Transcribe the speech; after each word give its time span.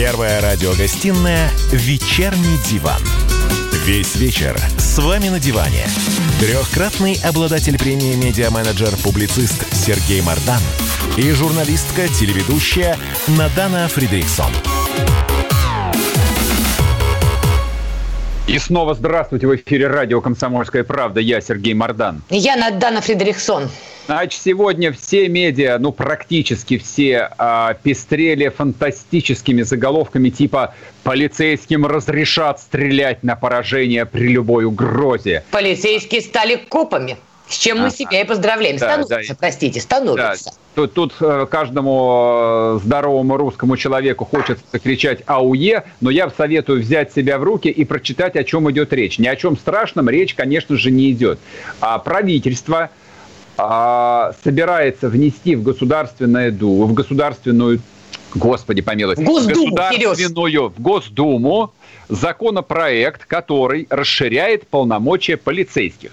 Первая 0.00 0.40
радиогостинная 0.40 1.50
«Вечерний 1.72 2.56
диван». 2.70 3.02
Весь 3.84 4.16
вечер 4.16 4.58
с 4.78 4.96
вами 4.96 5.28
на 5.28 5.38
диване. 5.38 5.84
Трехкратный 6.40 7.20
обладатель 7.22 7.76
премии 7.78 8.14
«Медиа-менеджер», 8.14 8.96
публицист 9.04 9.62
Сергей 9.74 10.22
Мардан 10.22 10.62
и 11.18 11.30
журналистка-телеведущая 11.32 12.96
Надана 13.28 13.88
Фридрихсон. 13.88 14.50
И 18.46 18.58
снова 18.58 18.94
здравствуйте 18.94 19.46
в 19.48 19.54
эфире 19.54 19.88
радио 19.88 20.22
«Комсомольская 20.22 20.82
правда». 20.82 21.20
Я 21.20 21.42
Сергей 21.42 21.74
Мордан. 21.74 22.22
Я 22.30 22.56
Надана 22.56 23.02
Фредериксон. 23.02 23.68
Значит, 24.10 24.42
сегодня 24.42 24.92
все 24.92 25.28
медиа, 25.28 25.78
ну 25.78 25.92
практически 25.92 26.78
все, 26.78 27.30
э, 27.38 27.74
пестрели 27.80 28.48
фантастическими 28.48 29.62
заголовками 29.62 30.30
типа 30.30 30.74
«Полицейским 31.04 31.86
разрешат 31.86 32.58
стрелять 32.58 33.22
на 33.22 33.36
поражение 33.36 34.06
при 34.06 34.26
любой 34.26 34.64
угрозе». 34.64 35.44
Полицейские 35.52 36.22
стали 36.22 36.56
копами. 36.56 37.18
С 37.46 37.56
чем 37.56 37.80
мы 37.80 37.90
себя 37.90 38.20
и 38.20 38.24
поздравляем. 38.24 38.78
Да, 38.78 39.04
становятся, 39.04 39.32
да. 39.32 39.38
простите, 39.38 39.80
становятся. 39.80 40.44
Да. 40.44 40.56
Тут, 40.74 40.94
тут 40.94 41.14
э, 41.20 41.46
каждому 41.50 42.76
э, 42.76 42.80
здоровому 42.84 43.36
русскому 43.36 43.76
человеку 43.76 44.24
хочется 44.24 44.78
кричать 44.78 45.22
«Ауе», 45.26 45.84
но 46.00 46.10
я 46.10 46.30
советую 46.30 46.80
взять 46.80 47.12
себя 47.12 47.38
в 47.38 47.44
руки 47.44 47.68
и 47.68 47.84
прочитать, 47.84 48.34
о 48.34 48.42
чем 48.42 48.70
идет 48.70 48.92
речь. 48.92 49.18
Ни 49.18 49.26
о 49.26 49.34
чем 49.34 49.56
страшном 49.56 50.08
речь, 50.08 50.34
конечно 50.34 50.76
же, 50.76 50.90
не 50.90 51.10
идет. 51.10 51.38
А 51.80 51.98
правительство 51.98 52.90
а, 53.62 54.32
собирается 54.42 55.08
внести 55.08 55.54
в 55.56 55.62
Государственную 55.62 56.52
Думу, 56.52 56.86
в 56.86 56.94
Государственную 56.94 57.80
Господи 58.34 58.80
помилуй. 58.80 59.16
В 59.16 59.22
Госдуму, 59.22 59.74
Государственную, 59.74 60.68
в 60.68 60.80
Госдуму 60.80 61.72
законопроект, 62.08 63.24
который 63.24 63.86
расширяет 63.90 64.66
полномочия 64.68 65.36
полицейских. 65.36 66.12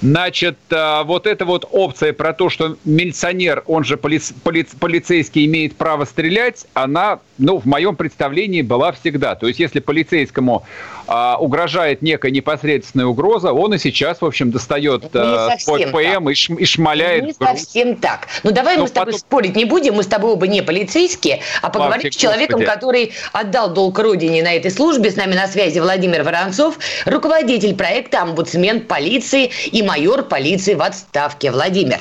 Значит, 0.00 0.56
э, 0.70 1.02
вот 1.04 1.26
эта 1.26 1.44
вот 1.44 1.68
опция 1.70 2.12
про 2.12 2.32
то, 2.32 2.48
что 2.50 2.76
милиционер, 2.84 3.62
он 3.66 3.84
же 3.84 3.96
полиц, 3.96 4.32
полиц, 4.42 4.68
полицейский, 4.78 5.46
имеет 5.46 5.76
право 5.76 6.04
стрелять, 6.04 6.66
она, 6.74 7.20
ну, 7.38 7.58
в 7.58 7.64
моем 7.66 7.94
представлении 7.94 8.62
была 8.62 8.92
всегда. 8.92 9.36
То 9.36 9.46
есть, 9.46 9.60
если 9.60 9.78
полицейскому 9.78 10.64
а, 11.12 11.36
угрожает 11.36 12.00
некая 12.00 12.30
непосредственная 12.30 13.04
угроза, 13.04 13.52
он 13.52 13.74
и 13.74 13.78
сейчас, 13.78 14.22
в 14.22 14.24
общем, 14.24 14.50
достает 14.50 15.14
а, 15.14 15.58
свой 15.58 15.86
ПМ 15.86 16.30
и, 16.30 16.34
ш, 16.34 16.54
и 16.54 16.64
шмаляет. 16.64 17.24
Не 17.24 17.32
совсем 17.34 17.96
так. 17.96 18.28
Ну, 18.42 18.50
давай 18.50 18.76
Но 18.76 18.82
мы 18.82 18.88
с 18.88 18.92
тобой 18.92 19.12
потом... 19.12 19.20
спорить 19.20 19.54
не 19.54 19.66
будем, 19.66 19.94
мы 19.94 20.04
с 20.04 20.06
тобой 20.06 20.32
оба 20.32 20.46
не 20.48 20.62
полицейские, 20.62 21.40
а 21.60 21.68
поговорим 21.68 22.00
Славьте, 22.00 22.18
с 22.18 22.20
человеком, 22.20 22.60
Господи. 22.60 22.74
который 22.74 23.12
отдал 23.32 23.74
долг 23.74 23.98
родине 23.98 24.42
на 24.42 24.54
этой 24.54 24.70
службе. 24.70 25.10
С 25.10 25.16
нами 25.16 25.34
на 25.34 25.46
связи 25.48 25.78
Владимир 25.80 26.22
Воронцов, 26.22 26.78
руководитель 27.04 27.74
проекта 27.76 28.22
«Омбудсмен 28.22 28.80
полиции» 28.80 29.50
и 29.70 29.82
майор 29.82 30.22
полиции 30.22 30.72
в 30.72 30.80
отставке. 30.80 31.50
Владимир. 31.50 31.98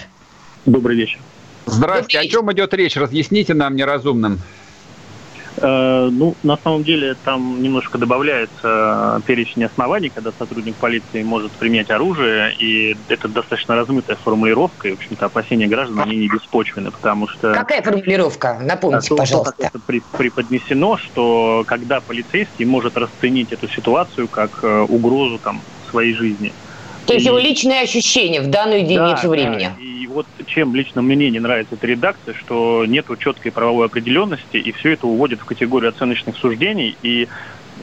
Добрый 0.65 0.95
вечер. 0.95 1.19
Здравствуйте. 1.65 2.17
Добрый 2.17 2.27
вечер. 2.27 2.37
О 2.37 2.41
чем 2.41 2.53
идет 2.53 2.73
речь? 2.73 2.95
Разъясните 2.95 3.53
нам 3.53 3.75
неразумным. 3.75 4.39
Э, 5.57 6.09
ну, 6.11 6.35
на 6.43 6.57
самом 6.57 6.83
деле, 6.83 7.15
там 7.23 7.61
немножко 7.61 7.97
добавляется 7.97 9.21
перечень 9.25 9.65
оснований, 9.65 10.09
когда 10.09 10.31
сотрудник 10.37 10.77
полиции 10.77 11.23
может 11.23 11.51
применять 11.57 11.89
оружие, 11.89 12.53
и 12.55 12.95
это 13.07 13.27
достаточно 13.27 13.75
размытая 13.75 14.17
формулировка, 14.17 14.87
и, 14.87 14.91
в 14.91 14.95
общем-то, 14.95 15.25
опасения 15.25 15.67
граждан, 15.67 15.99
они 15.99 16.17
не 16.17 16.27
беспочвены, 16.27 16.91
потому 16.91 17.27
что... 17.27 17.53
Какая 17.53 17.81
формулировка? 17.81 18.59
Напомните, 18.61 19.09
то, 19.09 19.15
пожалуйста. 19.17 19.53
Как 19.57 19.69
это 19.75 19.79
преподнесено, 20.17 20.97
что 20.97 21.63
когда 21.67 21.99
полицейский 22.01 22.65
может 22.65 22.95
расценить 22.97 23.51
эту 23.51 23.67
ситуацию 23.67 24.27
как 24.29 24.63
э, 24.63 24.81
угрозу 24.81 25.39
там, 25.39 25.63
своей 25.89 26.13
жизни. 26.13 26.53
То 27.05 27.13
есть 27.13 27.25
его 27.25 27.37
личные 27.37 27.81
ощущения 27.81 28.41
в 28.41 28.47
данную 28.47 28.81
единицу 28.81 29.23
да, 29.23 29.29
времени. 29.29 29.71
Да. 29.77 29.83
И 29.83 30.07
вот 30.07 30.27
чем 30.45 30.75
лично 30.75 31.01
мне 31.01 31.29
не 31.29 31.39
нравится 31.39 31.75
эта 31.75 31.87
редакция, 31.87 32.33
что 32.33 32.85
нет 32.85 33.05
четкой 33.19 33.51
правовой 33.51 33.87
определенности, 33.87 34.57
и 34.57 34.71
все 34.71 34.93
это 34.93 35.07
уводит 35.07 35.39
в 35.39 35.45
категорию 35.45 35.89
оценочных 35.89 36.37
суждений, 36.37 36.95
и 37.01 37.27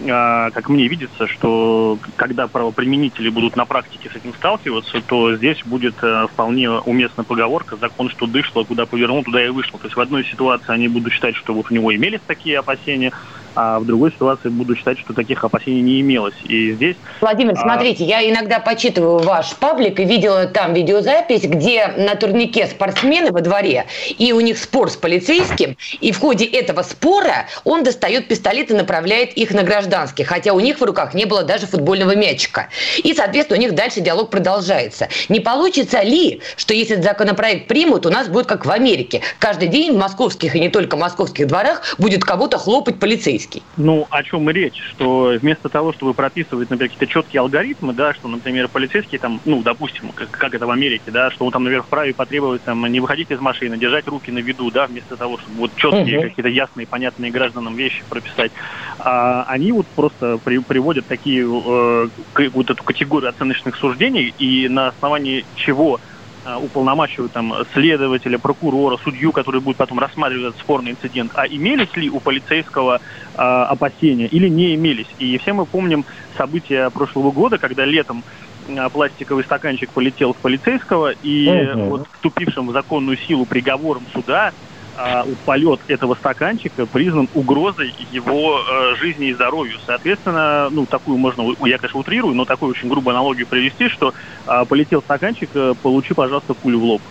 как 0.06 0.69
мне 0.69 0.88
видится, 0.88 1.26
что 1.26 1.98
когда 2.16 2.47
правоприменители 2.47 3.28
будут 3.28 3.56
на 3.56 3.64
практике 3.64 4.10
с 4.12 4.16
этим 4.16 4.34
сталкиваться, 4.34 5.00
то 5.00 5.34
здесь 5.36 5.62
будет 5.64 5.94
э, 6.03 6.26
вполне 6.32 6.70
уместна 6.70 7.25
поговорка 7.25 7.76
«закон, 7.76 8.10
что 8.10 8.26
дышло, 8.26 8.64
куда 8.64 8.87
повернул, 8.87 9.22
туда 9.22 9.44
и 9.44 9.48
вышло». 9.48 9.78
То 9.78 9.87
есть 9.87 9.97
в 9.97 10.00
одной 10.00 10.25
ситуации 10.25 10.72
они 10.72 10.88
будут 10.88 11.12
считать, 11.12 11.37
что 11.37 11.54
вот 11.54 11.70
у 11.70 11.75
него 11.75 11.94
имелись 11.94 12.20
такие 12.26 12.58
опасения, 12.58 13.12
а 13.60 13.81
в 13.81 13.87
другой 13.87 14.12
ситуации 14.12 14.50
буду 14.50 14.76
считать, 14.76 15.00
что 15.00 15.12
таких 15.14 15.42
опасений 15.42 15.81
не 15.81 16.00
имелось. 16.00 16.37
И 16.44 16.72
здесь... 16.75 16.94
Владимир, 17.20 17.54
а... 17.54 17.56
смотрите, 17.56 18.04
я 18.04 18.28
иногда 18.28 18.60
почитываю 18.60 19.19
ваш 19.19 19.56
паблик 19.56 19.98
и 19.98 20.04
видела 20.04 20.47
там 20.47 20.75
видеозапись, 20.75 21.42
где 21.42 21.88
на 21.88 22.14
турнике 22.14 22.69
спортсмены 22.69 23.32
во 23.32 23.41
дворе, 23.41 23.87
и 24.16 24.32
у 24.32 24.41
них 24.41 24.58
спор 24.58 24.91
с 24.91 24.97
полицейским, 24.97 25.76
и 26.00 26.12
в 26.12 26.20
ходе 26.20 26.44
этого 26.44 26.82
спора 26.82 27.47
он 27.64 27.82
достает 27.82 28.28
пистолет 28.28 28.70
и 28.70 28.75
направляет 28.75 29.32
их 29.32 29.50
на 29.50 29.64
гражданских, 29.88 30.26
хотя 30.28 30.53
у 30.53 30.60
них 30.60 30.78
в 30.81 30.84
руках 30.84 31.15
не 31.15 31.25
было 31.25 31.43
даже 31.43 31.66
футбольного 31.66 32.15
мячика. 32.15 32.69
И, 32.99 33.15
соответственно, 33.15 33.59
у 33.59 33.62
них 33.62 33.75
дальше 33.75 34.00
диалог 34.00 34.31
продолжается. 34.31 35.09
Не 35.28 35.41
получится 35.41 36.03
ли, 36.03 36.41
что 36.56 36.75
если 36.75 36.94
этот 36.94 37.04
законопроект 37.04 37.69
примут, 37.69 38.06
у 38.06 38.10
нас 38.10 38.28
будет 38.28 38.47
как 38.47 38.66
в 38.66 38.71
Америке. 38.71 39.22
Каждый 39.38 39.69
день 39.69 39.93
в 39.93 39.99
московских 39.99 40.54
и 40.54 40.60
не 40.60 40.69
только 40.69 40.97
московских 40.97 41.47
дворах 41.47 41.82
будет 41.99 42.22
кого-то 42.22 42.59
хлопать 42.59 42.99
полицейский. 42.99 43.62
Ну, 43.76 44.06
о 44.10 44.22
чем 44.22 44.49
и 44.50 44.53
речь, 44.53 44.81
что 44.91 45.34
вместо 45.41 45.69
того, 45.69 45.93
чтобы 45.93 46.15
прописывать, 46.15 46.70
например, 46.70 46.91
какие-то 46.91 47.12
четкие 47.12 47.41
алгоритмы, 47.41 47.93
да, 47.93 48.15
что, 48.15 48.28
например, 48.28 48.69
полицейский 48.69 49.19
там, 49.19 49.41
ну, 49.44 49.62
допустим, 49.62 50.10
как, 50.15 50.31
как 50.31 50.55
это 50.55 50.66
в 50.66 50.70
Америке, 50.70 51.10
да, 51.10 51.31
что 51.31 51.44
он 51.44 51.53
там, 51.53 51.65
например, 51.65 51.82
вправе 51.82 52.15
потребовать 52.15 52.62
там 52.62 52.87
не 52.87 53.00
выходить 53.00 53.31
из 53.31 53.41
машины, 53.41 53.76
держать 53.78 54.06
руки 54.06 54.31
на 54.31 54.38
виду, 54.38 54.70
да, 54.70 54.87
вместо 54.87 55.16
того, 55.16 55.38
чтобы 55.38 55.59
вот 55.59 55.70
четкие 55.76 56.19
угу. 56.19 56.28
какие-то 56.28 56.49
ясные, 56.49 56.87
понятные 56.87 57.31
гражданам 57.31 57.76
вещи 57.76 58.03
прописать, 58.09 58.53
а, 58.99 59.44
они 59.49 59.68
вот 59.73 59.87
просто 59.87 60.39
при, 60.45 60.59
приводят 60.59 61.06
такие 61.06 61.43
э, 61.43 62.09
вот 62.53 62.71
эту 62.71 62.83
категорию 62.84 63.31
оценочных 63.31 63.77
суждений 63.77 64.34
и 64.39 64.69
на 64.69 64.89
основании 64.89 65.45
чего 65.56 66.01
Э, 66.49 66.56
уполномачивают 66.56 67.33
там 67.33 67.53
следователя, 67.75 68.39
прокурора, 68.39 68.97
судью, 68.97 69.33
который 69.33 69.61
будет 69.61 69.77
потом 69.77 69.99
рассматривать 69.99 70.55
этот 70.55 70.61
спорный 70.61 70.93
инцидент, 70.93 71.33
а 71.34 71.47
имелись 71.47 71.95
ли 71.95 72.09
у 72.09 72.21
полицейского 72.21 73.01
э, 73.37 73.41
опасения 73.41 74.27
или 74.27 74.49
не 74.49 74.75
имелись. 74.75 75.09
И 75.19 75.37
все 75.39 75.53
мы 75.53 75.67
помним 75.67 76.06
события 76.39 76.89
прошлого 76.91 77.33
года, 77.33 77.59
когда 77.59 77.85
летом 77.85 78.23
э, 78.67 78.89
пластиковый 78.89 79.45
стаканчик 79.45 79.91
полетел 79.91 80.33
в 80.33 80.37
полицейского, 80.37 81.11
и 81.23 81.69
угу. 81.75 81.83
вот 81.83 82.09
вступившим 82.15 82.69
в 82.69 82.73
законную 82.73 83.19
силу 83.19 83.45
приговором 83.45 84.05
суда 84.15 84.53
а, 84.98 85.25
полет 85.44 85.81
этого 85.86 86.16
стаканчика 86.16 86.84
признан 86.86 87.28
угрозой 87.32 87.94
его 88.10 88.59
э, 88.59 88.97
жизни 88.97 89.28
и 89.28 89.32
здоровью. 89.32 89.78
Соответственно, 89.86 90.69
ну, 90.70 90.86
такую 90.86 91.19
можно, 91.19 91.54
я, 91.64 91.78
конечно, 91.78 92.00
утрирую, 92.00 92.34
но 92.34 92.44
такую 92.44 92.72
очень 92.72 92.88
грубую 92.88 93.14
аналогию 93.14 93.47
привести, 93.47 93.88
что 93.88 94.12
э, 94.47 94.64
полетел 94.69 95.00
стаканчик, 95.03 95.50
э, 95.54 95.75
получи, 95.81 96.14
пожалуйста, 96.14 96.54
пулю 96.54 96.81
в 96.81 96.84
лоб. 96.84 97.03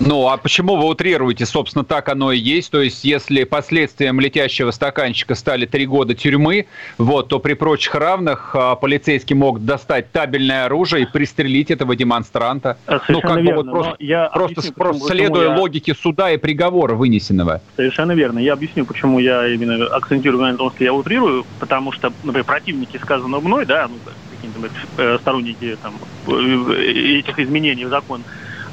Ну, 0.00 0.28
а 0.28 0.38
почему 0.38 0.76
вы 0.76 0.86
утрируете? 0.86 1.44
Собственно, 1.44 1.84
так 1.84 2.08
оно 2.08 2.32
и 2.32 2.38
есть. 2.38 2.70
То 2.70 2.80
есть, 2.80 3.04
если 3.04 3.44
последствием 3.44 4.18
летящего 4.18 4.70
стаканчика 4.70 5.34
стали 5.34 5.66
три 5.66 5.86
года 5.86 6.14
тюрьмы, 6.14 6.66
вот, 6.96 7.28
то 7.28 7.38
при 7.38 7.52
прочих 7.52 7.94
равных 7.94 8.52
а, 8.54 8.76
полицейский 8.76 9.36
мог 9.36 9.62
достать 9.62 10.10
табельное 10.10 10.64
оружие 10.64 11.02
и 11.02 11.06
пристрелить 11.06 11.70
этого 11.70 11.94
демонстранта. 11.96 12.78
Совершенно 12.86 13.12
ну, 13.12 13.20
как 13.20 13.36
верно, 13.36 13.50
бы 13.50 13.56
вот 13.56 13.70
просто, 13.70 13.96
я 13.98 14.28
просто, 14.28 14.60
объясню, 14.60 14.74
просто 14.74 15.08
следуя 15.08 15.48
я... 15.50 15.58
логике 15.58 15.94
суда 15.94 16.30
и 16.30 16.38
приговора 16.38 16.94
вынесенного. 16.94 17.60
Совершенно 17.76 18.12
верно. 18.12 18.38
Я 18.38 18.54
объясню, 18.54 18.86
почему 18.86 19.18
я 19.18 19.46
именно 19.48 19.84
акцентирую 19.84 20.42
на 20.42 20.56
том, 20.56 20.70
что 20.70 20.82
я 20.82 20.94
утрирую, 20.94 21.44
потому 21.58 21.92
что, 21.92 22.10
например, 22.24 22.44
противники 22.44 22.96
сказанного 22.96 23.42
мной, 23.42 23.66
да, 23.66 23.86
ну, 23.88 23.96
какие-то 24.30 24.74
э, 24.96 25.18
сторонники 25.20 25.76
там, 25.82 25.94
э, 26.26 27.18
этих 27.18 27.38
изменений 27.38 27.84
в 27.84 27.90
закон, 27.90 28.22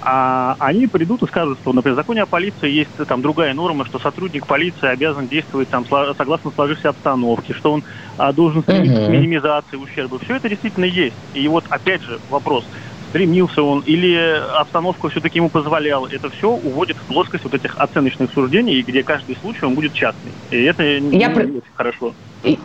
а 0.10 0.56
они 0.60 0.88
придут 0.88 1.22
и 1.24 1.28
скажут, 1.28 1.60
что, 1.62 1.74
например, 1.74 1.96
в 1.96 1.98
законе 1.98 2.22
о 2.22 2.26
полиции 2.26 2.70
есть 2.70 2.92
там 3.10 3.22
другая 3.22 3.54
норма, 3.54 3.86
что 3.86 4.00
сотрудник 4.00 4.48
полиции 4.48 4.88
обязан 4.88 5.28
действовать 5.28 5.68
там 5.68 5.86
согласно 5.86 6.50
сложившейся 6.52 6.90
обстановке, 6.90 7.54
что 7.54 7.74
он 7.74 7.84
а, 8.18 8.32
должен 8.32 8.64
стремиться 8.64 9.02
uh-huh. 9.02 9.08
к 9.08 9.10
минимизации 9.10 9.76
ущерба. 9.76 10.18
Все 10.20 10.38
это 10.38 10.48
действительно 10.48 10.86
есть. 10.86 11.18
И 11.34 11.46
вот 11.50 11.66
опять 11.70 12.04
же 12.04 12.20
вопрос– 12.30 12.66
стремился 13.10 13.62
он, 13.62 13.82
или 13.86 14.16
обстановка 14.60 15.10
все-таки 15.10 15.40
ему 15.40 15.50
позволяла. 15.50 16.08
Это 16.08 16.30
все 16.30 16.50
уводит 16.50 16.98
в 16.98 17.06
плоскость 17.08 17.44
вот 17.44 17.54
этих 17.54 17.78
оценочных 17.78 18.32
суждений, 18.34 18.82
где 18.82 19.04
каждый 19.04 19.36
случай 19.38 19.66
он 19.66 19.76
будет 19.76 19.94
частный. 19.94 20.32
И 20.52 20.64
это 20.64 20.84
Я 20.84 21.00
не, 21.00 21.10
не 21.10 21.28
очень 21.28 21.62
хорошо. 21.76 22.14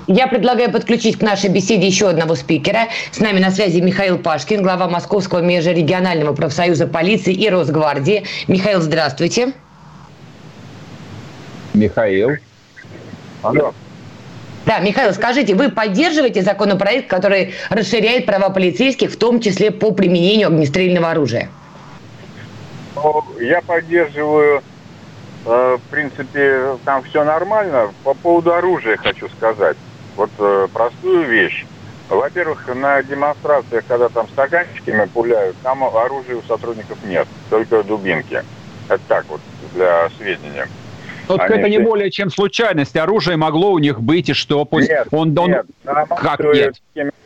Я 0.06 0.26
предлагаю 0.26 0.70
подключить 0.70 1.18
к 1.18 1.22
нашей 1.22 1.50
беседе 1.50 1.86
еще 1.86 2.08
одного 2.08 2.34
спикера. 2.34 2.88
С 3.10 3.20
нами 3.20 3.38
на 3.40 3.50
связи 3.50 3.80
Михаил 3.80 4.18
Пашкин, 4.18 4.62
глава 4.62 4.88
Московского 4.88 5.40
межрегионального 5.40 6.34
профсоюза 6.34 6.86
полиции 6.86 7.32
и 7.32 7.48
Росгвардии. 7.48 8.24
Михаил, 8.48 8.80
здравствуйте. 8.80 9.52
Михаил. 11.74 12.36
Алло. 13.42 13.72
Да, 14.64 14.78
Михаил, 14.78 15.12
скажите, 15.12 15.54
вы 15.54 15.70
поддерживаете 15.70 16.42
законопроект, 16.42 17.08
который 17.08 17.54
расширяет 17.68 18.26
права 18.26 18.50
полицейских, 18.50 19.10
в 19.10 19.18
том 19.18 19.40
числе 19.40 19.70
по 19.70 19.90
применению 19.92 20.48
огнестрельного 20.48 21.10
оружия? 21.10 21.48
Ну, 22.94 23.24
я 23.40 23.60
поддерживаю, 23.60 24.62
э, 25.46 25.78
в 25.78 25.90
принципе, 25.90 26.76
там 26.84 27.02
все 27.02 27.24
нормально. 27.24 27.92
По 28.04 28.14
поводу 28.14 28.52
оружия 28.52 28.96
хочу 28.96 29.28
сказать. 29.30 29.76
Вот 30.16 30.30
э, 30.38 30.68
простую 30.72 31.26
вещь. 31.26 31.66
Во-первых, 32.08 32.68
на 32.74 33.02
демонстрациях, 33.02 33.84
когда 33.88 34.08
там 34.10 34.28
стаканчиками 34.28 35.06
пуляют, 35.06 35.56
там 35.62 35.82
оружия 35.82 36.36
у 36.36 36.42
сотрудников 36.42 36.98
нет, 37.04 37.26
только 37.48 37.82
дубинки. 37.82 38.44
Это 38.88 39.00
так 39.08 39.24
вот, 39.28 39.40
для 39.74 40.08
сведения. 40.18 40.68
Вот 41.28 41.40
Они 41.40 41.58
это 41.58 41.69
не 41.69 41.78
более 41.78 42.10
чем 42.10 42.30
случайность. 42.30 42.96
Оружие 42.96 43.36
могло 43.36 43.72
у 43.72 43.78
них 43.78 44.00
быть, 44.00 44.28
и 44.28 44.32
что? 44.32 44.64
Пусть 44.64 44.88
нет, 44.88 45.08
он, 45.10 45.36
он... 45.38 45.50
нет. 45.50 45.66
Как 45.84 46.40
нет? 46.40 46.76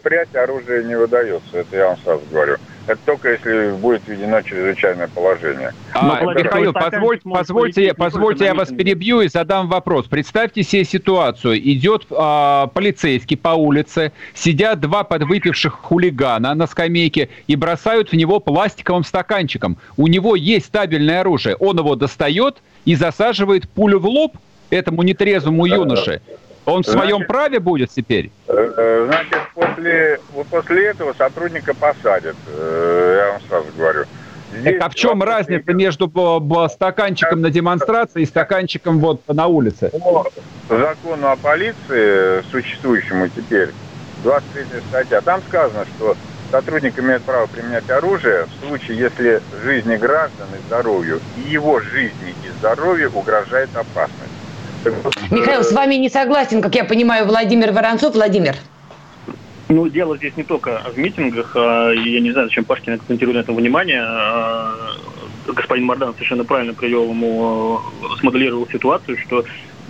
мероприятия 0.06 0.38
оружие 0.40 0.84
не 0.84 0.96
выдается, 0.96 1.58
это 1.58 1.76
я 1.76 1.88
вам 1.88 1.96
сразу 2.04 2.22
говорю. 2.31 2.56
Это 2.87 3.00
только 3.04 3.32
если 3.32 3.72
будет 3.72 4.02
введено 4.06 4.40
чрезвычайное 4.43 5.08
положение. 5.08 5.72
А, 5.93 6.22
Но, 6.22 6.32
Михаил, 6.32 6.72
позволь, 6.72 7.20
позвольте, 7.25 7.94
позвольте 7.94 8.44
я 8.44 8.54
вас 8.54 8.69
перебью 8.69 9.22
и 9.22 9.28
задам 9.28 9.69
вопрос. 9.69 10.06
Представьте 10.06 10.62
себе 10.62 10.84
ситуацию. 10.84 11.58
Идет 11.58 12.06
а, 12.10 12.69
полицейский 12.69 13.37
по 13.37 13.50
улице, 13.50 14.12
сидят 14.34 14.78
два 14.81 15.02
подвыпивших 15.02 15.72
хулигана 15.72 16.54
на 16.54 16.69
скамейке 16.69 17.28
и 17.48 17.56
бросают 17.56 18.12
в 18.12 18.16
него 18.16 18.38
пластиковым 18.38 19.02
стаканчиком. 19.02 19.78
У 19.96 20.06
него 20.06 20.37
есть 20.37 20.66
стабильное 20.66 21.22
оружие. 21.22 21.56
Он 21.56 21.78
его 21.78 21.96
достает 21.96 22.58
и 22.86 22.94
засаживает 22.94 23.68
пулю 23.68 24.00
в 24.00 24.06
лоб 24.06 24.36
этому 24.70 25.02
нетрезвому 25.02 25.66
юноше. 25.66 26.22
Он 26.64 26.82
в 26.82 26.86
своем 26.86 27.18
значит, 27.18 27.28
праве 27.28 27.60
будет 27.60 27.90
теперь? 27.90 28.30
Э, 28.48 28.72
э, 28.76 29.06
значит, 29.06 29.38
после, 29.54 30.18
после 30.50 30.86
этого 30.86 31.12
сотрудника 31.12 31.74
посадят, 31.74 32.34
э, 32.48 33.16
я 33.20 33.32
вам 33.32 33.40
сразу 33.48 33.66
говорю. 33.76 34.04
Здесь 34.52 34.78
так 34.78 34.86
а 34.86 34.88
в 34.88 34.94
чем 34.94 35.22
разница 35.22 35.72
между 35.74 36.10
стаканчиком 36.72 37.40
на 37.40 37.50
демонстрации 37.50 38.22
и 38.22 38.26
стаканчиком 38.26 38.98
вот 38.98 39.20
на 39.28 39.46
улице? 39.46 39.92
По 40.68 40.78
закону 40.78 41.28
о 41.28 41.36
полиции, 41.36 42.42
существующему 42.50 43.28
теперь, 43.28 43.70
23 44.24 44.64
статья, 44.88 45.20
там 45.20 45.42
сказано, 45.48 45.84
что 45.96 46.16
сотрудник 46.50 46.98
имеет 46.98 47.22
право 47.22 47.46
применять 47.46 47.88
оружие 47.90 48.46
в 48.46 48.66
случае, 48.66 48.98
если 48.98 49.43
жизни 49.62 49.96
граждан 49.96 50.46
и 50.54 50.66
здоровью, 50.66 51.20
и 51.37 51.50
его 51.50 51.81
жизни 51.81 52.34
и 52.44 52.58
здоровью 52.58 53.10
угрожает 53.14 53.70
опасность. 53.75 54.32
Михаил, 55.31 55.64
с 55.64 55.72
вами 55.72 55.96
не 55.96 56.08
согласен, 56.08 56.62
как 56.62 56.75
я 56.75 56.84
понимаю, 56.84 57.26
Владимир 57.26 57.72
Воронцов. 57.72 58.14
Владимир. 58.14 58.56
Ну, 59.69 59.88
дело 59.88 60.16
здесь 60.16 60.37
не 60.37 60.44
только 60.44 60.81
в 60.94 60.96
митингах. 60.96 61.52
А, 61.56 61.90
я 61.90 62.20
не 62.20 62.31
знаю, 62.31 62.48
зачем 62.48 62.64
Пашкин 62.64 62.94
акцентирует 62.94 63.37
на 63.37 63.40
этом 63.40 63.56
внимание. 63.56 64.00
А, 64.00 64.72
господин 65.46 65.87
Мардан 65.87 66.14
совершенно 66.14 66.44
правильно 66.44 66.72
привел 66.72 67.08
ему, 67.08 67.81
смоделировал 68.20 68.69
ситуацию, 68.69 69.19
что 69.19 69.44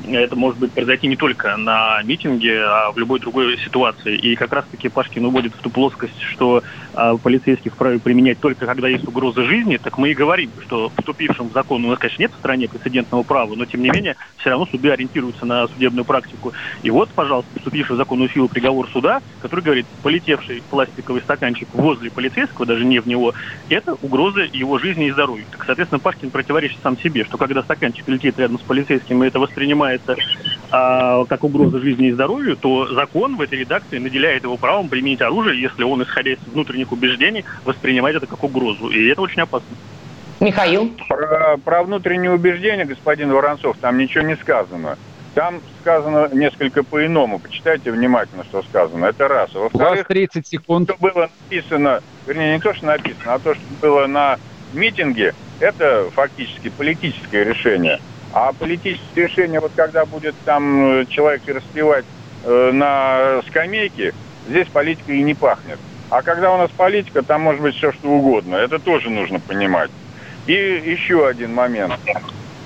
это 0.06 0.36
может 0.36 0.58
быть 0.58 0.72
произойти 0.72 1.06
не 1.06 1.16
только 1.16 1.56
на 1.56 2.02
митинге, 2.02 2.62
а 2.62 2.92
в 2.92 2.98
любой 2.98 3.20
другой 3.20 3.58
ситуации. 3.58 4.16
И 4.16 4.36
как 4.36 4.52
раз-таки 4.52 4.88
Пашкин 4.88 5.24
уводит 5.24 5.54
в 5.54 5.58
ту 5.58 5.70
плоскость, 5.70 6.20
что 6.20 6.62
а, 6.94 7.16
полицейских 7.16 7.72
вправе 7.72 7.98
применять 7.98 8.40
только 8.40 8.66
когда 8.66 8.88
есть 8.88 9.06
угроза 9.06 9.42
жизни, 9.42 9.76
так 9.76 9.98
мы 9.98 10.10
и 10.10 10.14
говорим, 10.14 10.50
что 10.62 10.90
вступившим 10.96 11.48
в 11.48 11.52
закон 11.52 11.84
у 11.84 11.88
нас, 11.88 11.98
конечно, 11.98 12.22
нет 12.22 12.32
в 12.32 12.38
стране 12.38 12.68
прецедентного 12.68 13.22
права, 13.22 13.54
но 13.54 13.64
тем 13.64 13.82
не 13.82 13.90
менее 13.90 14.16
все 14.38 14.50
равно 14.50 14.66
суды 14.66 14.90
ориентируются 14.90 15.44
на 15.44 15.66
судебную 15.68 16.04
практику. 16.04 16.52
И 16.82 16.90
вот, 16.90 17.08
пожалуйста, 17.10 17.50
вступивший 17.56 17.94
в 17.94 17.98
законную 17.98 18.30
силу 18.30 18.48
приговор 18.48 18.88
суда, 18.92 19.20
который 19.42 19.60
говорит, 19.60 19.86
полетевший 20.02 20.62
пластиковый 20.70 21.22
стаканчик 21.22 21.68
возле 21.72 22.10
полицейского, 22.10 22.66
даже 22.66 22.84
не 22.84 22.98
в 22.98 23.06
него, 23.06 23.34
это 23.68 23.94
угроза 24.02 24.42
его 24.52 24.78
жизни 24.78 25.08
и 25.08 25.10
здоровью. 25.10 25.44
Так, 25.50 25.64
соответственно, 25.64 25.98
Пашкин 25.98 26.30
противоречит 26.30 26.78
сам 26.82 26.98
себе, 26.98 27.24
что 27.24 27.36
когда 27.38 27.62
стаканчик 27.62 28.08
летит 28.08 28.38
рядом 28.38 28.58
с 28.58 28.62
полицейским, 28.62 29.22
и 29.22 29.26
это 29.26 29.38
воспринимается 29.96 30.16
а, 30.70 31.24
как 31.26 31.44
угроза 31.44 31.78
жизни 31.78 32.08
и 32.08 32.12
здоровью, 32.12 32.56
то 32.56 32.86
закон 32.94 33.36
в 33.36 33.40
этой 33.40 33.60
редакции 33.60 33.98
наделяет 33.98 34.44
его 34.44 34.56
правом 34.56 34.88
применить 34.88 35.20
оружие, 35.20 35.60
если 35.60 35.82
он, 35.84 36.02
исходя 36.02 36.32
из 36.32 36.38
внутренних 36.46 36.92
убеждений, 36.92 37.44
воспринимает 37.64 38.16
это 38.16 38.26
как 38.26 38.42
угрозу. 38.42 38.88
И 38.88 39.08
это 39.08 39.22
очень 39.22 39.42
опасно. 39.42 39.68
Михаил? 40.40 40.92
Про, 41.08 41.56
про 41.58 41.82
внутренние 41.82 42.32
убеждения, 42.32 42.84
господин 42.84 43.32
Воронцов, 43.32 43.76
там 43.80 43.96
ничего 43.96 44.24
не 44.24 44.36
сказано. 44.36 44.98
Там 45.34 45.60
сказано 45.80 46.30
несколько 46.32 46.82
по-иному. 46.82 47.38
Почитайте 47.38 47.90
внимательно, 47.90 48.44
что 48.44 48.62
сказано. 48.62 49.06
Это 49.06 49.28
раз. 49.28 49.50
А 49.54 49.60
во-вторых, 49.60 50.06
30 50.06 50.46
секунд. 50.46 50.90
Что 50.90 50.98
было 50.98 51.30
написано, 51.42 52.00
вернее, 52.26 52.54
не 52.54 52.60
то, 52.60 52.74
что 52.74 52.86
написано, 52.86 53.34
а 53.34 53.38
то, 53.38 53.54
что 53.54 53.62
было 53.80 54.06
на 54.06 54.38
митинге, 54.72 55.34
это 55.60 56.08
фактически 56.14 56.70
политическое 56.70 57.44
решение. 57.44 58.00
А 58.38 58.52
политические 58.52 59.28
решения, 59.28 59.60
вот 59.60 59.72
когда 59.74 60.04
будет 60.04 60.34
там 60.44 61.00
э, 61.00 61.06
человек 61.06 61.40
распевать 61.46 62.04
э, 62.44 62.70
на 62.70 63.40
скамейке, 63.48 64.12
здесь 64.46 64.68
политика 64.68 65.10
и 65.10 65.22
не 65.22 65.32
пахнет. 65.32 65.78
А 66.10 66.20
когда 66.20 66.52
у 66.52 66.58
нас 66.58 66.70
политика, 66.70 67.22
там 67.22 67.40
может 67.40 67.62
быть 67.62 67.74
все 67.76 67.92
что 67.92 68.10
угодно. 68.10 68.56
Это 68.56 68.78
тоже 68.78 69.08
нужно 69.08 69.40
понимать. 69.40 69.90
И 70.46 70.52
еще 70.52 71.26
один 71.26 71.54
момент. 71.54 71.94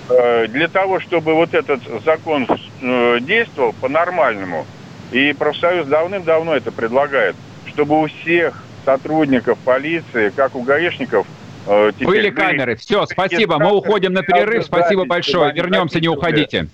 Э, 0.08 0.48
для 0.48 0.66
того, 0.66 0.98
чтобы 0.98 1.34
вот 1.34 1.54
этот 1.54 1.82
закон 2.04 2.48
э, 2.82 3.20
действовал 3.20 3.72
по-нормальному, 3.74 4.66
и 5.12 5.32
профсоюз 5.34 5.86
давным-давно 5.86 6.56
это 6.56 6.72
предлагает, 6.72 7.36
чтобы 7.68 8.02
у 8.02 8.08
всех 8.08 8.60
сотрудников 8.84 9.56
полиции, 9.58 10.30
как 10.34 10.56
у 10.56 10.62
гаишников, 10.62 11.28
теперь 11.66 12.06
Были 12.06 12.30
камеры. 12.30 12.76
Все, 12.76 13.06
спасибо. 13.06 13.58
Мы 13.58 13.72
уходим 13.72 14.12
на 14.12 14.22
перерыв. 14.22 14.64
Спасибо 14.64 15.04
большое. 15.04 15.52
Вернемся, 15.52 16.00
не 16.00 16.08
уходите. 16.08 16.68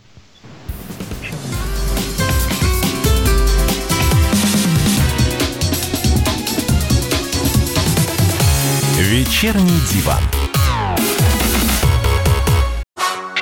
Вечерний 8.98 9.80
диван. 9.92 10.22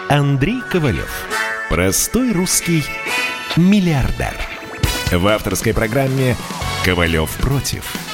Андрей 0.08 0.61
Ковалев. 0.70 1.26
Простой 1.70 2.32
русский 2.32 2.85
миллиардер. 3.56 4.35
В 5.11 5.26
авторской 5.26 5.73
программе 5.73 6.37
«Ковалев 6.85 7.30
против». 7.38 8.13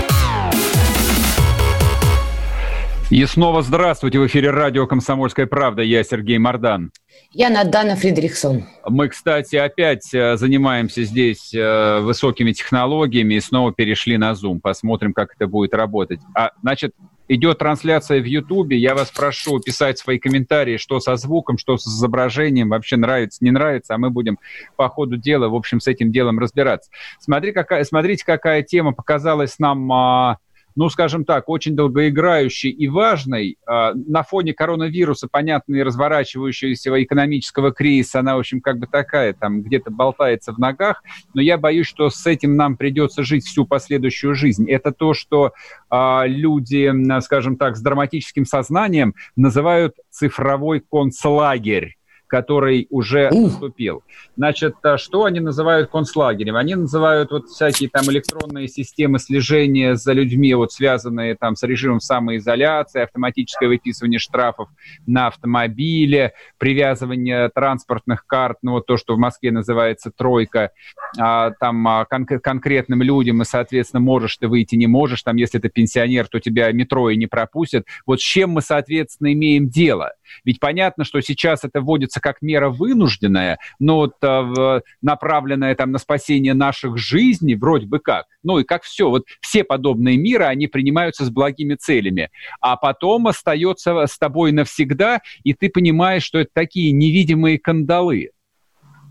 И 3.11 3.25
снова 3.25 3.61
здравствуйте. 3.61 4.19
В 4.19 4.27
эфире 4.27 4.51
радио 4.51 4.87
«Комсомольская 4.87 5.45
правда». 5.45 5.81
Я 5.81 6.01
Сергей 6.01 6.37
Мардан. 6.37 6.93
Я 7.33 7.49
Надана 7.49 7.97
Фридрихсон. 7.97 8.63
Мы, 8.87 9.09
кстати, 9.09 9.57
опять 9.57 10.13
э, 10.13 10.37
занимаемся 10.37 11.03
здесь 11.03 11.53
э, 11.53 11.99
высокими 11.99 12.53
технологиями 12.53 13.33
и 13.33 13.41
снова 13.41 13.73
перешли 13.73 14.17
на 14.17 14.31
Zoom. 14.31 14.61
Посмотрим, 14.63 15.11
как 15.11 15.33
это 15.35 15.45
будет 15.45 15.73
работать. 15.73 16.21
А, 16.33 16.51
значит, 16.61 16.93
идет 17.27 17.57
трансляция 17.57 18.21
в 18.21 18.25
Ютубе. 18.25 18.77
Я 18.77 18.95
вас 18.95 19.11
прошу 19.11 19.59
писать 19.59 19.99
свои 19.99 20.17
комментарии, 20.17 20.77
что 20.77 21.01
со 21.01 21.17
звуком, 21.17 21.57
что 21.57 21.75
с 21.75 21.85
изображением, 21.85 22.69
вообще 22.69 22.95
нравится, 22.95 23.43
не 23.43 23.51
нравится, 23.51 23.93
а 23.93 23.97
мы 23.97 24.09
будем 24.09 24.39
по 24.77 24.87
ходу 24.87 25.17
дела, 25.17 25.49
в 25.49 25.55
общем, 25.55 25.81
с 25.81 25.87
этим 25.87 26.13
делом 26.13 26.39
разбираться. 26.39 26.89
Смотри, 27.19 27.51
какая, 27.51 27.83
смотрите, 27.83 28.23
какая 28.25 28.63
тема 28.63 28.93
показалась 28.93 29.59
нам 29.59 29.91
а, 29.91 30.37
ну, 30.75 30.89
скажем 30.89 31.25
так, 31.25 31.49
очень 31.49 31.75
долгоиграющей 31.75 32.69
и 32.69 32.87
важной. 32.87 33.57
А, 33.65 33.93
на 33.93 34.23
фоне 34.23 34.53
коронавируса, 34.53 35.27
понятно, 35.29 35.75
и 35.75 35.83
разворачивающегося 35.83 37.03
экономического 37.03 37.71
кризиса, 37.71 38.19
она, 38.19 38.35
в 38.35 38.39
общем, 38.39 38.61
как 38.61 38.79
бы 38.79 38.87
такая, 38.87 39.33
там, 39.33 39.61
где-то 39.61 39.91
болтается 39.91 40.53
в 40.53 40.59
ногах, 40.59 41.03
но 41.33 41.41
я 41.41 41.57
боюсь, 41.57 41.87
что 41.87 42.09
с 42.09 42.25
этим 42.25 42.55
нам 42.55 42.77
придется 42.77 43.23
жить 43.23 43.45
всю 43.45 43.65
последующую 43.65 44.35
жизнь. 44.35 44.69
Это 44.69 44.91
то, 44.91 45.13
что 45.13 45.53
а, 45.89 46.25
люди, 46.25 46.91
скажем 47.21 47.57
так, 47.57 47.75
с 47.77 47.81
драматическим 47.81 48.45
сознанием 48.45 49.15
называют 49.35 49.95
цифровой 50.09 50.81
концлагерь 50.81 51.97
который 52.31 52.87
уже 52.89 53.29
наступил. 53.29 54.03
Значит, 54.37 54.75
а 54.83 54.97
что 54.97 55.25
они 55.25 55.41
называют 55.41 55.89
концлагерем? 55.89 56.55
Они 56.55 56.75
называют 56.75 57.29
вот 57.31 57.49
всякие 57.49 57.89
там 57.89 58.05
электронные 58.05 58.69
системы 58.69 59.19
слежения 59.19 59.95
за 59.95 60.13
людьми, 60.13 60.53
вот 60.53 60.71
связанные 60.71 61.35
там 61.35 61.57
с 61.57 61.63
режимом 61.63 61.99
самоизоляции, 61.99 63.01
автоматическое 63.01 63.67
выписывание 63.67 64.17
штрафов 64.17 64.69
на 65.05 65.27
автомобиле, 65.27 66.31
привязывание 66.57 67.49
транспортных 67.49 68.25
карт, 68.25 68.59
ну 68.61 68.71
вот 68.71 68.85
то, 68.85 68.95
что 68.95 69.15
в 69.15 69.19
Москве 69.19 69.51
называется 69.51 70.09
тройка, 70.09 70.71
а, 71.19 71.51
там 71.59 71.85
а, 71.85 72.05
кон- 72.05 72.25
конкретным 72.25 73.01
людям, 73.01 73.41
и, 73.41 73.45
соответственно, 73.45 73.99
можешь 73.99 74.37
ты 74.37 74.47
выйти, 74.47 74.75
не 74.75 74.87
можешь, 74.87 75.21
там, 75.23 75.35
если 75.35 75.59
ты 75.59 75.67
пенсионер, 75.67 76.29
то 76.29 76.39
тебя 76.39 76.71
метро 76.71 77.09
и 77.09 77.17
не 77.17 77.27
пропустят. 77.27 77.85
Вот 78.05 78.21
с 78.21 78.23
чем 78.23 78.51
мы, 78.51 78.61
соответственно, 78.61 79.33
имеем 79.33 79.67
дело? 79.67 80.13
Ведь 80.43 80.59
понятно, 80.59 81.03
что 81.03 81.21
сейчас 81.21 81.63
это 81.63 81.81
вводится 81.81 82.19
как 82.19 82.41
мера 82.41 82.69
вынужденная, 82.69 83.59
но 83.79 83.97
вот, 83.97 84.15
э, 84.21 84.81
направленная 85.01 85.75
там 85.75 85.91
на 85.91 85.97
спасение 85.97 86.53
наших 86.53 86.97
жизней, 86.97 87.55
вроде 87.55 87.87
бы 87.87 87.99
как. 87.99 88.25
Ну 88.43 88.59
и 88.59 88.63
как 88.63 88.83
все, 88.83 89.09
вот 89.09 89.25
все 89.41 89.63
подобные 89.63 90.17
миры, 90.17 90.45
они 90.45 90.67
принимаются 90.67 91.25
с 91.25 91.29
благими 91.29 91.75
целями. 91.75 92.29
А 92.59 92.75
потом 92.75 93.27
остается 93.27 94.05
с 94.05 94.17
тобой 94.17 94.51
навсегда, 94.51 95.21
и 95.43 95.53
ты 95.53 95.69
понимаешь, 95.69 96.23
что 96.23 96.39
это 96.39 96.51
такие 96.53 96.91
невидимые 96.91 97.59
кандалы. 97.59 98.31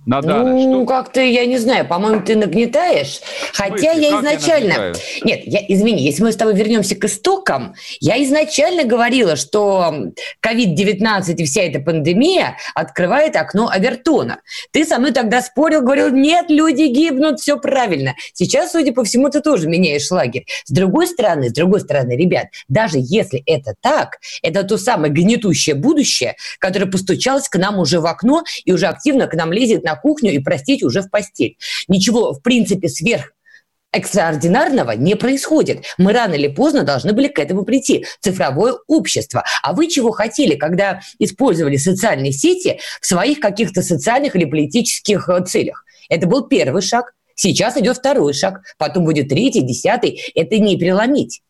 Надана. 0.06 0.52
Ну, 0.52 0.84
что... 0.84 0.86
как-то, 0.86 1.20
я 1.20 1.44
не 1.44 1.58
знаю, 1.58 1.86
по-моему, 1.86 2.22
ты 2.22 2.34
нагнетаешь. 2.34 3.20
Хотя 3.52 3.92
я 3.92 4.18
изначально... 4.18 4.72
Я 4.72 4.92
Нет, 5.24 5.42
я, 5.44 5.60
извини, 5.68 6.02
если 6.02 6.22
мы 6.22 6.32
с 6.32 6.36
тобой 6.36 6.54
вернемся 6.54 6.96
к 6.96 7.04
истокам, 7.04 7.74
я 8.00 8.22
изначально 8.24 8.84
говорила, 8.84 9.36
что 9.36 9.92
COVID-19 10.44 11.34
и 11.34 11.44
вся 11.44 11.62
эта 11.62 11.80
пандемия 11.80 12.56
открывает 12.74 13.36
окно 13.36 13.68
Авертона. 13.68 14.40
Ты 14.72 14.86
со 14.86 14.98
мной 14.98 15.12
тогда 15.12 15.42
спорил, 15.42 15.82
говорил, 15.82 16.08
нет, 16.08 16.46
люди 16.48 16.84
гибнут, 16.84 17.40
все 17.40 17.58
правильно. 17.58 18.14
Сейчас, 18.32 18.72
судя 18.72 18.92
по 18.92 19.04
всему, 19.04 19.28
ты 19.28 19.42
тоже 19.42 19.68
меняешь 19.68 20.10
лагерь. 20.10 20.46
С 20.64 20.70
другой 20.70 21.08
стороны, 21.08 21.50
с 21.50 21.52
другой 21.52 21.80
стороны, 21.80 22.12
ребят, 22.16 22.46
даже 22.68 22.96
если 22.98 23.42
это 23.44 23.74
так, 23.80 24.18
это 24.42 24.62
то 24.64 24.78
самое 24.78 25.12
гнетущее 25.12 25.74
будущее, 25.74 26.36
которое 26.58 26.86
постучалось 26.86 27.48
к 27.48 27.56
нам 27.56 27.78
уже 27.78 28.00
в 28.00 28.06
окно 28.06 28.44
и 28.64 28.72
уже 28.72 28.86
активно 28.86 29.26
к 29.26 29.34
нам 29.34 29.52
лезет 29.52 29.84
на 29.84 29.89
кухню 29.96 30.32
и, 30.32 30.38
простите, 30.38 30.86
уже 30.86 31.02
в 31.02 31.10
постель. 31.10 31.56
Ничего, 31.88 32.32
в 32.32 32.42
принципе, 32.42 32.88
сверх 32.88 33.32
экстраординарного 33.92 34.92
не 34.92 35.16
происходит. 35.16 35.84
Мы 35.98 36.12
рано 36.12 36.34
или 36.34 36.48
поздно 36.48 36.82
должны 36.82 37.12
были 37.12 37.28
к 37.28 37.38
этому 37.38 37.64
прийти. 37.64 38.06
Цифровое 38.20 38.74
общество. 38.86 39.44
А 39.62 39.72
вы 39.72 39.88
чего 39.88 40.12
хотели, 40.12 40.54
когда 40.54 41.00
использовали 41.18 41.76
социальные 41.76 42.32
сети 42.32 42.78
в 43.00 43.06
своих 43.06 43.40
каких-то 43.40 43.82
социальных 43.82 44.36
или 44.36 44.44
политических 44.44 45.28
э, 45.28 45.44
целях? 45.44 45.84
Это 46.08 46.26
был 46.26 46.46
первый 46.46 46.82
шаг. 46.82 47.12
Сейчас 47.34 47.76
идет 47.76 47.96
второй 47.96 48.34
шаг. 48.34 48.60
Потом 48.78 49.04
будет 49.04 49.28
третий, 49.28 49.62
десятый. 49.62 50.20
Это 50.34 50.58
не 50.58 50.76
переломить. 50.76 51.42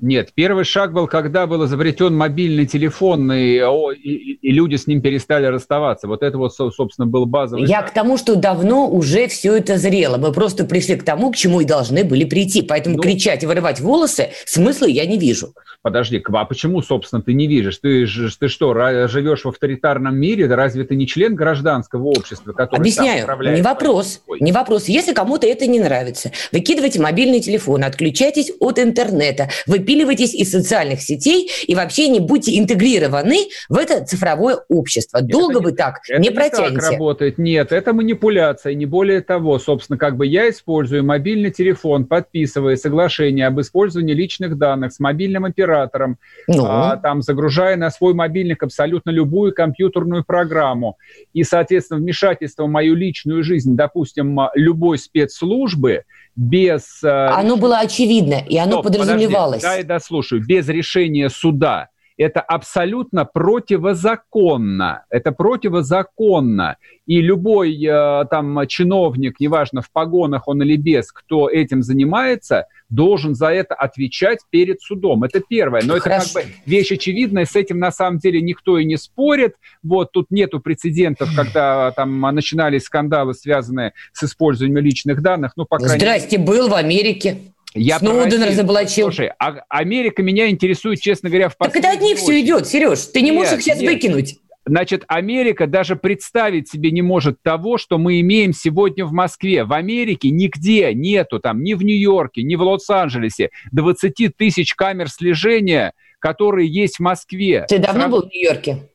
Нет, 0.00 0.30
первый 0.34 0.64
шаг 0.64 0.92
был, 0.92 1.06
когда 1.06 1.46
был 1.46 1.64
изобретен 1.66 2.14
мобильный 2.14 2.66
телефон, 2.66 3.32
и, 3.32 3.58
и, 3.58 4.38
и 4.40 4.52
люди 4.52 4.76
с 4.76 4.86
ним 4.86 5.02
перестали 5.02 5.46
расставаться. 5.46 6.06
Вот 6.06 6.22
это 6.22 6.38
вот, 6.38 6.54
собственно, 6.54 7.06
был 7.06 7.26
базовый 7.26 7.66
Я 7.66 7.80
шаг. 7.80 7.90
к 7.90 7.94
тому, 7.94 8.16
что 8.16 8.36
давно 8.36 8.88
уже 8.88 9.26
все 9.28 9.56
это 9.56 9.76
зрело. 9.76 10.16
Мы 10.16 10.32
просто 10.32 10.64
пришли 10.64 10.96
к 10.96 11.04
тому, 11.04 11.32
к 11.32 11.36
чему 11.36 11.60
и 11.60 11.64
должны 11.64 12.04
были 12.04 12.24
прийти. 12.24 12.62
Поэтому 12.62 12.96
ну, 12.96 13.02
кричать 13.02 13.42
и 13.42 13.46
вырывать 13.46 13.80
волосы 13.80 14.30
смысла 14.44 14.86
я 14.86 15.04
не 15.06 15.18
вижу. 15.18 15.54
Подожди, 15.82 16.22
а 16.32 16.44
почему, 16.44 16.82
собственно, 16.82 17.22
ты 17.22 17.32
не 17.32 17.46
видишь? 17.46 17.78
Ты, 17.78 18.06
ты 18.06 18.48
что, 18.48 18.74
живешь 19.08 19.44
в 19.44 19.48
авторитарном 19.48 20.16
мире? 20.16 20.46
Разве 20.46 20.84
ты 20.84 20.96
не 20.96 21.06
член 21.06 21.34
гражданского 21.34 22.08
общества, 22.08 22.52
который 22.52 22.80
Объясняю, 22.80 23.26
не 23.54 23.62
вопрос. 23.62 24.22
Не 24.40 24.52
вопрос. 24.52 24.86
Если 24.86 25.12
кому-то 25.12 25.46
это 25.46 25.66
не 25.66 25.80
нравится, 25.80 26.30
выкидывайте 26.52 27.00
мобильный 27.00 27.40
телефон, 27.40 27.84
отключайтесь 27.84 28.52
от 28.60 28.78
интернета, 28.78 29.48
вы 29.66 29.77
выпиливайтесь 29.78 30.34
из 30.34 30.50
социальных 30.50 31.00
сетей 31.00 31.50
и 31.66 31.74
вообще 31.74 32.08
не 32.08 32.20
будьте 32.20 32.58
интегрированы 32.58 33.48
в 33.68 33.76
это 33.76 34.04
цифровое 34.04 34.58
общество. 34.68 35.20
Долго 35.22 35.58
это 35.58 35.62
вы 35.62 35.70
не, 35.70 35.76
так 35.76 35.94
это 36.08 36.20
не 36.20 36.30
протянете. 36.30 36.80
Так 36.80 36.90
работает. 36.92 37.38
Нет, 37.38 37.72
это 37.72 37.92
манипуляция, 37.92 38.74
не 38.74 38.86
более 38.86 39.20
того. 39.20 39.58
Собственно, 39.58 39.98
как 39.98 40.16
бы 40.16 40.26
я 40.26 40.50
использую 40.50 41.04
мобильный 41.04 41.50
телефон, 41.50 42.06
подписывая 42.06 42.76
соглашение 42.76 43.46
об 43.46 43.60
использовании 43.60 44.14
личных 44.14 44.58
данных 44.58 44.92
с 44.92 45.00
мобильным 45.00 45.44
оператором, 45.44 46.18
ну. 46.46 46.64
а, 46.66 46.96
там 46.96 47.22
загружая 47.22 47.76
на 47.76 47.90
свой 47.90 48.14
мобильник 48.14 48.62
абсолютно 48.62 49.10
любую 49.10 49.54
компьютерную 49.54 50.24
программу. 50.24 50.98
И, 51.32 51.44
соответственно, 51.44 52.00
вмешательство 52.00 52.64
в 52.64 52.68
мою 52.68 52.94
личную 52.94 53.42
жизнь, 53.42 53.76
допустим, 53.76 54.38
любой 54.54 54.98
спецслужбы– 54.98 56.02
без... 56.38 57.02
Э, 57.02 57.26
оно 57.30 57.56
было 57.56 57.80
очевидно, 57.80 58.36
и 58.48 58.56
оно 58.56 58.74
Стоп, 58.74 58.84
подразумевалось. 58.84 59.60
Подожди, 59.60 59.82
дай 59.82 59.98
дослушаю. 59.98 60.46
Без 60.46 60.68
решения 60.68 61.28
суда. 61.28 61.88
Это 62.18 62.40
абсолютно 62.40 63.24
противозаконно. 63.24 65.04
Это 65.08 65.32
противозаконно. 65.32 66.76
И 67.06 67.20
любой 67.22 67.82
э, 67.82 68.24
там 68.30 68.66
чиновник, 68.66 69.40
неважно 69.40 69.80
в 69.80 69.90
погонах 69.90 70.48
он 70.48 70.62
или 70.62 70.76
без, 70.76 71.10
кто 71.12 71.48
этим 71.48 71.82
занимается– 71.82 72.66
должен 72.90 73.34
за 73.34 73.48
это 73.48 73.74
отвечать 73.74 74.40
перед 74.50 74.80
судом. 74.80 75.24
Это 75.24 75.40
первое. 75.40 75.82
Но 75.84 75.98
Хорошо. 75.98 76.38
это 76.38 76.40
как 76.40 76.46
бы 76.46 76.54
вещь 76.66 76.92
очевидная, 76.92 77.44
с 77.44 77.54
этим 77.54 77.78
на 77.78 77.90
самом 77.90 78.18
деле 78.18 78.40
никто 78.40 78.78
и 78.78 78.84
не 78.84 78.96
спорит. 78.96 79.54
Вот 79.82 80.12
тут 80.12 80.30
нету 80.30 80.60
прецедентов, 80.60 81.30
когда 81.36 81.90
там 81.92 82.20
начинались 82.20 82.84
скандалы, 82.84 83.34
связанные 83.34 83.92
с 84.12 84.24
использованием 84.24 84.82
личных 84.84 85.22
данных. 85.22 85.52
Ну, 85.56 85.64
по 85.64 85.78
крайней 85.78 85.98
Здрасте, 85.98 86.38
был 86.38 86.68
в 86.68 86.74
Америке. 86.74 87.38
Я 87.78 87.98
Сноуден 87.98 88.42
разоблачил. 88.42 89.06
Слушай, 89.06 89.30
а 89.38 89.62
Америка 89.68 90.22
меня 90.22 90.50
интересует, 90.50 91.00
честно 91.00 91.28
говоря, 91.28 91.48
в 91.48 91.56
Так 91.56 91.76
это 91.76 91.90
от 91.92 92.00
них 92.00 92.18
все 92.18 92.40
идет, 92.40 92.66
Сереж. 92.66 93.06
Ты 93.06 93.20
не 93.20 93.30
нет, 93.30 93.34
можешь 93.34 93.52
их 93.54 93.62
сейчас 93.62 93.80
нет. 93.80 93.92
выкинуть. 93.92 94.38
Значит, 94.66 95.04
Америка 95.06 95.66
даже 95.66 95.96
представить 95.96 96.68
себе 96.68 96.90
не 96.90 97.00
может 97.00 97.42
того, 97.42 97.78
что 97.78 97.96
мы 97.96 98.20
имеем 98.20 98.52
сегодня 98.52 99.06
в 99.06 99.12
Москве. 99.12 99.64
В 99.64 99.72
Америке 99.72 100.28
нигде 100.30 100.92
нету, 100.92 101.40
там, 101.40 101.62
ни 101.62 101.72
в 101.72 101.82
Нью-Йорке, 101.82 102.42
ни 102.42 102.54
в 102.54 102.62
Лос-Анджелесе 102.62 103.50
20 103.72 104.36
тысяч 104.36 104.74
камер 104.74 105.08
слежения, 105.08 105.94
которые 106.18 106.68
есть 106.68 106.96
в 106.96 107.00
Москве. 107.00 107.64
Ты 107.66 107.78
давно 107.78 108.00
Срав... 108.00 108.10
был 108.10 108.22
в 108.28 108.30
Нью-Йорке? 108.30 108.90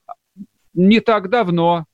Не 0.76 1.00
так 1.00 1.30
давно. 1.30 1.86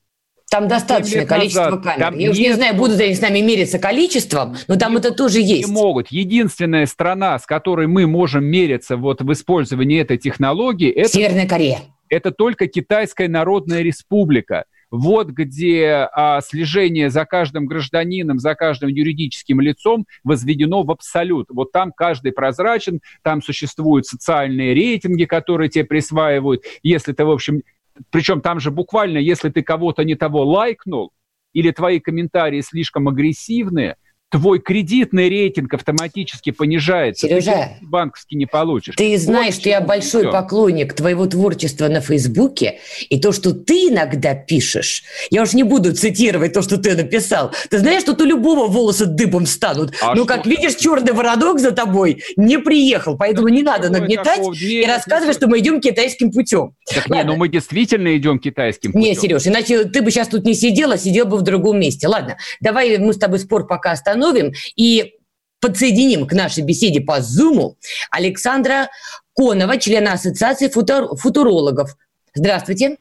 Там 0.49 0.67
достаточное 0.67 1.25
количество 1.25 1.65
назад. 1.65 1.83
камер. 1.83 1.99
Там 1.99 2.17
Я 2.17 2.31
уж 2.31 2.37
не 2.37 2.53
знаю, 2.53 2.75
будут 2.75 2.99
они 2.99 3.15
с 3.15 3.21
нами 3.21 3.39
мериться 3.39 3.79
количеством, 3.79 4.55
но 4.67 4.75
там 4.75 4.93
не, 4.93 4.99
это 4.99 5.11
тоже 5.11 5.39
есть. 5.41 5.67
Не 5.67 5.73
могут. 5.73 6.07
Единственная 6.09 6.85
страна, 6.85 7.37
с 7.37 7.45
которой 7.45 7.87
мы 7.87 8.07
можем 8.07 8.45
мериться 8.45 8.97
вот 8.97 9.21
в 9.21 9.31
использовании 9.31 10.01
этой 10.01 10.17
технологии, 10.17 10.89
это... 10.89 11.09
Северная 11.09 11.47
Корея 11.47 11.79
это 12.09 12.31
только 12.31 12.67
Китайская 12.67 13.27
Народная 13.27 13.81
Республика. 13.81 14.65
Вот 14.91 15.27
где 15.27 16.09
а, 16.11 16.41
слежение 16.41 17.11
за 17.11 17.23
каждым 17.23 17.67
гражданином, 17.67 18.39
за 18.39 18.55
каждым 18.55 18.89
юридическим 18.89 19.61
лицом 19.61 20.07
возведено 20.23 20.81
в 20.81 20.89
абсолют. 20.89 21.47
Вот 21.49 21.71
там 21.71 21.91
каждый 21.95 22.31
прозрачен, 22.31 22.99
там 23.21 23.43
существуют 23.43 24.07
социальные 24.07 24.73
рейтинги, 24.73 25.25
которые 25.25 25.69
тебе 25.69 25.85
присваивают. 25.85 26.63
Если 26.81 27.13
ты, 27.13 27.23
в 27.23 27.29
общем, 27.29 27.61
причем 28.09 28.41
там 28.41 28.59
же 28.59 28.71
буквально, 28.71 29.17
если 29.17 29.49
ты 29.49 29.61
кого-то 29.63 30.03
не 30.03 30.15
того 30.15 30.43
лайкнул, 30.43 31.11
или 31.53 31.71
твои 31.71 31.99
комментарии 31.99 32.61
слишком 32.61 33.07
агрессивные– 33.07 33.97
твой 34.29 34.59
кредитный 34.59 35.27
рейтинг 35.27 35.73
автоматически 35.73 36.51
понижается. 36.51 37.27
Сережа, 37.27 37.77
ты 37.79 37.85
банковский 37.85 38.35
не 38.35 38.45
получишь. 38.45 38.95
Ты 38.95 39.17
знаешь, 39.17 39.55
вот 39.55 39.61
что 39.61 39.69
я 39.69 39.81
большой 39.81 40.21
все. 40.21 40.31
поклонник 40.31 40.93
твоего 40.93 41.25
творчества 41.25 41.87
на 41.87 41.99
Фейсбуке, 41.99 42.79
и 43.09 43.19
то, 43.19 43.31
что 43.31 43.53
ты 43.53 43.89
иногда 43.89 44.35
пишешь, 44.35 45.03
я 45.31 45.41
уж 45.41 45.53
не 45.53 45.63
буду 45.63 45.93
цитировать 45.93 46.53
то, 46.53 46.61
что 46.61 46.77
ты 46.77 46.95
написал. 46.95 47.51
Ты 47.69 47.79
знаешь, 47.79 48.03
что 48.03 48.13
у 48.13 48.25
любого 48.25 48.67
волосы 48.67 49.05
дыбом 49.05 49.45
станут. 49.45 49.93
А 50.01 50.13
ну, 50.13 50.25
как 50.25 50.45
видишь, 50.45 50.75
черный 50.75 51.13
вороток 51.13 51.59
за 51.59 51.71
тобой 51.71 52.23
не 52.35 52.59
приехал, 52.59 53.17
поэтому 53.17 53.47
да 53.47 53.53
не 53.55 53.63
надо 53.63 53.89
нагнетать 53.89 54.41
и 54.61 54.85
рассказывать, 54.85 55.35
что 55.35 55.47
мы 55.47 55.59
идем 55.59 55.81
китайским 55.81 56.31
путем. 56.31 56.75
Так 56.93 57.09
не, 57.09 57.23
ну 57.23 57.35
мы 57.35 57.49
действительно 57.49 58.15
идем 58.15 58.39
китайским 58.39 58.91
путем. 58.91 59.01
Не, 59.01 59.15
Сереж, 59.15 59.47
иначе 59.47 59.85
ты 59.85 60.01
бы 60.01 60.11
сейчас 60.11 60.27
тут 60.27 60.45
не 60.45 60.53
сидел, 60.53 60.91
а 60.91 60.97
сидел 60.97 61.25
бы 61.25 61.37
в 61.37 61.41
другом 61.41 61.79
месте. 61.79 62.07
Ладно, 62.07 62.37
давай 62.59 62.97
мы 62.97 63.13
с 63.13 63.17
тобой 63.17 63.39
спор 63.39 63.65
пока 63.65 63.91
остановим 63.91 64.18
установим. 64.19 64.53
И 64.75 65.15
подсоединим 65.61 66.27
к 66.27 66.33
нашей 66.33 66.63
беседе 66.63 67.01
по 67.01 67.21
Зуму 67.21 67.75
Александра 68.11 68.89
Конова, 69.35 69.77
члена 69.77 70.13
Ассоциации 70.13 70.67
футур, 70.67 71.15
футурологов. 71.17 71.95
Здравствуйте. 72.33 72.97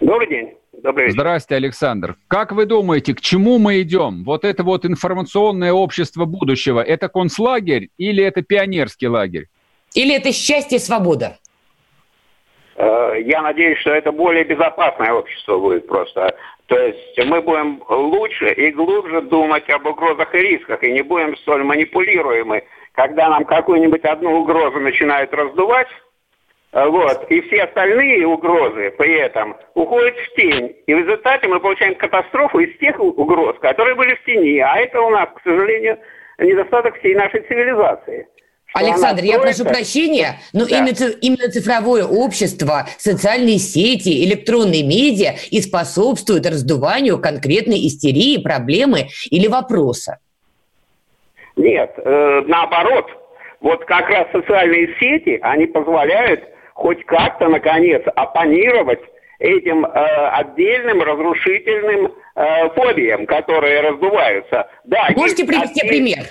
Добрый 0.00 0.28
день. 0.28 0.54
Добрый 0.82 1.06
вечер. 1.06 1.14
Здравствуйте, 1.14 1.56
Александр. 1.56 2.16
Как 2.26 2.50
вы 2.52 2.66
думаете, 2.66 3.14
к 3.14 3.20
чему 3.20 3.58
мы 3.58 3.82
идем? 3.82 4.24
Вот 4.24 4.44
это 4.44 4.64
вот 4.64 4.84
информационное 4.84 5.72
общество 5.72 6.24
будущего, 6.24 6.80
это 6.80 7.08
концлагерь 7.08 7.90
или 7.98 8.24
это 8.24 8.42
пионерский 8.42 9.06
лагерь? 9.06 9.46
Или 9.94 10.16
это 10.16 10.32
счастье 10.32 10.78
и 10.78 10.80
свобода? 10.80 11.38
Э, 12.74 13.12
я 13.24 13.42
надеюсь, 13.42 13.78
что 13.78 13.90
это 13.90 14.10
более 14.10 14.44
безопасное 14.44 15.12
общество 15.12 15.58
будет 15.58 15.86
просто. 15.86 16.34
То 16.66 16.78
есть 16.78 17.18
мы 17.26 17.40
будем 17.42 17.82
лучше 17.88 18.52
и 18.52 18.70
глубже 18.70 19.22
думать 19.22 19.68
об 19.70 19.86
угрозах 19.86 20.34
и 20.34 20.38
рисках, 20.38 20.82
и 20.82 20.92
не 20.92 21.02
будем 21.02 21.36
столь 21.38 21.64
манипулируемы. 21.64 22.62
Когда 22.92 23.28
нам 23.28 23.44
какую-нибудь 23.44 24.04
одну 24.04 24.40
угрозу 24.40 24.78
начинают 24.78 25.32
раздувать, 25.34 25.88
э, 26.72 26.86
вот, 26.86 27.30
и 27.30 27.40
все 27.42 27.64
остальные 27.64 28.26
угрозы 28.26 28.90
при 28.98 29.18
этом 29.18 29.56
уходят 29.74 30.16
в 30.16 30.34
тень. 30.34 30.76
И 30.86 30.94
в 30.94 30.98
результате 30.98 31.48
мы 31.48 31.60
получаем 31.60 31.94
катастрофу 31.94 32.60
из 32.60 32.76
тех 32.78 32.98
угроз, 33.00 33.58
которые 33.60 33.94
были 33.94 34.14
в 34.14 34.24
тени. 34.24 34.58
А 34.58 34.76
это 34.76 35.00
у 35.00 35.10
нас, 35.10 35.28
к 35.34 35.42
сожалению, 35.42 35.98
недостаток 36.38 36.98
всей 36.98 37.14
нашей 37.14 37.40
цивилизации. 37.42 38.28
Александр, 38.74 39.24
я 39.24 39.38
прошу 39.38 39.64
прощения, 39.64 40.40
но 40.52 40.66
да. 40.66 40.78
именно, 40.78 41.10
именно 41.20 41.50
цифровое 41.50 42.04
общество, 42.04 42.86
социальные 42.98 43.58
сети, 43.58 44.24
электронные 44.24 44.82
медиа 44.82 45.34
и 45.50 45.60
способствуют 45.60 46.46
раздуванию 46.46 47.18
конкретной 47.18 47.86
истерии, 47.86 48.38
проблемы 48.38 49.08
или 49.30 49.46
вопроса. 49.46 50.18
Нет, 51.56 51.92
э, 51.96 52.42
наоборот. 52.46 53.06
Вот 53.60 53.84
как 53.84 54.08
раз 54.08 54.26
социальные 54.32 54.94
сети, 54.98 55.38
они 55.42 55.66
позволяют 55.66 56.42
хоть 56.74 57.04
как-то, 57.04 57.48
наконец, 57.48 58.02
оппонировать 58.16 59.00
этим 59.38 59.84
э, 59.84 59.88
отдельным 59.88 61.02
разрушительным 61.02 62.12
э, 62.34 62.68
фобиям, 62.70 63.26
которые 63.26 63.80
раздуваются. 63.82 64.68
Да, 64.84 65.08
Можете 65.14 65.44
привести 65.44 65.80
отдель... 65.80 65.88
пример? 65.88 66.24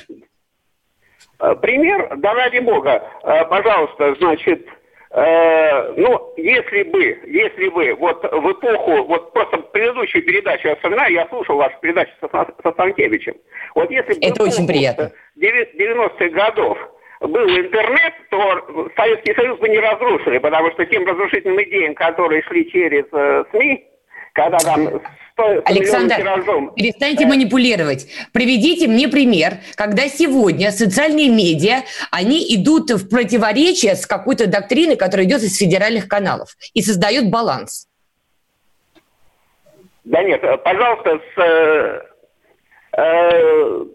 Э, 1.42 1.56
пример, 1.56 2.08
да 2.18 2.34
ради 2.36 2.60
бога, 2.60 3.04
э, 3.24 3.46
пожалуйста, 3.46 4.14
значит, 4.20 4.64
э, 5.10 5.94
ну, 5.98 6.34
если 6.38 6.84
бы, 6.84 7.20
если 7.26 7.68
бы, 7.70 7.96
вот 7.96 8.22
в 8.24 8.52
эпоху, 8.52 9.06
вот 9.06 9.34
просто 9.34 9.58
предыдущую 9.58 10.24
передачу 10.24 10.68
я 10.68 10.76
вспоминаю, 10.76 11.12
я 11.12 11.28
слушал 11.30 11.58
вашу 11.58 11.76
передачу 11.82 12.12
со, 12.22 12.28
со 12.30 12.72
Станкевичем. 12.72 13.34
Вот 13.74 13.90
если 13.90 14.14
бы 14.14 14.20
Это 14.22 14.44
очень 14.44 14.68
приятно. 14.68 15.12
90-х 15.40 16.30
годов 16.30 16.78
был 17.22 17.50
интернет, 17.50 18.14
то 18.30 18.90
Советский 18.96 19.34
Союз 19.34 19.58
бы 19.58 19.68
не 19.68 19.80
разрушили, 19.80 20.38
потому 20.38 20.70
что 20.72 20.86
тем 20.86 21.08
разрушительным 21.08 21.62
идеям, 21.64 21.96
которые 21.96 22.44
шли 22.44 22.70
через 22.70 23.06
э, 23.12 23.46
СМИ, 23.52 23.88
когда 24.34 24.60
там 24.60 25.02
Александр, 25.66 26.16
перестаньте 26.76 27.26
манипулировать. 27.26 28.08
Приведите 28.34 28.88
мне 28.88 29.08
пример, 29.08 29.54
когда 29.76 30.04
сегодня 30.08 30.72
социальные 30.72 31.30
медиа, 31.30 31.84
они 32.12 32.44
идут 32.56 32.90
в 32.92 33.10
противоречие 33.10 33.96
с 33.96 34.06
какой-то 34.06 34.48
доктриной, 34.48 34.96
которая 34.96 35.26
идет 35.26 35.42
из 35.42 35.58
федеральных 35.58 36.08
каналов 36.08 36.50
и 36.74 36.82
создает 36.82 37.30
баланс. 37.30 37.88
Да 40.04 40.24
нет, 40.24 40.42
пожалуйста, 40.64 41.20
с, 41.36 41.40
э, 41.40 42.02
э, 42.98 43.86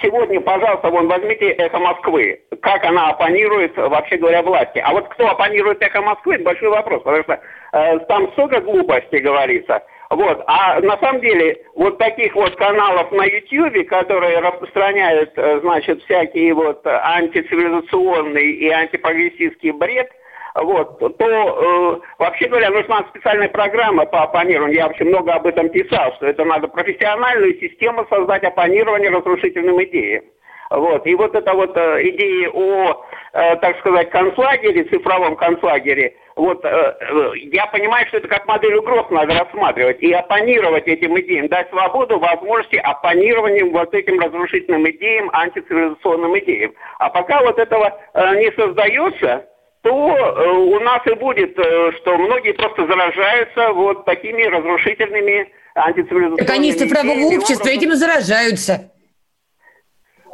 сегодня, 0.00 0.40
пожалуйста, 0.40 0.88
вон 0.88 1.06
возьмите 1.06 1.50
«Эхо 1.50 1.78
Москвы». 1.78 2.40
Как 2.62 2.82
она 2.84 3.10
оппонирует, 3.10 3.76
вообще 3.76 4.16
говоря, 4.16 4.42
власти. 4.42 4.78
А 4.78 4.92
вот 4.92 5.08
кто 5.08 5.28
оппонирует 5.28 5.82
«Эхо 5.82 6.00
Москвы»– 6.00 6.34
это 6.36 6.44
большой 6.44 6.70
вопрос, 6.70 7.02
потому 7.02 7.24
что 7.24 7.40
э, 7.72 7.98
там 8.08 8.32
столько 8.32 8.60
глупостей 8.60 9.20
говорится– 9.20 9.82
вот. 10.10 10.44
А 10.46 10.80
на 10.80 10.96
самом 10.98 11.20
деле 11.20 11.62
вот 11.74 11.98
таких 11.98 12.34
вот 12.34 12.54
каналов 12.56 13.10
на 13.12 13.24
YouTube, 13.24 13.88
которые 13.88 14.38
распространяют, 14.38 15.32
э, 15.36 15.60
значит, 15.60 16.02
всякие 16.04 16.54
вот 16.54 16.86
антицивилизационный 16.86 18.52
и 18.52 18.68
антипрогрессивский 18.68 19.72
бред, 19.72 20.08
вот, 20.54 20.98
то 21.18 21.24
э, 21.24 22.00
вообще 22.18 22.48
говоря, 22.48 22.70
нужна 22.70 23.04
специальная 23.10 23.48
программа 23.48 24.06
по 24.06 24.22
оппонированию. 24.22 24.76
Я 24.76 24.86
вообще 24.86 25.04
много 25.04 25.34
об 25.34 25.46
этом 25.46 25.68
писал, 25.68 26.14
что 26.14 26.26
это 26.26 26.44
надо 26.44 26.68
профессиональную 26.68 27.58
систему 27.58 28.06
создать 28.08 28.44
оппонирование 28.44 29.10
разрушительным 29.10 29.82
идеям. 29.84 30.24
Вот. 30.70 31.06
И 31.06 31.14
вот 31.14 31.34
эта 31.34 31.52
вот 31.52 31.76
э, 31.76 32.08
идея 32.08 32.50
о, 32.50 33.04
так 33.32 33.78
сказать, 33.80 34.10
концлагере, 34.10 34.84
цифровом 34.84 35.36
концлагере, 35.36 36.14
вот 36.36 36.62
э, 36.66 36.68
э, 36.68 37.30
я 37.50 37.64
понимаю, 37.66 38.06
что 38.08 38.18
это 38.18 38.28
как 38.28 38.46
модель 38.46 38.74
угроз 38.74 39.06
надо 39.10 39.32
рассматривать 39.32 40.02
и 40.02 40.12
оппонировать 40.12 40.86
этим 40.86 41.18
идеям, 41.18 41.48
дать 41.48 41.70
свободу 41.70 42.18
возможности 42.18 42.76
оппонированием 42.76 43.72
вот 43.72 43.94
этим 43.94 44.20
разрушительным 44.20 44.88
идеям, 44.90 45.30
антицивилизационным 45.32 46.38
идеям. 46.40 46.74
А 46.98 47.08
пока 47.08 47.40
вот 47.40 47.58
этого 47.58 47.98
э, 48.12 48.36
не 48.36 48.52
создается, 48.52 49.46
то 49.80 50.14
э, 50.14 50.50
у 50.50 50.78
нас 50.80 51.00
и 51.06 51.14
будет, 51.14 51.58
э, 51.58 51.92
что 51.96 52.18
многие 52.18 52.52
просто 52.52 52.86
заражаются 52.86 53.72
вот 53.72 54.04
такими 54.04 54.42
разрушительными 54.42 55.50
антицивилизационными 55.74 56.46
Так 56.46 56.50
они 56.50 56.68
из 56.68 56.76
цифрового 56.76 57.34
общества 57.34 57.68
этим 57.68 57.92
и 57.92 57.94
заражаются. 57.94 58.90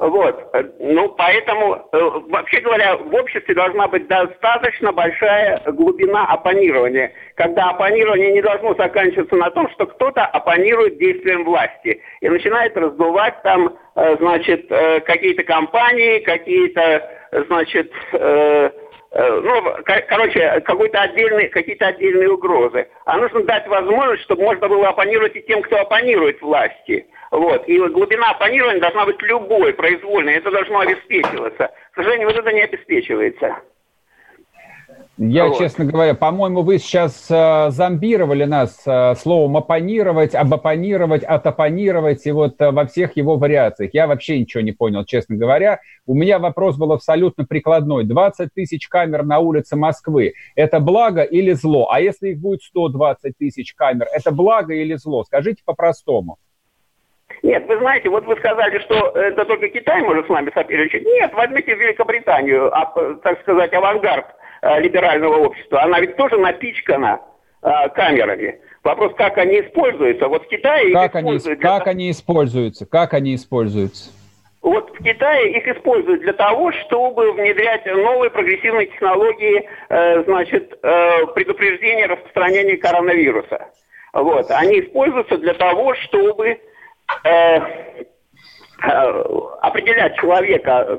Вот. 0.02 0.52
Ну, 0.80 1.10
поэтому, 1.10 1.76
э, 1.76 1.98
вообще 2.28 2.58
говоря, 2.58 2.96
в 2.96 3.14
обществе 3.14 3.54
должна 3.54 3.86
быть 3.86 4.08
достаточно 4.08 4.92
большая 4.92 5.62
глубина 5.68 6.26
оппонирования, 6.26 7.12
когда 7.36 7.70
оппонирование 7.70 8.32
не 8.32 8.42
должно 8.42 8.74
заканчиваться 8.74 9.36
на 9.36 9.48
том, 9.52 9.70
что 9.70 9.86
кто-то 9.86 10.24
оппонирует 10.24 10.98
действиям 10.98 11.44
власти 11.44 12.02
и 12.20 12.28
начинает 12.28 12.76
раздувать 12.76 13.40
там, 13.44 13.78
э, 13.94 14.16
значит, 14.16 14.66
э, 14.70 15.00
какие-то 15.02 15.44
компании, 15.44 16.18
какие-то, 16.18 17.08
значит, 17.46 17.92
ну, 19.14 19.62
короче, 20.08 20.62
какой-то 20.64 21.02
отдельный, 21.02 21.48
какие-то 21.48 21.88
отдельные 21.88 22.30
угрозы. 22.30 22.88
А 23.04 23.18
нужно 23.18 23.44
дать 23.44 23.68
возможность, 23.68 24.22
чтобы 24.22 24.42
можно 24.42 24.68
было 24.68 24.88
оппонировать 24.88 25.36
и 25.36 25.42
тем, 25.42 25.60
кто 25.60 25.80
оппонирует 25.80 26.40
власти. 26.40 27.06
Вот. 27.32 27.66
И 27.66 27.78
глубина 27.78 28.32
оппонирования 28.32 28.78
должна 28.78 29.06
быть 29.06 29.20
любой, 29.22 29.72
произвольной. 29.72 30.34
Это 30.34 30.50
должно 30.50 30.80
обеспечиваться. 30.80 31.70
К 31.92 31.96
сожалению, 31.96 32.28
вот 32.28 32.36
это 32.36 32.52
не 32.52 32.60
обеспечивается. 32.60 33.56
Я, 35.16 35.46
вот. 35.46 35.58
честно 35.58 35.86
говоря, 35.86 36.14
по-моему, 36.14 36.60
вы 36.60 36.78
сейчас 36.78 37.30
э, 37.30 37.70
зомбировали 37.70 38.44
нас 38.44 38.82
э, 38.86 39.14
словом 39.14 39.56
оппонировать, 39.56 40.34
обопонировать, 40.34 41.22
отопонировать, 41.22 42.26
и 42.26 42.32
вот 42.32 42.60
э, 42.60 42.70
во 42.70 42.84
всех 42.84 43.16
его 43.16 43.36
вариациях. 43.36 43.92
Я 43.94 44.06
вообще 44.06 44.38
ничего 44.38 44.62
не 44.62 44.72
понял, 44.72 45.04
честно 45.06 45.36
говоря. 45.36 45.80
У 46.06 46.14
меня 46.14 46.38
вопрос 46.38 46.76
был 46.76 46.92
абсолютно 46.92 47.46
прикладной. 47.46 48.04
20 48.04 48.52
тысяч 48.52 48.88
камер 48.88 49.24
на 49.24 49.38
улице 49.38 49.76
Москвы– 49.76 50.34
это 50.54 50.80
благо 50.80 51.22
или 51.22 51.52
зло? 51.52 51.88
А 51.90 52.00
если 52.00 52.30
их 52.30 52.40
будет 52.40 52.62
120 52.62 53.38
тысяч 53.38 53.74
камер, 53.74 54.08
это 54.12 54.32
благо 54.32 54.74
или 54.74 54.96
зло? 54.96 55.24
Скажите 55.24 55.62
по-простому. 55.64 56.36
Нет, 57.42 57.66
вы 57.66 57.78
знаете, 57.78 58.08
вот 58.08 58.24
вы 58.26 58.36
сказали, 58.36 58.78
что 58.80 59.10
это 59.10 59.44
только 59.44 59.68
Китай 59.68 60.02
может 60.02 60.26
с 60.26 60.28
нами 60.28 60.50
соперничать. 60.54 61.04
Нет, 61.04 61.32
возьмите 61.34 61.74
Великобританию, 61.74 62.74
а, 62.74 62.86
так 63.22 63.40
сказать, 63.42 63.72
авангард 63.72 64.26
а, 64.62 64.78
либерального 64.78 65.38
общества. 65.38 65.82
Она 65.82 66.00
ведь 66.00 66.16
тоже 66.16 66.38
напичкана 66.38 67.20
а, 67.62 67.88
камерами. 67.88 68.60
Вопрос, 68.84 69.14
как 69.16 69.38
они 69.38 69.60
используются. 69.60 70.28
Вот 70.28 70.44
в 70.44 70.48
Китае 70.48 70.92
как 70.92 71.14
они, 71.14 71.30
используют... 71.30 71.60
Для... 71.60 71.68
Как 71.68 71.86
они 71.86 72.10
используются? 72.10 72.86
Как 72.86 73.14
они 73.14 73.34
используются? 73.34 74.10
Вот 74.62 74.90
в 74.90 75.02
Китае 75.02 75.58
их 75.58 75.66
используют 75.66 76.22
для 76.22 76.32
того, 76.32 76.70
чтобы 76.72 77.32
внедрять 77.32 77.84
новые 77.86 78.30
прогрессивные 78.30 78.86
технологии, 78.86 79.68
э, 79.88 80.22
значит, 80.22 80.78
э, 80.82 81.26
предупреждения 81.34 82.06
распространения 82.06 82.76
коронавируса. 82.76 83.70
Вот. 84.12 84.50
Они 84.50 84.80
используются 84.80 85.38
для 85.38 85.54
того, 85.54 85.94
чтобы 85.94 86.60
Э, 87.25 87.61
определять 89.61 90.16
человека, 90.16 90.98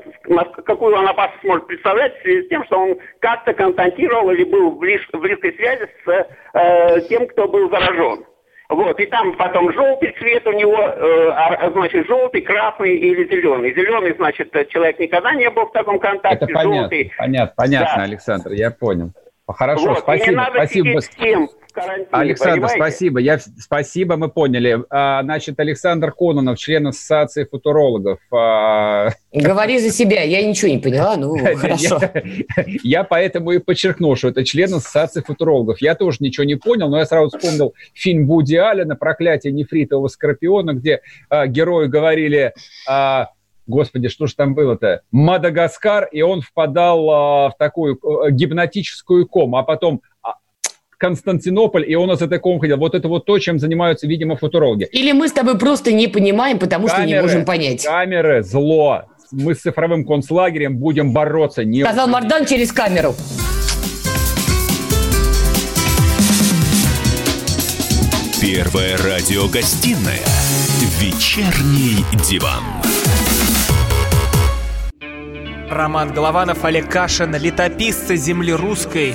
какую 0.64 0.96
он 0.96 1.06
опасность 1.06 1.44
может 1.44 1.66
представлять 1.66 2.16
в 2.16 2.22
связи 2.22 2.46
с 2.46 2.48
тем, 2.48 2.64
что 2.64 2.78
он 2.78 2.98
как-то 3.20 3.52
контактировал 3.52 4.30
или 4.30 4.44
был 4.44 4.70
в, 4.70 4.78
близ, 4.78 5.02
в 5.12 5.18
близкой 5.18 5.52
связи 5.52 5.86
с 6.04 6.26
э, 6.54 7.00
тем, 7.08 7.26
кто 7.26 7.46
был 7.46 7.68
заражен. 7.68 8.24
Вот, 8.70 8.98
и 8.98 9.06
там 9.06 9.36
потом 9.36 9.70
желтый 9.74 10.14
цвет 10.18 10.46
у 10.46 10.52
него, 10.52 10.78
э, 10.78 11.30
а, 11.30 11.70
значит, 11.72 12.06
желтый, 12.06 12.40
красный 12.40 12.96
или 12.96 13.28
зеленый. 13.28 13.74
Зеленый, 13.74 14.14
значит, 14.14 14.50
человек 14.70 14.98
никогда 14.98 15.34
не 15.34 15.50
был 15.50 15.66
в 15.66 15.72
таком 15.72 15.98
контакте. 15.98 16.46
Это 16.46 16.54
понятно, 16.54 16.80
желтый, 16.80 17.12
понятно, 17.18 17.54
понятно, 17.54 17.96
да. 17.96 18.02
Александр, 18.04 18.52
я 18.52 18.70
понял. 18.70 19.10
Хорошо, 19.46 19.90
вот, 19.90 19.98
спасибо. 19.98 20.26
И 20.26 20.30
не 20.30 20.36
надо 20.36 20.52
спасибо. 20.52 21.00
с 21.00 21.08
тем, 21.10 21.48
карантине. 21.74 22.08
Александр, 22.10 22.54
понимаете? 22.54 22.76
спасибо. 22.76 23.20
Я, 23.20 23.38
спасибо, 23.38 24.16
мы 24.16 24.28
поняли. 24.28 24.82
А, 24.88 25.22
значит, 25.22 25.58
Александр 25.60 26.12
Кононов, 26.12 26.58
член 26.58 26.86
Ассоциации 26.86 27.44
футурологов. 27.44 28.20
А, 28.32 29.10
Говори 29.32 29.78
за 29.78 29.90
себя, 29.90 30.22
я 30.22 30.46
ничего 30.46 30.70
не 30.70 30.78
поняла, 30.78 31.16
ну 31.16 31.36
хорошо. 31.56 32.00
Я, 32.00 32.22
я 32.82 33.04
поэтому 33.04 33.50
и 33.52 33.58
подчеркнул, 33.58 34.16
что 34.16 34.28
это 34.28 34.44
член 34.44 34.72
Ассоциации 34.72 35.20
футурологов. 35.20 35.80
Я 35.80 35.94
тоже 35.94 36.18
ничего 36.20 36.44
не 36.44 36.54
понял, 36.54 36.88
но 36.88 36.98
я 36.98 37.06
сразу 37.06 37.36
вспомнил 37.36 37.74
фильм 37.92 38.26
Вуди 38.26 38.56
Аллена 38.56 38.96
«Проклятие 38.96 39.52
нефритового 39.52 40.08
скорпиона», 40.08 40.72
где 40.72 41.00
а, 41.28 41.46
герои 41.46 41.86
говорили... 41.86 42.54
А, 42.88 43.28
Господи, 43.66 44.08
что 44.08 44.26
же 44.26 44.34
там 44.34 44.54
было-то? 44.54 45.02
Мадагаскар, 45.10 46.08
и 46.12 46.20
он 46.20 46.42
впадал 46.42 47.10
а, 47.10 47.50
в 47.50 47.56
такую 47.58 47.98
а, 48.02 48.30
гипнотическую 48.30 49.26
кому, 49.26 49.56
а 49.56 49.62
потом 49.62 50.02
а, 50.22 50.34
Константинополь, 50.98 51.90
и 51.90 51.94
он 51.94 52.10
из 52.12 52.22
этой 52.22 52.38
комы 52.38 52.60
ходил. 52.60 52.76
Вот 52.78 52.94
это 52.94 53.08
вот 53.08 53.24
то, 53.24 53.38
чем 53.38 53.58
занимаются, 53.58 54.06
видимо, 54.06 54.36
футурологи. 54.36 54.88
Или 54.92 55.12
мы 55.12 55.28
с 55.28 55.32
тобой 55.32 55.58
просто 55.58 55.92
не 55.92 56.08
понимаем, 56.08 56.58
потому 56.58 56.86
камеры, 56.88 57.08
что 57.08 57.14
не 57.16 57.22
можем 57.22 57.44
понять. 57.44 57.84
Камеры, 57.84 58.42
зло. 58.42 59.04
Мы 59.30 59.54
с 59.54 59.60
цифровым 59.60 60.04
концлагерем 60.04 60.78
будем 60.78 61.12
бороться. 61.12 61.64
Не 61.64 61.82
Сказал 61.82 62.08
Мардан 62.08 62.46
через 62.46 62.72
камеру. 62.72 63.14
Первая 68.40 68.96
радиогостинная 68.98 70.20
«Вечерний 71.00 72.04
диван». 72.28 72.62
Роман 75.70 76.12
Голованов, 76.12 76.64
Олег 76.64 76.88
Кашин, 76.88 77.34
летописцы 77.34 78.16
земли 78.16 78.52
русской. 78.52 79.14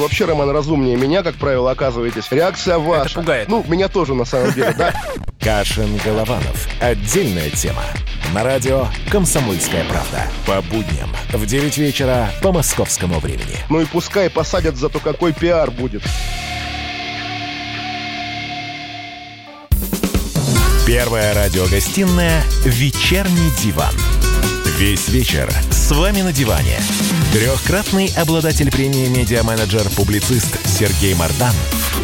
Вообще, 0.00 0.24
Роман, 0.24 0.48
разумнее 0.48 0.96
меня, 0.96 1.22
как 1.22 1.34
правило, 1.34 1.70
оказываетесь. 1.70 2.24
Реакция 2.30 2.78
ваша. 2.78 3.10
Это 3.10 3.14
пугает. 3.20 3.48
Ну, 3.48 3.62
меня 3.68 3.88
тоже, 3.88 4.14
на 4.14 4.24
самом 4.24 4.50
деле, 4.54 4.72
да. 4.72 4.94
Кашин-Голованов. 5.40 6.68
Отдельная 6.80 7.50
тема. 7.50 7.82
На 8.32 8.42
радио 8.42 8.86
«Комсомольская 9.10 9.84
правда». 9.84 10.26
По 10.46 10.62
будням 10.62 11.10
в 11.32 11.44
9 11.44 11.76
вечера 11.76 12.30
по 12.42 12.50
московскому 12.50 13.18
времени. 13.20 13.56
Ну 13.68 13.82
и 13.82 13.84
пускай 13.84 14.30
посадят, 14.30 14.76
зато 14.76 15.00
какой 15.00 15.34
пиар 15.34 15.70
будет. 15.70 16.02
Первая 20.86 21.34
радиогостинная 21.34 22.42
«Вечерний 22.64 23.50
диван». 23.62 23.94
Весь 24.80 25.10
вечер 25.10 25.46
с 25.70 25.92
вами 25.94 26.22
на 26.22 26.32
диване. 26.32 26.78
Трехкратный 27.34 28.08
обладатель 28.16 28.70
премии 28.70 29.08
«Медиа-менеджер-публицист» 29.08 30.66
Сергей 30.66 31.14
Мардан 31.14 31.52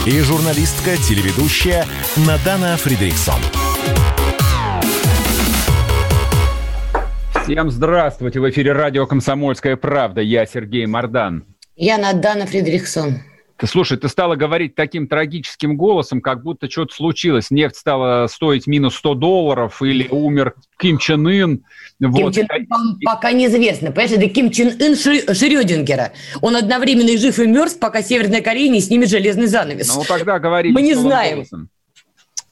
и 0.04 0.20
журналистка-телеведущая 0.20 1.86
Надана 2.26 2.76
Фридриксон. 2.76 3.40
Всем 7.44 7.70
здравствуйте! 7.70 8.40
В 8.40 8.50
эфире 8.50 8.72
радио 8.72 9.06
«Комсомольская 9.06 9.76
правда». 9.76 10.20
Я 10.20 10.44
Сергей 10.44 10.84
Мардан. 10.84 11.46
Я 11.76 11.96
Надана 11.96 12.44
Фридриксон. 12.44 13.22
Ты, 13.58 13.66
слушай, 13.66 13.96
ты 13.96 14.08
стала 14.08 14.36
говорить 14.36 14.74
таким 14.74 15.08
трагическим 15.08 15.76
голосом, 15.76 16.20
как 16.20 16.42
будто 16.42 16.70
что-то 16.70 16.94
случилось. 16.94 17.50
Нефть 17.50 17.76
стала 17.76 18.26
стоить 18.26 18.66
минус 18.66 18.96
100 18.96 19.14
долларов 19.14 19.80
или 19.80 20.06
умер 20.08 20.54
Ким 20.78 20.98
Чен 20.98 21.26
Ын. 21.26 21.64
Вот. 22.00 22.16
Ким 22.16 22.32
Чен 22.32 22.48
Ын 22.50 22.98
пока 23.02 23.32
неизвестно. 23.32 23.92
Понимаешь, 23.92 24.12
это 24.12 24.28
Ким 24.28 24.50
Чен 24.50 24.68
Ын 24.78 24.94
Шрёдингера. 24.94 26.12
Он 26.42 26.56
одновременно 26.56 27.08
и 27.08 27.16
жив, 27.16 27.38
и 27.38 27.46
мертв, 27.46 27.78
пока 27.78 28.02
Северная 28.02 28.42
Корея 28.42 28.68
не 28.70 28.80
снимет 28.80 29.08
железный 29.08 29.46
занавес. 29.46 29.94
Ну, 29.94 30.02
тогда 30.06 30.38
говори. 30.38 30.72
Мы 30.72 30.82
не 30.82 30.94
знаем. 30.94 31.36
Голосом. 31.36 31.70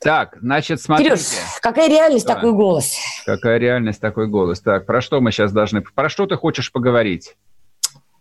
Так, 0.04 0.36
значит, 0.42 0.82
смотрите. 0.82 1.10
Кирюш, 1.10 1.26
какая 1.62 1.88
реальность, 1.88 2.26
да. 2.26 2.34
такой 2.34 2.52
голос? 2.52 2.94
Какая 3.24 3.56
реальность, 3.58 4.00
такой 4.00 4.26
голос. 4.26 4.60
Так, 4.60 4.84
про 4.84 5.00
что 5.00 5.20
мы 5.22 5.32
сейчас 5.32 5.50
должны... 5.50 5.80
Про 5.80 6.10
что 6.10 6.26
ты 6.26 6.36
хочешь 6.36 6.70
поговорить? 6.70 7.36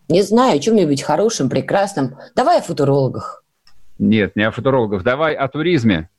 Не 0.09 0.21
знаю, 0.21 0.57
о 0.57 0.59
чем-нибудь 0.59 1.01
хорошем, 1.01 1.49
прекрасном. 1.49 2.17
Давай 2.35 2.59
о 2.59 2.61
футурологах. 2.61 3.43
Нет, 3.99 4.35
не 4.35 4.43
о 4.43 4.51
футурологах. 4.51 5.03
Давай 5.03 5.33
о 5.33 5.47
туризме. 5.47 6.09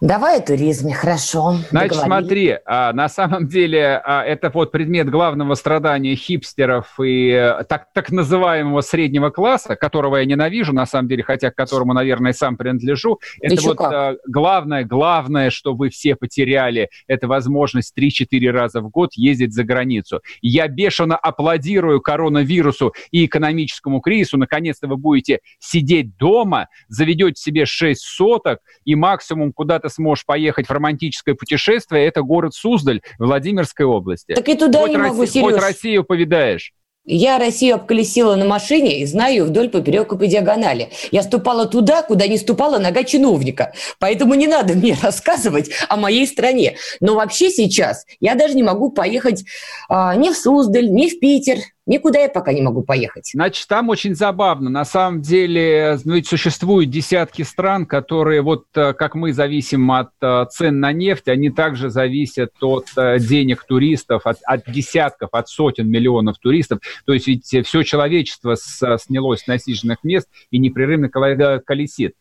Давай 0.00 0.38
о 0.38 0.40
туризме, 0.40 0.94
хорошо. 0.94 1.56
Значит, 1.70 1.98
смотри, 1.98 2.56
а, 2.64 2.92
на 2.92 3.08
самом 3.08 3.48
деле 3.48 4.00
а, 4.04 4.22
это 4.22 4.48
вот 4.48 4.70
предмет 4.70 5.10
главного 5.10 5.54
страдания 5.54 6.14
хипстеров 6.14 7.00
и 7.00 7.32
а, 7.32 7.64
так, 7.64 7.88
так 7.92 8.12
называемого 8.12 8.80
среднего 8.80 9.30
класса, 9.30 9.74
которого 9.74 10.18
я 10.18 10.24
ненавижу, 10.24 10.72
на 10.72 10.86
самом 10.86 11.08
деле, 11.08 11.24
хотя 11.24 11.50
к 11.50 11.56
которому, 11.56 11.94
наверное, 11.94 12.32
сам 12.32 12.56
принадлежу. 12.56 13.18
Это 13.40 13.54
Еще 13.54 13.66
вот 13.70 13.80
а, 13.80 14.14
главное, 14.28 14.84
главное, 14.84 15.50
что 15.50 15.74
вы 15.74 15.88
все 15.88 16.14
потеряли, 16.14 16.90
это 17.08 17.26
возможность 17.26 17.92
3-4 17.98 18.50
раза 18.52 18.80
в 18.80 18.90
год 18.90 19.14
ездить 19.14 19.52
за 19.52 19.64
границу. 19.64 20.20
Я 20.40 20.68
бешено 20.68 21.16
аплодирую 21.16 22.00
коронавирусу 22.00 22.94
и 23.10 23.26
экономическому 23.26 24.00
кризису. 24.00 24.38
Наконец-то 24.38 24.86
вы 24.86 24.96
будете 24.96 25.40
сидеть 25.58 26.16
дома, 26.18 26.68
заведете 26.86 27.42
себе 27.42 27.66
6 27.66 28.00
соток 28.00 28.60
и 28.84 28.94
максимум 28.94 29.52
куда-то 29.52 29.87
ты 29.88 29.94
сможешь 29.94 30.24
поехать 30.24 30.66
в 30.66 30.70
романтическое 30.70 31.34
путешествие, 31.34 32.06
это 32.06 32.22
город 32.22 32.54
Суздаль 32.54 33.02
Владимирской 33.18 33.86
области. 33.86 34.34
Так 34.34 34.48
и 34.48 34.54
туда 34.54 34.80
хоть 34.80 34.90
не 34.90 34.96
могу, 34.96 35.20
Россию, 35.20 35.44
Сереж. 35.44 35.54
Хоть 35.54 35.62
Россию 35.62 36.04
повидаешь. 36.04 36.72
Я 37.10 37.38
Россию 37.38 37.76
обколесила 37.76 38.36
на 38.36 38.44
машине 38.44 39.00
и 39.00 39.06
знаю 39.06 39.34
ее 39.34 39.44
вдоль, 39.44 39.70
поперек 39.70 40.12
и 40.12 40.18
по 40.18 40.26
диагонали. 40.26 40.90
Я 41.10 41.22
ступала 41.22 41.66
туда, 41.66 42.02
куда 42.02 42.26
не 42.26 42.36
ступала 42.36 42.78
нога 42.78 43.02
чиновника. 43.02 43.72
Поэтому 43.98 44.34
не 44.34 44.46
надо 44.46 44.74
мне 44.74 44.94
рассказывать 45.02 45.70
о 45.88 45.96
моей 45.96 46.26
стране. 46.26 46.76
Но 47.00 47.14
вообще 47.14 47.48
сейчас 47.50 48.04
я 48.20 48.34
даже 48.34 48.54
не 48.54 48.62
могу 48.62 48.90
поехать 48.90 49.44
а, 49.88 50.14
ни 50.16 50.28
в 50.28 50.36
Суздаль, 50.36 50.90
ни 50.90 51.08
в 51.08 51.18
Питер, 51.18 51.60
Никуда 51.88 52.18
я 52.18 52.28
пока 52.28 52.52
не 52.52 52.60
могу 52.60 52.82
поехать. 52.82 53.30
Значит, 53.32 53.66
там 53.66 53.88
очень 53.88 54.14
забавно. 54.14 54.68
На 54.68 54.84
самом 54.84 55.22
деле, 55.22 55.98
ну, 56.04 56.16
ведь 56.16 56.28
существуют 56.28 56.90
десятки 56.90 57.40
стран, 57.40 57.86
которые, 57.86 58.42
вот 58.42 58.66
э, 58.74 58.92
как 58.92 59.14
мы 59.14 59.32
зависим 59.32 59.90
от 59.90 60.10
э, 60.20 60.44
цен 60.50 60.80
на 60.80 60.92
нефть, 60.92 61.28
они 61.28 61.48
также 61.48 61.88
зависят 61.88 62.52
от 62.60 62.88
э, 62.94 63.18
денег 63.18 63.64
туристов, 63.64 64.26
от, 64.26 64.36
от 64.44 64.70
десятков, 64.70 65.30
от 65.32 65.48
сотен 65.48 65.88
миллионов 65.88 66.36
туристов. 66.36 66.80
То 67.06 67.14
есть 67.14 67.26
ведь 67.26 67.46
все 67.66 67.82
человечество 67.82 68.54
снялось 68.56 69.40
с 69.40 69.46
насиженных 69.46 70.04
мест 70.04 70.28
и 70.50 70.58
непрерывно 70.58 71.08
колесит. 71.08 72.16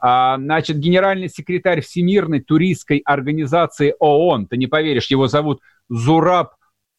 А, 0.00 0.36
значит, 0.36 0.78
генеральный 0.78 1.28
секретарь 1.28 1.80
Всемирной 1.80 2.40
туристской 2.40 2.98
организации 3.04 3.94
ООН, 4.00 4.48
ты 4.48 4.56
не 4.56 4.66
поверишь, 4.66 5.06
его 5.12 5.28
зовут 5.28 5.60
Зураб 5.88 6.56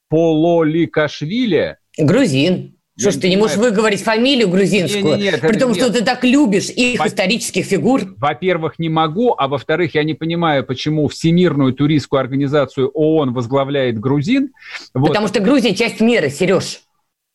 Пололикашвили, 0.07 1.79
Грузин. 1.97 2.75
Что 2.95 3.09
ж, 3.09 3.15
ты 3.15 3.29
не 3.29 3.37
можешь 3.37 3.57
выговорить 3.57 4.03
фамилию 4.03 4.47
грузинскую, 4.49 5.17
нет, 5.17 5.33
нет, 5.33 5.41
при 5.41 5.57
том, 5.57 5.73
что 5.73 5.91
ты 5.91 6.03
так 6.03 6.23
любишь 6.23 6.69
их 6.69 6.99
Во- 6.99 7.07
исторических 7.07 7.65
фигур. 7.65 8.01
Во-первых, 8.17 8.77
не 8.77 8.89
могу, 8.89 9.33
а 9.35 9.47
во-вторых, 9.47 9.95
я 9.95 10.03
не 10.03 10.13
понимаю, 10.13 10.63
почему 10.63 11.07
Всемирную 11.07 11.73
туристскую 11.73 12.19
организацию 12.19 12.89
ООН 12.89 13.33
возглавляет 13.33 13.99
грузин. 13.99 14.51
Вот. 14.93 15.07
Потому 15.07 15.27
что 15.27 15.39
Грузия 15.39 15.73
часть 15.73 16.01
мира, 16.01 16.29
Сереж. 16.29 16.81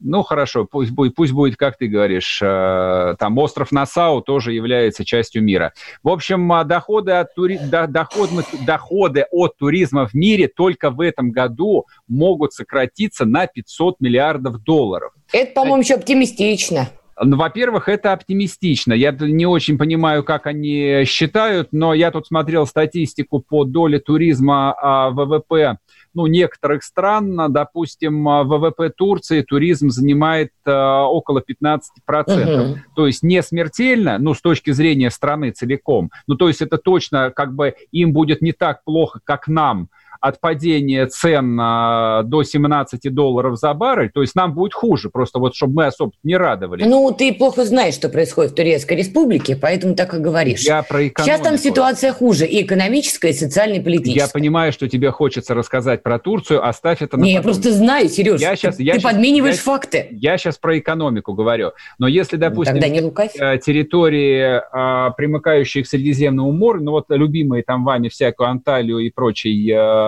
Ну 0.00 0.22
хорошо, 0.22 0.64
пусть 0.64 0.92
будет, 0.92 1.14
пусть 1.16 1.32
будет, 1.32 1.56
как 1.56 1.76
ты 1.76 1.88
говоришь, 1.88 2.40
э, 2.40 3.16
там 3.18 3.36
остров 3.38 3.72
Насау 3.72 4.20
тоже 4.22 4.52
является 4.52 5.04
частью 5.04 5.42
мира. 5.42 5.72
В 6.04 6.08
общем, 6.08 6.52
а, 6.52 6.62
доходы 6.62 7.12
от, 7.12 7.34
тури... 7.34 7.58
до- 7.58 7.88
доходных... 7.88 8.46
доходы 8.64 9.26
от 9.30 9.56
туризма 9.56 10.06
в 10.06 10.14
мире 10.14 10.46
только 10.46 10.90
в 10.90 11.00
этом 11.00 11.32
году 11.32 11.86
могут 12.06 12.52
сократиться 12.52 13.24
на 13.24 13.48
500 13.48 14.00
миллиардов 14.00 14.62
долларов. 14.62 15.12
Это, 15.32 15.52
по-моему, 15.52 15.82
еще 15.82 15.94
оптимистично. 15.94 16.88
Ну, 17.20 17.36
во-первых, 17.36 17.88
это 17.88 18.12
оптимистично. 18.12 18.92
Я 18.92 19.12
не 19.12 19.46
очень 19.46 19.78
понимаю, 19.78 20.22
как 20.22 20.46
они 20.46 21.04
считают, 21.04 21.68
но 21.72 21.94
я 21.94 22.10
тут 22.10 22.26
смотрел 22.26 22.66
статистику 22.66 23.40
по 23.40 23.64
доле 23.64 23.98
туризма 23.98 24.74
а, 24.80 25.10
ВВП 25.10 25.78
ну, 26.14 26.26
некоторых 26.26 26.82
стран. 26.82 27.52
Допустим, 27.52 28.28
а, 28.28 28.44
ВВП 28.44 28.90
Турции 28.90 29.42
туризм 29.42 29.90
занимает 29.90 30.52
а, 30.64 31.06
около 31.06 31.40
15%. 31.40 31.80
Мгм. 32.08 32.84
То 32.96 33.06
есть 33.06 33.22
не 33.22 33.42
смертельно, 33.42 34.18
ну, 34.18 34.34
с 34.34 34.40
точки 34.40 34.70
зрения 34.70 35.10
страны 35.10 35.50
целиком. 35.50 36.10
Ну, 36.26 36.34
то 36.34 36.48
есть 36.48 36.62
это 36.62 36.78
точно 36.78 37.30
как 37.30 37.54
бы 37.54 37.74
им 37.92 38.12
будет 38.12 38.42
не 38.42 38.52
так 38.52 38.84
плохо, 38.84 39.20
как 39.24 39.48
нам. 39.48 39.88
От 40.20 40.40
падения 40.40 41.06
цен 41.06 41.56
до 41.56 42.42
17 42.42 43.14
долларов 43.14 43.58
за 43.58 43.74
баррель, 43.74 44.10
то 44.10 44.20
есть 44.20 44.34
нам 44.34 44.54
будет 44.54 44.74
хуже, 44.74 45.10
просто 45.10 45.38
вот 45.38 45.54
чтобы 45.54 45.74
мы 45.74 45.86
особо 45.86 46.12
не 46.22 46.36
радовались. 46.36 46.86
Ну, 46.86 47.14
ты 47.16 47.32
плохо 47.32 47.64
знаешь, 47.64 47.94
что 47.94 48.08
происходит 48.08 48.52
в 48.52 48.54
Турецкой 48.54 48.96
Республике, 48.96 49.56
поэтому 49.56 49.94
так 49.94 50.14
и 50.14 50.18
говоришь. 50.18 50.62
Я 50.62 50.82
про 50.82 51.06
экономику. 51.06 51.22
Сейчас 51.22 51.40
там 51.40 51.58
ситуация 51.58 52.12
хуже, 52.12 52.46
и 52.46 52.62
экономическая, 52.62 53.30
и 53.30 53.32
социальная, 53.34 53.78
и 53.78 53.82
политическая. 53.82 54.26
Я 54.26 54.28
понимаю, 54.28 54.72
что 54.72 54.88
тебе 54.88 55.10
хочется 55.10 55.54
рассказать 55.54 56.02
про 56.02 56.18
Турцию, 56.18 56.66
оставь 56.66 57.02
это 57.02 57.16
на 57.16 57.22
Не, 57.22 57.36
потом. 57.36 57.50
я 57.50 57.54
просто 57.54 57.72
знаю, 57.72 58.08
Сереж, 58.08 58.40
я 58.40 58.56
сейчас, 58.56 58.76
ты, 58.76 58.82
я 58.82 58.94
ты 58.94 59.00
сейчас, 59.00 59.12
подмениваешь 59.12 59.56
я, 59.56 59.62
факты. 59.62 60.08
Я 60.10 60.38
сейчас 60.38 60.58
про 60.58 60.78
экономику 60.78 61.34
говорю. 61.34 61.72
Но 61.98 62.08
если, 62.08 62.36
ну, 62.36 62.40
допустим, 62.40 62.74
Тогда 62.74 62.88
не 62.88 63.00
э, 63.00 63.58
территории, 63.58 64.60
а, 64.72 65.10
примыкающие 65.10 65.84
к 65.84 65.86
Средиземному 65.86 66.52
морю, 66.52 66.82
ну 66.82 66.92
вот 66.92 67.06
любимые 67.08 67.62
там 67.62 67.84
вами 67.84 68.08
всякую 68.08 68.48
Анталию 68.48 68.98
и 68.98 69.10
прочий 69.10 69.70
а, 69.72 70.07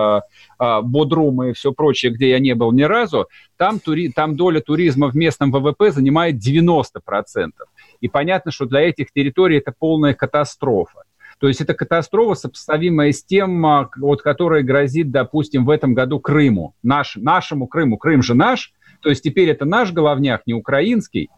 Бодрум 0.59 1.43
и 1.43 1.53
все 1.53 1.71
прочее, 1.71 2.11
где 2.11 2.29
я 2.29 2.39
не 2.39 2.53
был 2.53 2.71
ни 2.71 2.83
разу, 2.83 3.27
там, 3.57 3.79
тури, 3.79 4.09
там 4.09 4.35
доля 4.35 4.61
туризма 4.61 5.09
в 5.09 5.15
местном 5.15 5.51
ВВП 5.51 5.91
занимает 5.91 6.35
90%. 6.35 6.83
И 7.99 8.07
понятно, 8.07 8.51
что 8.51 8.65
для 8.65 8.81
этих 8.81 9.11
территорий 9.11 9.57
это 9.57 9.73
полная 9.77 10.13
катастрофа. 10.13 11.03
То 11.41 11.47
есть 11.47 11.59
это 11.59 11.73
катастрофа, 11.73 12.35
сопоставимая 12.35 13.11
с 13.11 13.23
тем, 13.23 13.65
а, 13.65 13.89
вот, 13.97 14.21
которая 14.21 14.61
грозит, 14.61 15.09
допустим, 15.09 15.65
в 15.65 15.71
этом 15.71 15.95
году 15.95 16.19
Крыму. 16.19 16.75
Наш, 16.83 17.15
нашему 17.15 17.65
Крыму. 17.65 17.97
Крым 17.97 18.21
же 18.21 18.35
наш. 18.35 18.73
То 19.01 19.09
есть 19.09 19.23
теперь 19.23 19.49
это 19.49 19.65
наш 19.65 19.91
головняк, 19.91 20.43
не 20.45 20.53
украинский. 20.53 21.31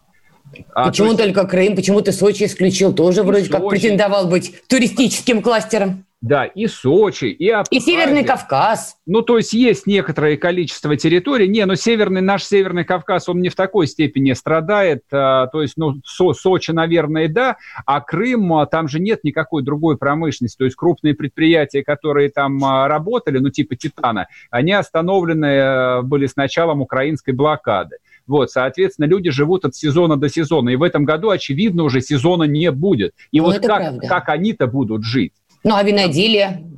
А, 0.73 0.87
Почему 0.87 1.11
есть... 1.11 1.19
только 1.19 1.47
Крым? 1.47 1.77
Почему 1.77 2.01
ты 2.01 2.11
Сочи 2.11 2.43
исключил? 2.43 2.93
Тоже 2.93 3.23
вроде 3.23 3.45
Сочи. 3.45 3.51
как 3.53 3.69
претендовал 3.69 4.27
быть 4.27 4.53
туристическим 4.67 5.41
кластером. 5.41 6.05
Да, 6.23 6.45
и 6.45 6.67
Сочи, 6.67 7.25
и 7.25 7.49
Абхазия. 7.49 7.81
И 7.81 7.81
Северный 7.81 8.23
Кавказ. 8.23 8.95
Ну, 9.05 9.23
то 9.23 9.35
есть 9.35 9.51
есть 9.51 9.85
некоторое 9.85 10.37
количество 10.37 10.95
территорий. 10.95 11.49
Не, 11.49 11.65
но 11.65 11.75
северный, 11.75 12.21
наш 12.21 12.45
Северный 12.45 12.85
Кавказ, 12.85 13.27
он 13.27 13.41
не 13.41 13.49
в 13.49 13.55
такой 13.55 13.87
степени 13.87 14.31
страдает. 14.31 15.03
А, 15.11 15.47
то 15.47 15.61
есть, 15.61 15.73
ну, 15.75 15.95
Со, 16.05 16.31
Сочи, 16.31 16.71
наверное, 16.71 17.27
да, 17.27 17.57
а 17.85 17.99
Крым, 17.99 18.53
а, 18.53 18.65
там 18.65 18.87
же 18.87 19.01
нет 19.01 19.25
никакой 19.25 19.63
другой 19.63 19.97
промышленности. 19.97 20.57
То 20.57 20.63
есть 20.63 20.77
крупные 20.77 21.13
предприятия, 21.13 21.83
которые 21.83 22.29
там 22.29 22.63
а, 22.63 22.87
работали, 22.87 23.39
ну, 23.39 23.49
типа 23.49 23.75
Титана, 23.75 24.27
они 24.49 24.71
остановлены 24.71 25.59
а, 25.59 26.01
были 26.03 26.27
с 26.27 26.37
началом 26.37 26.79
украинской 26.81 27.31
блокады. 27.31 27.97
Вот, 28.25 28.49
соответственно, 28.49 29.07
люди 29.07 29.29
живут 29.29 29.65
от 29.65 29.75
сезона 29.75 30.15
до 30.15 30.29
сезона. 30.29 30.69
И 30.69 30.77
в 30.77 30.83
этом 30.83 31.03
году, 31.03 31.29
очевидно, 31.29 31.83
уже 31.83 31.99
сезона 31.99 32.43
не 32.43 32.71
будет. 32.71 33.13
И 33.31 33.41
ну, 33.41 33.47
вот 33.47 33.59
как, 33.59 33.99
как 33.99 34.29
они-то 34.29 34.67
будут 34.67 35.03
жить? 35.03 35.33
Ну, 35.63 35.75
а 35.75 35.83
виноделие? 35.83 36.69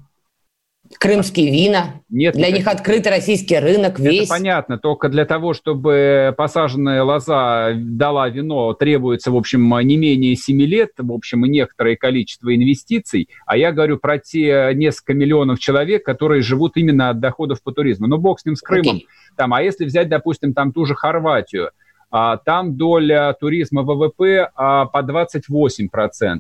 Крымские 1.00 1.52
вина. 1.52 2.02
Нет, 2.10 2.36
для 2.36 2.52
них 2.52 2.68
открыт 2.68 3.08
российский 3.08 3.58
рынок 3.58 4.00
весь. 4.00 4.26
Это 4.26 4.30
понятно. 4.30 4.78
Только 4.78 5.10
для 5.10 5.26
того, 5.26 5.54
чтобы 5.54 6.34
посаженная 6.38 7.04
лоза 7.04 7.74
дала 7.76 8.30
вино, 8.30 8.74
требуется, 8.74 9.32
в 9.32 9.36
общем, 9.36 9.68
не 9.80 9.98
менее 9.98 10.36
7 10.36 10.62
лет, 10.62 10.92
в 10.98 11.12
общем, 11.12 11.44
и 11.46 11.50
некоторое 11.50 11.96
количество 11.96 12.56
инвестиций. 12.56 13.30
А 13.48 13.58
я 13.58 13.72
говорю 13.72 13.98
про 13.98 14.20
те 14.20 14.72
несколько 14.76 15.16
миллионов 15.16 15.60
человек, 15.60 16.06
которые 16.06 16.44
живут 16.44 16.78
именно 16.78 17.10
от 17.10 17.20
доходов 17.20 17.64
по 17.64 17.72
туризму. 17.72 18.06
Ну, 18.08 18.18
бог 18.18 18.40
с 18.40 18.46
ним, 18.46 18.56
с 18.56 18.62
Крымом. 18.62 18.98
Okay. 18.98 19.06
Там, 19.36 19.54
а 19.56 19.64
если 19.64 19.86
взять, 19.86 20.08
допустим, 20.08 20.54
там 20.54 20.72
ту 20.72 20.86
же 20.86 20.94
Хорватию, 20.94 21.72
а, 22.12 22.38
там 22.38 22.78
доля 22.78 23.36
туризма 23.40 23.82
ВВП 23.82 24.50
а, 24.56 24.86
по 24.86 25.00
28%. 25.00 26.40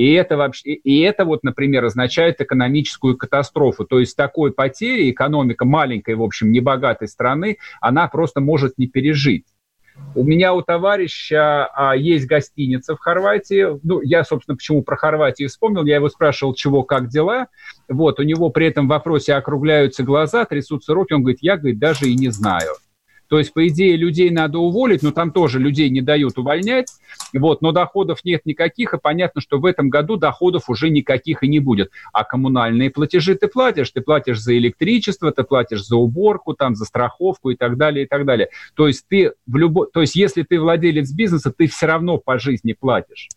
И 0.00 0.14
это 0.14 0.38
вообще, 0.38 0.72
и 0.72 1.00
это 1.00 1.26
вот, 1.26 1.42
например, 1.42 1.84
означает 1.84 2.40
экономическую 2.40 3.18
катастрофу. 3.18 3.84
То 3.84 4.00
есть 4.00 4.16
такой 4.16 4.50
потери 4.50 5.10
экономика 5.10 5.66
маленькой, 5.66 6.14
в 6.14 6.22
общем, 6.22 6.50
небогатой 6.50 7.06
страны, 7.06 7.58
она 7.82 8.08
просто 8.08 8.40
может 8.40 8.78
не 8.78 8.86
пережить. 8.86 9.44
У 10.14 10.24
меня 10.24 10.54
у 10.54 10.62
товарища 10.62 11.66
а, 11.66 11.94
есть 11.94 12.26
гостиница 12.26 12.96
в 12.96 12.98
Хорватии. 12.98 13.78
Ну, 13.82 14.00
я, 14.00 14.24
собственно, 14.24 14.56
почему 14.56 14.82
про 14.82 14.96
Хорватию 14.96 15.50
вспомнил. 15.50 15.84
Я 15.84 15.96
его 15.96 16.08
спрашивал, 16.08 16.54
чего, 16.54 16.82
как 16.82 17.08
дела. 17.08 17.48
Вот, 17.86 18.20
у 18.20 18.22
него 18.22 18.48
при 18.48 18.68
этом 18.68 18.86
в 18.86 18.88
вопросе 18.88 19.34
округляются 19.34 20.02
глаза, 20.02 20.46
трясутся 20.46 20.94
руки. 20.94 21.12
Он 21.12 21.20
говорит, 21.20 21.40
я, 21.42 21.58
говорит, 21.58 21.78
даже 21.78 22.08
и 22.08 22.16
не 22.16 22.30
знаю. 22.30 22.70
То 23.30 23.38
есть, 23.38 23.52
по 23.52 23.66
идее, 23.68 23.96
людей 23.96 24.28
надо 24.30 24.58
уволить, 24.58 25.02
но 25.04 25.12
там 25.12 25.30
тоже 25.30 25.60
людей 25.60 25.88
не 25.88 26.00
дают 26.00 26.36
увольнять, 26.36 26.88
вот, 27.32 27.62
но 27.62 27.70
доходов 27.70 28.24
нет 28.24 28.44
никаких, 28.44 28.92
и 28.92 28.98
понятно, 28.98 29.40
что 29.40 29.60
в 29.60 29.66
этом 29.66 29.88
году 29.88 30.16
доходов 30.16 30.68
уже 30.68 30.90
никаких 30.90 31.44
и 31.44 31.48
не 31.48 31.60
будет. 31.60 31.92
А 32.12 32.24
коммунальные 32.24 32.90
платежи 32.90 33.36
ты 33.36 33.46
платишь, 33.46 33.92
ты 33.92 34.00
платишь 34.00 34.40
за 34.40 34.58
электричество, 34.58 35.30
ты 35.30 35.44
платишь 35.44 35.86
за 35.86 35.94
уборку, 35.94 36.54
там, 36.54 36.74
за 36.74 36.84
страховку 36.84 37.50
и 37.50 37.54
так 37.54 37.76
далее, 37.76 38.04
и 38.04 38.08
так 38.08 38.26
далее. 38.26 38.48
То 38.74 38.88
есть, 38.88 39.04
ты 39.08 39.32
в 39.46 39.56
любой, 39.56 39.86
то 39.92 40.00
есть, 40.00 40.16
если 40.16 40.42
ты 40.42 40.58
владелец 40.58 41.12
бизнеса, 41.12 41.52
ты 41.56 41.68
все 41.68 41.86
равно 41.86 42.18
по 42.18 42.36
жизни 42.40 42.72
платишь. 42.72 43.28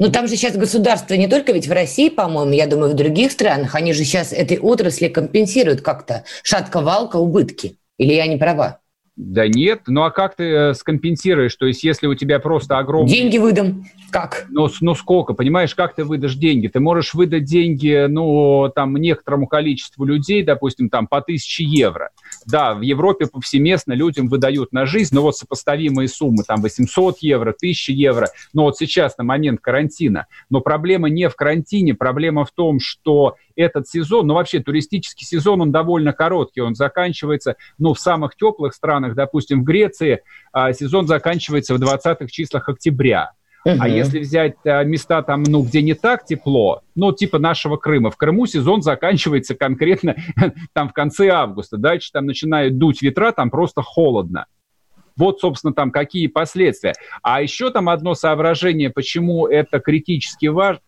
Ну, 0.00 0.10
там 0.10 0.26
же 0.26 0.34
сейчас 0.34 0.56
государство 0.56 1.14
не 1.14 1.28
только 1.28 1.52
ведь 1.52 1.68
в 1.68 1.72
России, 1.72 2.08
по-моему, 2.08 2.50
я 2.50 2.66
думаю, 2.66 2.90
в 2.90 2.96
других 2.96 3.30
странах, 3.30 3.76
они 3.76 3.92
же 3.92 4.02
сейчас 4.02 4.32
этой 4.32 4.58
отрасли 4.58 5.06
компенсируют 5.06 5.80
как-то 5.80 6.24
шатко-валко 6.42 7.18
убытки. 7.18 7.76
Или 7.98 8.14
я 8.14 8.26
не 8.26 8.36
права? 8.36 8.80
Да 9.18 9.48
нет, 9.48 9.82
ну 9.88 10.04
а 10.04 10.12
как 10.12 10.36
ты 10.36 10.44
э, 10.44 10.74
скомпенсируешь? 10.74 11.56
То 11.56 11.66
есть 11.66 11.82
если 11.82 12.06
у 12.06 12.14
тебя 12.14 12.38
просто 12.38 12.78
огромные... 12.78 13.12
Деньги 13.12 13.38
выдам. 13.38 13.84
Как? 14.12 14.46
Ну, 14.48 14.68
ну 14.80 14.94
сколько? 14.94 15.34
Понимаешь, 15.34 15.74
как 15.74 15.96
ты 15.96 16.04
выдашь 16.04 16.36
деньги? 16.36 16.68
Ты 16.68 16.78
можешь 16.78 17.14
выдать 17.14 17.42
деньги, 17.44 18.06
ну, 18.08 18.70
там, 18.72 18.96
некоторому 18.96 19.48
количеству 19.48 20.04
людей, 20.04 20.44
допустим, 20.44 20.88
там, 20.88 21.08
по 21.08 21.20
тысяче 21.20 21.64
евро. 21.64 22.10
Да, 22.46 22.74
в 22.74 22.82
Европе 22.82 23.26
повсеместно 23.26 23.92
людям 23.92 24.28
выдают 24.28 24.72
на 24.72 24.86
жизнь, 24.86 25.12
но 25.16 25.22
вот 25.22 25.36
сопоставимые 25.36 26.06
суммы, 26.06 26.44
там, 26.46 26.62
800 26.62 27.18
евро, 27.18 27.50
1000 27.50 27.92
евро, 27.92 28.28
но 28.52 28.62
вот 28.62 28.76
сейчас 28.78 29.18
на 29.18 29.24
момент 29.24 29.60
карантина. 29.60 30.26
Но 30.48 30.60
проблема 30.60 31.08
не 31.08 31.28
в 31.28 31.34
карантине, 31.34 31.92
проблема 31.94 32.44
в 32.44 32.52
том, 32.52 32.78
что 32.78 33.34
этот 33.58 33.88
сезон, 33.88 34.28
ну 34.28 34.34
вообще 34.34 34.60
туристический 34.60 35.26
сезон, 35.26 35.60
он 35.60 35.72
довольно 35.72 36.12
короткий, 36.12 36.60
он 36.60 36.76
заканчивается, 36.76 37.56
ну 37.76 37.92
в 37.92 37.98
самых 37.98 38.36
теплых 38.36 38.72
странах, 39.08 39.14
допустим, 39.14 39.62
в 39.62 39.64
Греции, 39.64 40.22
а, 40.52 40.72
сезон 40.72 41.06
заканчивается 41.06 41.74
в 41.74 41.82
20-х 41.82 42.26
числах 42.26 42.68
октября. 42.68 43.32
Uh-huh. 43.66 43.76
А 43.80 43.88
если 43.88 44.20
взять 44.20 44.54
а, 44.64 44.84
места 44.84 45.22
там, 45.22 45.42
ну, 45.42 45.62
где 45.62 45.82
не 45.82 45.94
так 45.94 46.24
тепло, 46.24 46.82
ну, 46.94 47.12
типа 47.12 47.38
нашего 47.38 47.76
Крыма, 47.76 48.10
в 48.10 48.16
Крыму 48.16 48.46
сезон 48.46 48.82
заканчивается 48.82 49.54
конкретно 49.54 50.16
там 50.72 50.88
в 50.88 50.92
конце 50.92 51.28
августа, 51.28 51.76
дальше 51.76 52.10
там 52.12 52.26
начинают 52.26 52.78
дуть 52.78 53.02
ветра, 53.02 53.32
там 53.32 53.50
просто 53.50 53.82
холодно. 53.82 54.46
Вот, 55.16 55.40
собственно, 55.40 55.74
там 55.74 55.90
какие 55.90 56.28
последствия. 56.28 56.94
А 57.22 57.42
еще 57.42 57.70
там 57.70 57.88
одно 57.88 58.14
соображение, 58.14 58.88
почему 58.88 59.48
это 59.48 59.80
критически 59.80 60.46
важно, 60.46 60.80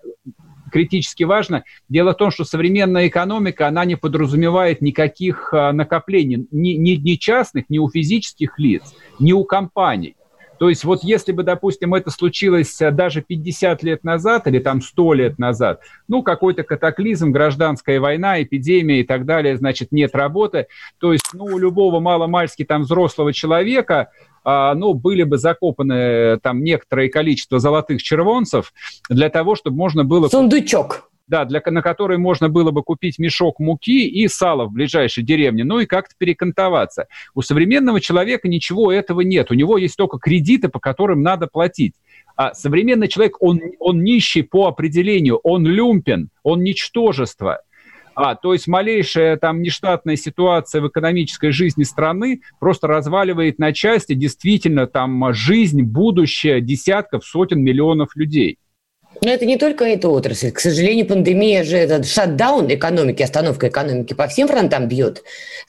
критически 0.71 1.25
важно. 1.25 1.65
Дело 1.89 2.13
в 2.13 2.17
том, 2.17 2.31
что 2.31 2.45
современная 2.45 3.09
экономика, 3.09 3.67
она 3.67 3.85
не 3.85 3.97
подразумевает 3.97 4.81
никаких 4.81 5.53
а, 5.53 5.73
накоплений 5.73 6.47
ни, 6.51 6.71
ни, 6.71 6.93
ни 6.93 7.15
частных, 7.17 7.69
ни 7.69 7.79
у 7.79 7.91
физических 7.91 8.59
лиц, 8.59 8.95
ни 9.19 9.33
у 9.33 9.45
компаний. 9.45 10.17
То 10.61 10.69
есть 10.69 10.85
вот 10.85 11.03
если 11.03 11.33
бы, 11.33 11.43
допустим, 11.43 11.95
это 11.95 12.11
случилось 12.11 12.83
а, 12.83 12.91
даже 12.91 13.23
50 13.23 13.83
лет 13.83 14.05
назад 14.05 14.47
или 14.47 14.59
там 14.59 14.83
100 14.83 15.15
лет 15.15 15.39
назад, 15.39 15.81
ну, 16.07 16.23
какой-то 16.23 16.65
катаклизм, 16.65 17.33
гражданская 17.33 17.99
война, 17.99 18.43
эпидемия 18.43 19.01
и 19.01 19.05
так 19.05 19.25
далее, 19.25 19.57
значит, 19.57 19.91
нет 19.91 20.15
работы, 20.15 20.67
то 20.99 21.15
есть, 21.15 21.31
ну, 21.33 21.45
у 21.45 21.59
любого 21.59 21.99
маломальски 21.99 22.67
там 22.67 22.83
взрослого 22.83 23.33
человека 23.33 24.11
ну, 24.45 24.95
были 24.95 25.23
бы 25.23 25.39
закопаны 25.39 25.93
э, 25.93 26.39
там 26.43 26.63
некоторое 26.63 27.09
количество 27.09 27.59
золотых 27.59 28.03
червонцев 28.03 28.73
для 29.09 29.29
того, 29.29 29.55
чтобы 29.55 29.77
можно 29.77 30.05
было... 30.05 30.29
Сундучок. 30.29 31.11
Да, 31.31 31.45
для, 31.45 31.63
на 31.65 31.81
который 31.81 32.19
можно 32.19 32.49
было 32.49 32.73
бы 32.73 32.83
купить 32.83 33.21
мешок 33.21 33.61
муки 33.61 34.05
и 34.09 34.27
сало 34.27 34.65
в 34.65 34.73
ближайшей 34.73 35.23
деревне, 35.23 35.63
ну 35.63 35.79
и 35.79 35.87
как-то 35.87 36.17
перекантоваться. 36.19 37.07
У 37.35 37.43
современного 37.43 38.01
человека 38.01 38.49
ничего 38.49 38.93
этого 38.93 39.21
нет. 39.21 39.53
У 39.53 39.55
него 39.55 39.79
есть 39.79 39.97
только 39.97 40.19
кредиты, 40.19 40.69
по 40.69 40.81
которым 40.81 41.23
надо 41.23 41.47
платить. 41.47 41.95
А 42.35 42.53
современный 42.55 43.07
человек, 43.07 43.37
он, 43.41 43.61
он 43.79 44.03
нищий 44.03 44.43
по 44.43 44.67
определению, 44.67 45.37
он 45.45 45.65
люмпен, 45.65 46.31
он 46.43 46.65
ничтожество. 46.65 47.61
А, 48.15 48.35
то 48.35 48.53
есть 48.53 48.67
малейшая 48.67 49.37
там 49.37 49.63
нештатная 49.63 50.17
ситуация 50.17 50.83
в 50.83 50.89
экономической 50.89 51.51
жизни 51.53 51.85
страны 51.85 52.43
просто 52.59 52.87
разваливает 52.87 53.59
на 53.59 53.73
части 53.73 54.15
действительно 54.15 54.87
там 54.87 55.33
жизнь, 55.33 55.83
будущее 55.83 56.61
десятков, 56.61 57.25
сотен 57.25 57.63
миллионов 57.63 58.17
людей. 58.17 58.59
Но 59.23 59.31
это 59.31 59.45
не 59.45 59.57
только 59.59 59.85
эта 59.85 60.09
отрасль. 60.09 60.51
К 60.51 60.61
сожалению, 60.61 61.07
пандемия 61.07 61.63
же 61.63 61.77
этот 61.77 62.07
шатдаун 62.07 62.73
экономики, 62.73 63.23
остановка 63.23 63.69
экономики 63.69 64.15
по 64.15 64.27
всем 64.29 64.49
фронтам 64.49 64.89
бьет. 64.89 65.23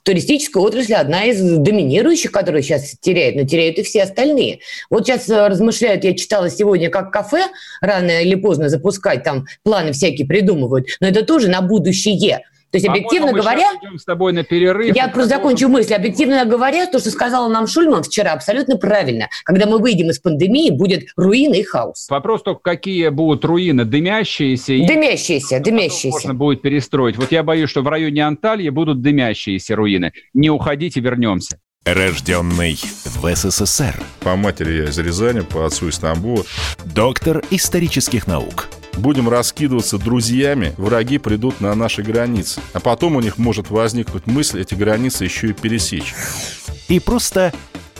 Туристическая 0.03 0.63
отрасль 0.63 0.93
одна 0.93 1.25
из 1.25 1.41
доминирующих, 1.41 2.31
которая 2.31 2.61
сейчас 2.61 2.95
теряет, 3.01 3.35
но 3.35 3.43
теряют 3.43 3.77
и 3.77 3.83
все 3.83 4.03
остальные. 4.03 4.59
Вот 4.89 5.05
сейчас 5.05 5.27
э, 5.29 5.47
размышляют, 5.47 6.03
я 6.03 6.15
читала 6.15 6.49
сегодня, 6.49 6.89
как 6.89 7.11
кафе 7.11 7.43
рано 7.81 8.21
или 8.21 8.35
поздно 8.35 8.69
запускать, 8.69 9.23
там 9.23 9.45
планы 9.63 9.91
всякие 9.91 10.27
придумывают, 10.27 10.87
но 11.01 11.07
это 11.07 11.25
тоже 11.25 11.49
на 11.49 11.61
будущее. 11.61 12.41
То 12.71 12.77
есть, 12.77 12.87
объективно 12.87 13.33
говоря... 13.33 13.67
идем 13.81 13.99
с 13.99 14.05
тобой 14.05 14.33
на 14.33 14.43
перерыв. 14.43 14.95
Я 14.95 15.09
просто 15.09 15.37
закончу 15.37 15.67
мысль. 15.67 15.93
Объективно 15.93 16.45
говоря, 16.45 16.87
то, 16.87 16.99
что 16.99 17.11
сказала 17.11 17.49
нам 17.49 17.67
Шульман 17.67 18.03
вчера, 18.03 18.31
абсолютно 18.33 18.77
правильно. 18.77 19.29
Когда 19.43 19.65
мы 19.65 19.77
выйдем 19.77 20.09
из 20.09 20.19
пандемии, 20.19 20.71
будет 20.71 21.09
руины 21.17 21.59
и 21.59 21.63
хаос. 21.63 22.07
Вопрос 22.09 22.43
только, 22.43 22.61
какие 22.61 23.09
будут 23.09 23.43
руины, 23.43 23.83
дымящиеся? 23.83 24.73
Дымящиеся, 24.87 25.59
дымящиеся. 25.59 26.09
Можно 26.11 26.33
будет 26.33 26.61
перестроить. 26.61 27.17
Вот 27.17 27.31
я 27.31 27.43
боюсь, 27.43 27.69
что 27.69 27.81
в 27.81 27.87
районе 27.87 28.25
Антальи 28.25 28.69
будут 28.69 29.01
дымящиеся 29.01 29.75
руины. 29.75 30.13
Не 30.33 30.49
уходите, 30.49 31.01
вернемся. 31.01 31.59
Рожденный 31.83 32.77
в 33.05 33.35
СССР. 33.35 33.99
По 34.19 34.35
матери 34.35 34.83
я 34.83 34.83
из 34.85 34.99
Рязани, 34.99 35.41
по 35.41 35.65
отцу 35.65 35.89
из 35.89 35.97
Тамбова. 35.97 36.45
Доктор 36.85 37.43
исторических 37.49 38.27
наук. 38.27 38.69
Будем 38.97 39.29
раскидываться 39.29 39.97
друзьями, 39.97 40.73
враги 40.77 41.17
придут 41.17 41.61
на 41.61 41.73
наши 41.75 42.03
границы. 42.03 42.61
А 42.73 42.79
потом 42.79 43.15
у 43.15 43.21
них 43.21 43.37
может 43.37 43.69
возникнуть 43.69 44.27
мысль 44.27 44.61
эти 44.61 44.75
границы 44.75 45.23
еще 45.23 45.49
и 45.49 45.53
пересечь. 45.53 46.13
И 46.87 46.99
просто 46.99 47.53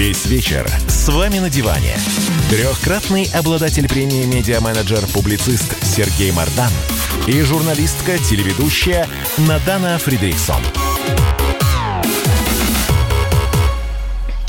Весь 0.00 0.24
вечер 0.24 0.66
с 0.88 1.10
вами 1.10 1.40
на 1.40 1.50
диване. 1.50 1.94
Трехкратный 2.48 3.28
обладатель 3.34 3.86
премии 3.86 4.24
«Медиа-менеджер-публицист» 4.24 5.76
Сергей 5.84 6.32
Мардан 6.32 6.70
и 7.26 7.42
журналистка-телеведущая 7.42 9.06
Надана 9.36 9.98
Фридрихсон. 9.98 10.62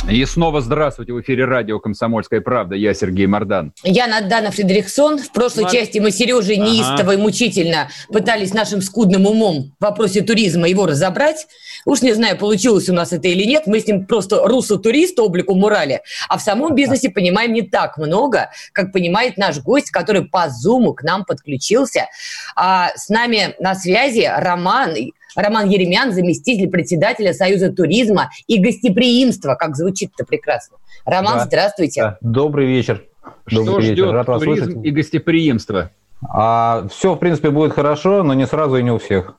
И 0.09 0.25
снова 0.25 0.61
здравствуйте 0.61 1.13
в 1.13 1.21
эфире 1.21 1.45
радио 1.45 1.79
«Комсомольская 1.79 2.41
правда». 2.41 2.75
Я 2.75 2.95
Сергей 2.95 3.27
Мордан. 3.27 3.71
Я 3.83 4.07
Надана 4.07 4.49
Фредериксон. 4.49 5.19
В 5.19 5.31
прошлой 5.31 5.63
Мар... 5.63 5.71
части 5.71 5.99
мы 5.99 6.09
с 6.09 6.15
Сережей 6.15 6.57
ага. 6.57 6.65
неистово 6.65 7.11
и 7.11 7.17
мучительно 7.17 7.89
пытались 8.09 8.51
нашим 8.51 8.81
скудным 8.81 9.27
умом 9.27 9.75
в 9.79 9.83
вопросе 9.83 10.21
туризма 10.21 10.67
его 10.67 10.87
разобрать. 10.87 11.45
Уж 11.85 12.01
не 12.01 12.13
знаю, 12.13 12.35
получилось 12.37 12.89
у 12.89 12.93
нас 12.93 13.13
это 13.13 13.27
или 13.27 13.43
нет. 13.43 13.67
Мы 13.67 13.79
с 13.79 13.85
ним 13.85 14.07
просто 14.07 14.41
руссо-турист 14.47 15.19
облику 15.19 15.53
морали. 15.53 16.01
А 16.29 16.39
в 16.39 16.41
самом 16.41 16.73
бизнесе 16.73 17.11
понимаем 17.11 17.53
не 17.53 17.61
так 17.61 17.97
много, 17.97 18.49
как 18.73 18.91
понимает 18.91 19.37
наш 19.37 19.59
гость, 19.59 19.91
который 19.91 20.25
по 20.25 20.49
зуму 20.49 20.93
к 20.93 21.03
нам 21.03 21.25
подключился. 21.25 22.07
А 22.55 22.89
с 22.95 23.09
нами 23.09 23.55
на 23.59 23.75
связи 23.75 24.27
Роман 24.35 24.95
Роман 25.35 25.69
Еремян, 25.69 26.11
заместитель 26.11 26.69
председателя 26.69 27.33
Союза 27.33 27.71
туризма 27.71 28.29
и 28.47 28.59
гостеприимства. 28.59 29.55
Как 29.55 29.75
звучит-то 29.75 30.25
прекрасно. 30.25 30.77
Роман, 31.05 31.39
да. 31.39 31.45
здравствуйте. 31.45 32.01
Да. 32.01 32.17
Добрый 32.21 32.67
вечер. 32.67 33.03
Что 33.45 33.63
Добрый 33.63 33.85
ждет 33.85 33.97
вечер. 33.97 34.11
Рад 34.11 34.27
вас 34.27 34.41
туризм 34.41 34.63
слышать. 34.65 34.85
и 34.85 34.91
гостеприимство? 34.91 35.91
А, 36.29 36.87
все, 36.89 37.15
в 37.15 37.17
принципе, 37.17 37.49
будет 37.49 37.73
хорошо, 37.73 38.23
но 38.23 38.33
не 38.33 38.45
сразу 38.45 38.77
и 38.77 38.83
не 38.83 38.91
у 38.91 38.99
всех. 38.99 39.35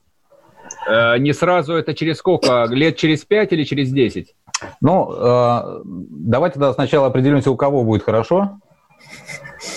Э, 0.88 1.18
не 1.18 1.33
сразу 1.33 1.74
это 1.74 1.94
через 1.94 2.18
сколько? 2.18 2.66
Лет 2.70 2.96
через 2.96 3.24
пять 3.24 3.52
или 3.52 3.64
через 3.64 3.90
десять? 3.90 4.35
Ну, 4.81 5.12
э, 5.12 5.83
давайте 5.85 6.55
тогда 6.55 6.72
сначала 6.72 7.09
определимся, 7.09 7.50
у 7.50 7.57
кого 7.57 7.85
будет 7.85 8.02
хорошо. 8.02 8.59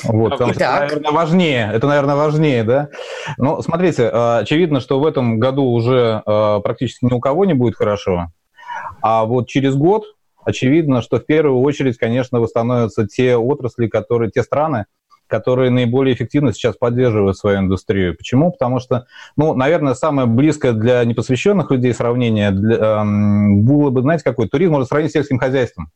Вот, 0.04 0.32
потому 0.32 0.54
что 0.54 0.64
это, 0.64 0.80
наверное, 0.80 1.12
важнее. 1.12 1.72
Это, 1.74 1.88
наверное, 1.88 2.16
важнее, 2.16 2.64
да? 2.64 2.90
Ну, 3.38 3.62
смотрите, 3.62 4.04
э, 4.04 4.40
очевидно, 4.40 4.80
что 4.80 5.00
в 5.00 5.06
этом 5.06 5.40
году 5.40 5.64
уже 5.64 6.22
э, 6.26 6.60
практически 6.64 7.06
ни 7.06 7.14
у 7.14 7.20
кого 7.20 7.46
не 7.46 7.54
будет 7.54 7.76
хорошо. 7.76 8.32
А 9.02 9.26
вот 9.26 9.48
через 9.48 9.76
год 9.76 10.06
очевидно, 10.46 11.02
что 11.02 11.20
в 11.20 11.26
первую 11.26 11.62
очередь, 11.62 11.98
конечно, 11.98 12.40
восстановятся 12.40 13.08
те 13.08 13.36
отрасли, 13.36 13.88
которые, 13.88 14.32
те 14.32 14.44
страны, 14.44 14.86
которые 15.28 15.72
наиболее 15.72 16.14
эффективно 16.14 16.54
сейчас 16.54 16.76
поддерживают 16.78 17.38
свою 17.38 17.60
индустрию. 17.60 18.16
Почему? 18.16 18.52
Потому 18.52 18.80
что, 18.80 19.08
ну, 19.36 19.56
наверное, 19.56 19.96
самое 19.96 20.28
близкое 20.28 20.74
для 20.74 21.04
непосвященных 21.04 21.72
людей 21.72 21.94
сравнение 21.94 22.52
для, 22.52 22.78
эм, 22.78 23.64
было 23.66 23.90
бы, 23.90 24.02
знаете, 24.02 24.24
какой 24.24 24.48
туризм 24.48 24.74
можно 24.74 24.86
сравнить 24.86 25.12
с 25.12 25.14
сельским 25.14 25.40
хозяйством. 25.40 25.90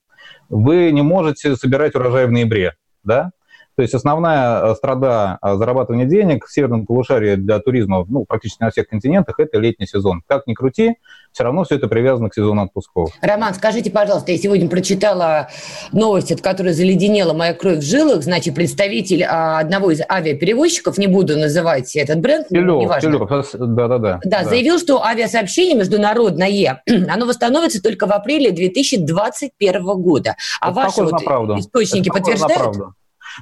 Вы 0.50 0.92
не 0.92 1.04
можете 1.04 1.56
собирать 1.56 1.96
урожай 1.96 2.26
в 2.26 2.32
ноябре, 2.32 2.74
да? 3.04 3.32
То 3.80 3.84
есть 3.84 3.94
основная 3.94 4.62
э, 4.62 4.76
страда 4.76 5.40
э, 5.42 5.56
зарабатывания 5.56 6.04
денег 6.04 6.46
в 6.46 6.52
северном 6.52 6.86
полушарии 6.86 7.36
для 7.36 7.60
туризма 7.60 8.06
ну, 8.10 8.26
практически 8.26 8.62
на 8.62 8.72
всех 8.72 8.90
континентах– 8.90 9.36
это 9.38 9.58
летний 9.58 9.88
сезон. 9.88 10.22
Как 10.28 10.48
ни 10.48 10.54
крути, 10.54 10.96
все 11.32 11.46
равно 11.46 11.64
все 11.64 11.76
это 11.76 11.88
привязано 11.88 12.30
к 12.30 12.36
сезону 12.36 12.64
отпусков. 12.64 13.12
Роман, 13.22 13.54
скажите, 13.54 13.90
пожалуйста, 13.90 14.34
я 14.34 14.38
сегодня 14.38 14.68
прочитала 14.68 15.48
новость, 15.94 16.34
от 16.34 16.42
которой 16.42 16.74
заледенела 16.74 17.32
моя 17.32 17.54
кровь 17.54 17.78
в 17.78 17.82
жилах. 17.82 18.22
Значит, 18.22 18.54
представитель 18.54 19.24
а, 19.24 19.60
одного 19.60 19.92
из 19.92 20.02
авиаперевозчиков, 20.02 20.98
не 20.98 21.08
буду 21.08 21.38
называть 21.38 21.96
этот 21.96 22.20
бренд, 22.20 22.52
неважно. 22.82 23.38
да-да-да. 23.54 24.20
Да, 24.26 24.44
заявил, 24.44 24.78
что 24.80 25.06
авиасообщение 25.06 25.78
международное, 25.78 26.84
оно 27.10 27.26
восстановится 27.26 27.82
только 27.82 28.08
в 28.08 28.12
апреле 28.12 28.52
2021 28.52 29.84
года. 30.02 30.36
А 30.60 30.72
это 30.72 30.76
ваши 30.76 31.04
вот 31.04 31.60
источники 31.60 32.10
это 32.10 32.18
подтверждают? 32.20 32.76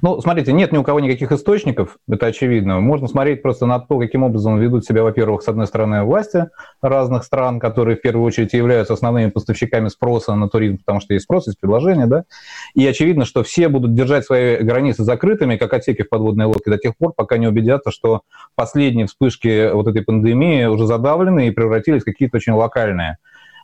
Ну, 0.02 0.22
смотрите, 0.22 0.54
нет 0.54 0.72
ни 0.72 0.78
у 0.78 0.84
кого 0.84 1.00
никаких 1.00 1.32
источников, 1.32 1.98
это 2.08 2.28
очевидно. 2.28 2.80
Можно 2.80 3.08
смотреть 3.08 3.42
просто 3.42 3.66
на 3.66 3.80
то, 3.80 4.00
каким 4.00 4.24
образом 4.24 4.60
ведут 4.60 4.86
себя, 4.86 5.04
во-первых, 5.04 5.42
с 5.42 5.48
одной 5.48 5.68
стороны, 5.68 6.04
власти 6.04 6.48
разных 6.82 7.24
стран, 7.24 7.60
которые 7.60 7.98
в 7.98 8.02
первую 8.02 8.26
очередь 8.26 8.54
являются 8.54 8.94
основными 8.94 9.30
поставщиками 9.30 9.88
спроса 9.88 10.36
на 10.36 10.50
туризм, 10.50 10.78
потому 10.78 11.00
что 11.00 11.14
есть 11.14 11.24
спрос, 11.24 11.48
есть 11.48 11.60
предложение, 11.60 12.06
да. 12.06 12.26
И 12.76 12.86
очевидно, 12.86 13.26
что 13.26 13.44
все 13.44 13.70
будут 13.70 13.94
держать 13.94 14.26
свои 14.26 14.58
границы 14.58 15.04
закрытыми, 15.04 15.58
как 15.58 15.74
отсеки 15.74 16.04
в 16.04 16.10
подводной 16.10 16.46
лодке, 16.46 16.70
до 16.70 16.78
тех 16.78 16.96
пор, 16.98 17.14
пока 17.14 17.38
не 17.38 17.48
убедятся, 17.48 17.92
что 17.92 18.22
последние 18.56 19.08
вспышки 19.08 19.72
вот 19.72 19.88
этой 19.88 20.04
пандемии 20.04 20.66
уже 20.66 20.86
задавлены 20.86 21.48
и 21.48 21.52
превратились 21.52 22.04
в 22.04 22.06
какие-то 22.06 22.38
очень 22.38 22.54
локальные. 22.54 23.18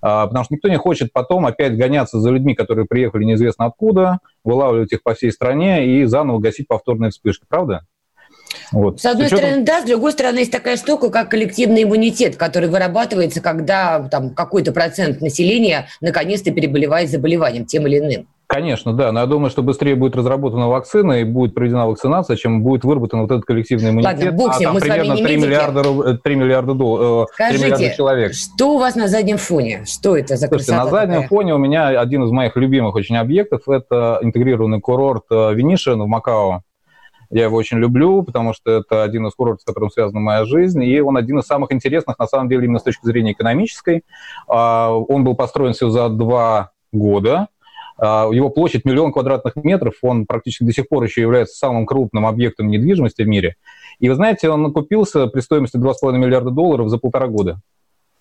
А, 0.06 0.28
потому 0.28 0.44
что 0.44 0.54
никто 0.54 0.68
не 0.68 0.76
хочет 0.76 1.13
потом 1.13 1.46
опять 1.46 1.78
гоняться 1.78 2.20
за 2.20 2.30
людьми, 2.30 2.56
которые 2.56 2.86
приехали 2.86 3.24
неизвестно 3.24 3.68
откуда, 3.68 4.20
вылавливать 4.44 4.92
их 4.92 5.02
по 5.02 5.13
всей 5.13 5.32
стране 5.32 5.88
и 5.88 6.04
заново 6.04 6.39
гасить 6.39 6.68
повторные 6.68 7.10
вспышки, 7.12 7.46
правда? 7.48 7.86
Вот. 8.74 9.00
С 9.00 9.06
одной 9.06 9.28
Причем... 9.28 9.38
стороны, 9.38 9.63
да, 9.63 9.82
с 9.82 9.86
другой 9.86 10.12
стороны, 10.12 10.39
есть 10.39 10.52
такая 10.52 10.76
штука, 10.76 11.10
как 11.10 11.32
коллективный 11.32 11.84
иммунитет, 11.84 12.36
который 12.36 12.68
вырабатывается, 12.68 13.39
когда 13.39 14.02
там 14.10 14.32
какой-то 14.32 14.74
процент 14.74 15.22
населения 15.22 15.88
наконец-то 16.02 16.52
переболевает 16.52 17.10
заболеванием 17.10 17.66
тем 17.66 17.88
или 17.88 18.00
иным. 18.00 18.28
Конечно, 18.54 18.94
да. 18.94 19.12
Но 19.12 19.22
я 19.22 19.26
думаю, 19.26 19.50
что 19.50 19.63
быстрее 19.63 19.96
будет 19.96 20.16
разработана 20.16 20.68
вакцина 20.68 21.13
и 21.13 21.24
будет 21.24 21.56
проведена 21.56 21.88
вакцинация, 21.88 22.36
чем 22.36 22.62
будет 22.62 22.84
выработан 22.84 23.22
вот 23.22 23.32
этот 23.32 23.46
коллективный 23.46 23.89
иммунитет. 23.89 24.13
Ладно, 24.13 24.32
бог 24.32 24.62
а, 24.62 24.72
мы 24.72 24.80
с 24.80 24.88
вами 24.88 25.08
не 25.08 25.24
3 25.24 25.38
миллиарда, 25.38 26.18
3 26.18 26.36
миллиарда, 26.36 26.74
дол... 26.76 27.26
3 27.26 27.34
Скажите, 27.34 27.66
миллиарда 27.66 27.96
человек. 27.96 28.34
что 28.34 28.76
у 28.76 28.78
вас 28.78 28.96
на 28.96 29.08
заднем 29.08 29.38
фоне? 29.38 29.86
Что 29.86 30.16
это 30.16 30.38
за 30.38 30.48
Слушайте, 30.48 30.74
на 30.74 30.86
заднем 30.86 31.13
такая? 31.24 31.28
фоне 31.30 31.56
у 31.56 31.58
меня 31.58 32.00
один 32.00 32.24
из 32.26 32.30
моих 32.30 32.56
любимых 32.56 32.94
очень 32.94 33.18
объектов– 33.18 33.62
это 33.68 34.20
интегрированный 34.22 34.80
курорт 34.80 35.24
э, 35.32 35.54
Венишин 35.56 36.04
в 36.04 36.08
Макао. 36.08 36.62
Я 37.32 37.46
его 37.46 37.58
очень 37.58 37.80
люблю, 37.80 38.22
потому 38.22 38.54
что 38.54 38.70
это 38.70 39.02
один 39.02 39.26
из 39.26 39.34
курортов, 39.34 39.62
с 39.62 39.66
которым 39.66 39.89
связана 39.89 40.20
моя 40.20 40.46
жизнь, 40.46 40.84
и 40.84 41.02
он 41.02 41.18
один 41.18 41.39
из 41.39 41.46
самых 41.46 41.72
интересных, 41.72 42.20
на 42.20 42.28
самом 42.28 42.50
деле, 42.50 42.66
именно 42.66 42.78
с 42.78 42.84
точки 42.84 43.04
зрения 43.08 43.32
экономической. 43.32 44.04
А, 44.48 44.92
он 44.92 45.24
был 45.24 45.36
построен 45.36 45.74
всего 45.74 45.89
за 45.89 46.10
два 46.10 46.70
года, 46.92 47.48
его 47.99 48.49
площадь 48.49 48.86
миллион 48.86 49.12
квадратных 49.13 49.56
метров, 49.56 49.95
он 50.01 50.25
практически 50.25 50.63
до 50.63 50.73
сих 50.73 50.88
пор 50.88 51.03
еще 51.03 51.21
является 51.21 51.58
самым 51.58 51.86
крупным 51.86 52.25
объектом 52.25 52.67
недвижимости 52.67 53.21
в 53.21 53.27
мире. 53.27 53.56
И 53.99 54.10
вы 54.10 54.15
знаете, 54.15 54.49
он 54.49 54.63
накупился 54.63 55.27
при 55.27 55.41
стоимости 55.41 55.77
2,5 55.77 56.17
миллиарда 56.17 56.49
долларов 56.49 56.89
за 56.89 56.97
полтора 56.97 57.27
года. 57.27 57.62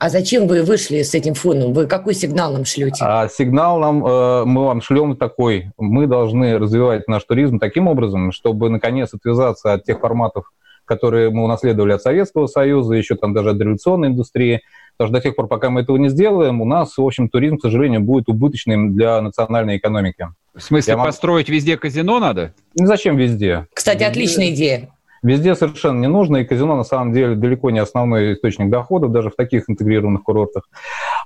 А 0.02 0.08
зачем 0.08 0.48
вы 0.48 0.64
вышли 0.64 1.02
с 1.02 1.14
этим 1.14 1.34
фоном? 1.34 1.72
Вы 1.72 1.86
какой 1.86 2.14
сигнал 2.14 2.52
нам 2.52 2.64
шлете? 2.64 3.04
А, 3.04 3.28
сигнал 3.28 3.78
нам 3.78 4.04
э, 4.04 4.44
мы 4.44 4.64
вам 4.64 4.82
шлем 4.82 5.16
такой. 5.16 5.70
Мы 5.78 6.08
должны 6.08 6.58
развивать 6.58 7.06
наш 7.06 7.22
туризм 7.22 7.60
таким 7.60 7.86
образом, 7.86 8.32
чтобы 8.32 8.68
наконец 8.68 9.14
отвязаться 9.14 9.72
от 9.72 9.84
тех 9.84 10.00
форматов, 10.00 10.50
которые 10.96 11.30
мы 11.30 11.44
унаследовали 11.44 11.92
от 11.92 12.02
Советского 12.02 12.46
Союза, 12.46 12.94
еще 12.94 13.14
там 13.16 13.32
даже 13.32 13.50
от 13.50 13.58
революционной 13.58 14.08
индустрии, 14.08 14.62
Потому 14.96 15.08
что 15.08 15.18
до 15.18 15.22
тех 15.22 15.36
пор, 15.36 15.48
пока 15.48 15.70
мы 15.70 15.80
этого 15.80 15.96
не 15.96 16.08
сделаем, 16.08 16.60
у 16.60 16.64
нас, 16.64 16.96
в 16.96 17.02
общем, 17.04 17.28
туризм, 17.28 17.58
к 17.58 17.62
сожалению, 17.62 18.00
будет 18.00 18.28
убыточным 18.28 18.94
для 18.94 19.20
национальной 19.20 19.78
экономики. 19.78 20.28
В 20.54 20.60
смысле, 20.60 20.94
Я 20.94 21.02
построить 21.02 21.48
везде 21.48 21.76
казино 21.76 22.18
надо? 22.18 22.54
Ну, 22.78 22.86
зачем 22.86 23.16
везде? 23.16 23.66
Кстати, 23.72 24.00
везде... 24.00 24.10
отличная 24.10 24.50
идея. 24.50 24.90
Везде 25.22 25.54
совершенно 25.54 26.00
не 26.00 26.08
нужно, 26.08 26.38
и 26.38 26.44
казино 26.44 26.76
на 26.76 26.84
самом 26.84 27.12
деле 27.12 27.36
далеко 27.36 27.70
не 27.70 27.78
основной 27.78 28.34
источник 28.34 28.70
доходов, 28.70 29.12
даже 29.12 29.30
в 29.30 29.36
таких 29.36 29.70
интегрированных 29.70 30.22
курортах. 30.24 30.68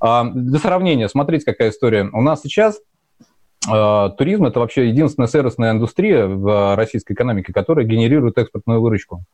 Для 0.00 0.58
сравнения, 0.58 1.08
смотрите, 1.08 1.46
какая 1.46 1.70
история. 1.70 2.08
У 2.12 2.20
нас 2.20 2.42
сейчас 2.42 2.78
туризм– 3.66 4.44
это 4.46 4.60
вообще 4.60 4.88
единственная 4.88 5.28
сервисная 5.28 5.72
индустрия 5.72 6.26
в 6.26 6.76
российской 6.76 7.14
экономике, 7.14 7.52
которая 7.52 7.84
генерирует 7.86 8.38
экспортную 8.38 8.80
выручку. 8.80 9.24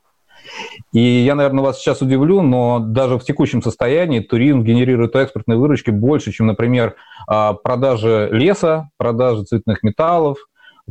И 0.92 1.00
я, 1.00 1.34
наверное, 1.34 1.64
вас 1.64 1.78
сейчас 1.78 2.02
удивлю, 2.02 2.42
но 2.42 2.78
даже 2.78 3.18
в 3.18 3.24
текущем 3.24 3.62
состоянии 3.62 4.20
туризм 4.20 4.62
генерирует 4.62 5.16
экспортные 5.16 5.58
выручки 5.58 5.90
больше, 5.90 6.32
чем, 6.32 6.48
например, 6.48 6.96
а, 7.26 7.54
продажи 7.54 8.28
леса, 8.30 8.90
продажи 8.98 9.44
цветных 9.44 9.82
металлов, 9.82 10.38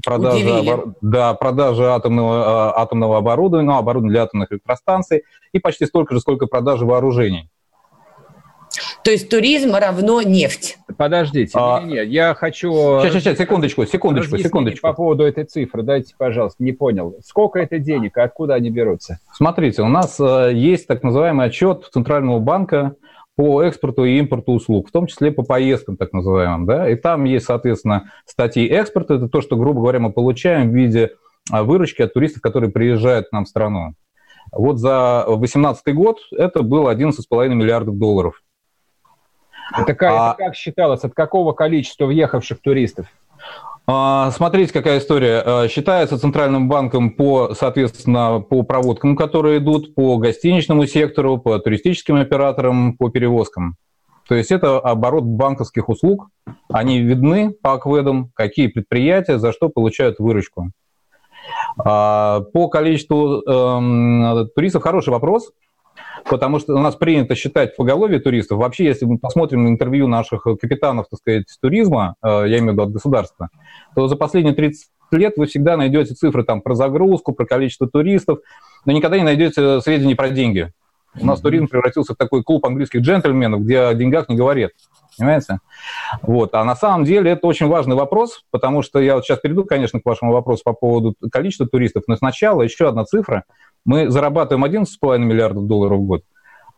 продажа, 0.04 0.84
да, 1.02 1.34
продажа 1.36 1.94
атомного, 1.94 2.72
а, 2.72 2.82
атомного 2.82 3.18
оборудования, 3.18 3.68
ну, 3.68 3.78
оборудования 3.78 4.14
для 4.14 4.24
атомных 4.24 4.52
электростанций, 4.52 5.24
и 5.52 5.60
почти 5.60 5.86
столько 5.86 6.16
же, 6.16 6.22
сколько 6.22 6.48
продажи 6.48 6.86
вооружений. 6.86 7.51
То 9.04 9.12
есть 9.12 9.30
туризм 9.30 9.74
равно 9.74 10.22
нефть. 10.22 10.78
Подождите, 10.98 11.54
а... 11.56 11.82
нет, 11.82 12.08
я 12.08 12.36
хочу... 12.36 12.72
Сейчас, 12.72 13.14
сейчас, 13.14 13.24
сейчас, 13.24 13.38
секундочку, 13.38 13.86
секундочку, 13.86 14.38
секундочку. 14.38 14.88
По 14.88 14.94
поводу 14.94 15.24
этой 15.24 15.46
цифры, 15.46 15.82
дайте, 15.84 16.14
пожалуйста, 16.18 16.64
не 16.64 16.72
понял. 16.72 17.16
Сколько 17.26 17.60
это 17.60 17.80
денег, 17.80 18.18
откуда 18.18 18.56
они 18.56 18.70
берутся? 18.70 19.20
Смотрите, 19.34 19.82
у 19.82 19.88
нас 19.88 20.20
э, 20.20 20.52
есть 20.54 20.88
так 20.88 21.02
называемый 21.04 21.48
отчет 21.48 21.90
Центрального 21.92 22.40
банка 22.40 22.96
по 23.36 23.64
экспорту 23.64 24.06
и 24.06 24.20
импорту 24.20 24.52
услуг, 24.52 24.90
в 24.90 24.92
том 24.92 25.08
числе 25.08 25.32
по 25.32 25.44
поездкам 25.44 25.98
так 25.98 26.14
называемым, 26.14 26.66
да, 26.66 26.90
и 26.90 26.96
там 26.96 27.24
есть, 27.24 27.46
соответственно, 27.46 28.12
статьи 28.26 28.68
экспорта, 28.68 29.16
это 29.16 29.30
то, 29.30 29.42
что, 29.42 29.56
грубо 29.56 29.82
говоря, 29.82 30.00
мы 30.00 30.12
получаем 30.12 30.70
в 30.70 30.76
виде 30.76 31.12
а, 31.50 31.64
выручки 31.64 32.02
от 32.02 32.14
туристов, 32.14 32.42
которые 32.42 32.72
приезжают 32.72 33.30
к 33.30 33.32
нам 33.32 33.46
в 33.46 33.48
страну. 33.48 33.94
Вот 34.52 34.80
за 34.80 35.24
2018 35.28 35.96
год 35.96 36.18
это 36.32 36.62
было 36.62 36.94
11,5 36.94 37.50
миллиардов 37.50 37.98
долларов. 37.98 38.42
Это 39.78 39.94
как, 39.94 40.12
а... 40.12 40.30
это 40.32 40.44
как 40.46 40.56
считалось? 40.56 41.04
От 41.04 41.14
какого 41.14 41.54
количества 41.54 42.06
въехавших 42.06 42.62
туристов? 42.62 43.08
А, 43.88 44.32
смотрите, 44.32 44.72
какая 44.72 45.00
история. 45.00 45.42
А, 45.46 45.68
считается 45.68 46.18
Центральным 46.20 46.70
банком 46.70 47.12
по, 47.12 47.54
соответственно, 47.54 48.40
по 48.40 48.64
проводкам, 48.64 49.16
которые 49.16 49.58
идут, 49.58 49.96
по 49.96 50.18
гостиничному 50.18 50.86
сектору, 50.86 51.38
по 51.38 51.60
туристическим 51.60 52.16
операторам, 52.16 52.96
по 52.96 53.10
перевозкам. 53.10 53.76
То 54.28 54.36
есть 54.36 54.52
это 54.52 54.80
оборот 54.80 55.24
банковских 55.24 55.90
услуг. 55.90 56.30
Они 56.72 57.02
видны 57.02 57.52
по 57.52 57.74
акведам, 57.74 58.32
какие 58.34 58.68
предприятия 58.68 59.40
за 59.40 59.52
что 59.52 59.68
получают 59.70 60.20
выручку. 60.20 60.72
А, 61.84 62.42
по 62.54 62.70
количеству 62.70 63.42
э, 63.42 64.46
туристов 64.56 64.84
хороший 64.84 65.10
вопрос 65.10 65.52
потому 66.26 66.60
что 66.60 66.76
у 66.76 66.80
нас 66.80 66.96
принято 66.96 67.36
считать 67.36 67.76
поголовье 67.76 68.20
туристов. 68.20 68.60
Вообще, 68.60 68.86
если 68.86 69.06
мы 69.06 69.18
посмотрим 69.18 69.64
на 69.64 69.70
интервью 69.70 70.08
наших 70.08 70.44
капитанов, 70.44 71.08
так 71.10 71.20
сказать, 71.20 71.46
туризма, 71.62 72.16
э, 72.24 72.28
я 72.48 72.60
имею 72.60 72.72
в 72.72 72.74
виду 72.74 72.84
от 72.84 72.92
государства, 72.92 73.50
то 73.96 74.08
за 74.08 74.16
последние 74.16 74.54
30 74.54 74.90
лет 75.12 75.34
вы 75.38 75.46
всегда 75.46 75.78
найдете 75.78 76.14
цифры 76.14 76.44
там 76.44 76.62
про 76.62 76.76
загрузку, 76.76 77.34
про 77.34 77.46
количество 77.46 77.88
туристов, 77.88 78.40
но 78.86 78.92
никогда 78.94 79.18
не 79.18 79.24
найдете 79.24 79.82
сведений 79.82 80.16
про 80.16 80.30
деньги. 80.30 80.72
У 81.20 81.26
нас 81.26 81.42
туризм 81.42 81.68
превратился 81.68 82.14
в 82.14 82.18
такой 82.18 82.42
клуб 82.42 82.66
английских 82.66 83.02
джентльменов, 83.02 83.62
где 83.62 83.80
о 83.80 83.94
деньгах 83.94 84.30
не 84.30 84.38
говорят. 84.38 84.72
Понимаете? 85.18 85.60
Вот. 86.22 86.56
А 86.56 86.64
на 86.64 86.76
самом 86.76 87.04
деле 87.04 87.32
это 87.32 87.46
очень 87.48 87.68
важный 87.68 87.98
вопрос, 87.98 88.46
потому 88.50 88.82
что 88.82 89.00
я 89.00 89.16
вот 89.16 89.26
сейчас 89.26 89.40
перейду, 89.40 89.66
конечно, 89.66 90.00
к 90.00 90.06
вашему 90.06 90.32
вопросу 90.32 90.62
по 90.64 90.74
поводу 90.74 91.16
количества 91.32 91.68
туристов, 91.68 92.04
но 92.08 92.16
сначала 92.16 92.62
еще 92.62 92.88
одна 92.88 93.04
цифра. 93.04 93.44
Мы 93.86 94.10
зарабатываем 94.10 94.66
11,5 94.66 95.18
миллиардов 95.20 95.68
долларов 95.68 96.00
в 96.00 96.04
год, 96.04 96.24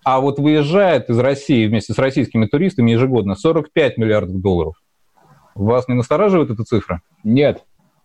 а 0.06 0.20
вот 0.20 0.40
выезжает 0.40 1.10
из 1.10 1.20
России 1.20 1.68
вместе 1.68 1.94
с 1.94 1.98
российскими 1.98 2.46
туристами 2.46 2.92
ежегодно 2.92 3.36
45 3.36 3.98
миллиардов 3.98 4.42
долларов. 4.42 4.76
Вас 5.56 5.88
не 5.88 5.96
настораживает 5.96 6.50
эта 6.50 6.64
цифра? 6.64 7.02
Нет. 7.24 7.64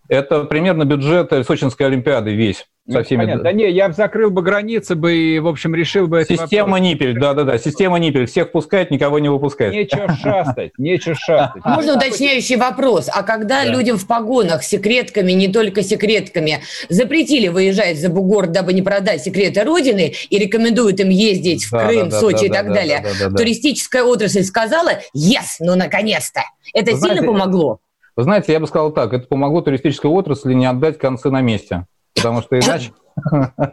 Это 0.09 0.45
примерно 0.45 0.85
бюджет 0.85 1.33
Сочинской 1.47 1.87
Олимпиады 1.87 2.35
весь 2.35 2.67
со 2.91 3.03
всеми... 3.03 3.23
Понятно. 3.23 3.45
Да 3.45 3.53
не, 3.53 3.71
я 3.71 3.93
закрыл 3.93 4.31
бы 4.31 4.43
границы 4.43 4.95
бы 4.95 5.15
и, 5.15 5.39
в 5.39 5.47
общем, 5.47 5.75
решил 5.75 6.07
бы... 6.07 6.25
Система 6.29 6.79
Ниппель, 6.79 7.19
да-да-да, 7.19 7.59
система 7.59 7.99
Ниппель. 7.99 8.27
Всех 8.27 8.51
пускает, 8.51 8.91
никого 8.91 9.19
не 9.19 9.29
выпускает. 9.29 9.73
Нечего 9.73 10.09
шастать, 10.23 10.73
нечего 10.79 11.15
шастать. 11.15 11.65
Можно 11.65 11.97
уточняющий 11.97 12.57
вопрос. 12.57 13.09
А 13.13 13.23
когда 13.23 13.65
да. 13.65 13.71
людям 13.71 13.99
в 13.99 14.07
погонах 14.07 14.63
секретками, 14.63 15.33
не 15.33 15.49
только 15.49 15.83
секретками, 15.83 16.63
запретили 16.89 17.49
выезжать 17.49 17.99
за 18.01 18.09
бугор, 18.09 18.47
дабы 18.47 18.73
не 18.73 18.83
продать 18.83 19.23
секреты 19.23 19.65
Родины, 19.65 20.15
и 20.31 20.39
рекомендуют 20.39 21.01
им 21.01 21.11
ездить 21.11 21.65
в 21.65 21.73
да, 21.73 21.87
Крым, 21.87 22.09
да, 22.09 22.21
Сочи 22.21 22.41
да, 22.41 22.47
и 22.47 22.49
так 22.49 22.69
да, 22.69 22.75
далее, 22.75 23.01
да, 23.03 23.11
да, 23.19 23.31
да, 23.31 23.37
туристическая 23.37 24.05
отрасль 24.05 24.43
сказала 24.43 24.91
«Yes, 25.17 25.57
ну 25.61 25.77
наконец-то!» 25.77 26.43
Это 26.75 26.93
Вы 26.93 26.99
сильно 26.99 27.15
знаете, 27.15 27.27
помогло? 27.27 27.81
Вы 28.17 28.23
знаете, 28.25 28.53
я 28.53 28.61
бы 28.61 28.67
сказал 28.67 28.93
так, 28.93 29.13
это 29.13 29.27
помогло 29.27 29.61
туристической 29.61 30.11
отрасли 30.11 30.53
не 30.55 30.67
отдать 30.67 30.99
концы 30.99 31.31
на 31.31 31.41
месте 31.41 31.87
потому 32.19 32.43
что 32.43 32.59
иначе... 32.59 32.93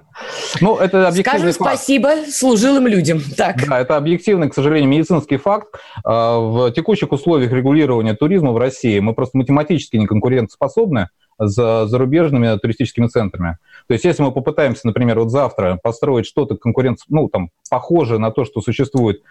Ну, 0.62 0.78
это 0.78 1.08
объективный 1.08 1.52
Скажем 1.52 1.66
факт. 1.66 1.78
спасибо 1.78 2.10
служилым 2.30 2.88
людям. 2.88 3.20
Так. 3.38 3.68
Да, 3.68 3.80
это 3.80 3.98
объективный, 3.98 4.50
к 4.50 4.54
сожалению, 4.56 4.90
медицинский 4.90 5.38
факт. 5.38 5.68
А, 6.04 6.40
в 6.40 6.72
текущих 6.72 7.12
условиях 7.12 7.52
регулирования 7.52 8.16
туризма 8.16 8.54
в 8.54 8.58
России 8.58 9.00
мы 9.00 9.14
просто 9.14 9.38
математически 9.38 9.98
не 9.98 10.08
конкурентоспособны 10.08 11.10
за 11.38 11.86
зарубежными 11.88 12.58
туристическими 12.58 13.08
центрами. 13.08 13.58
То 13.88 13.94
есть, 13.94 14.06
если 14.06 14.24
мы 14.24 14.32
попытаемся, 14.32 14.88
например, 14.88 15.20
вот 15.20 15.32
завтра 15.32 15.78
построить 15.82 16.26
что-то 16.26 16.56
конкурент, 16.56 17.00
ну, 17.10 17.28
там, 17.28 17.50
похожее 17.70 18.20
на 18.20 18.32
то, 18.32 18.46
что 18.46 18.62
существует, 18.62 19.22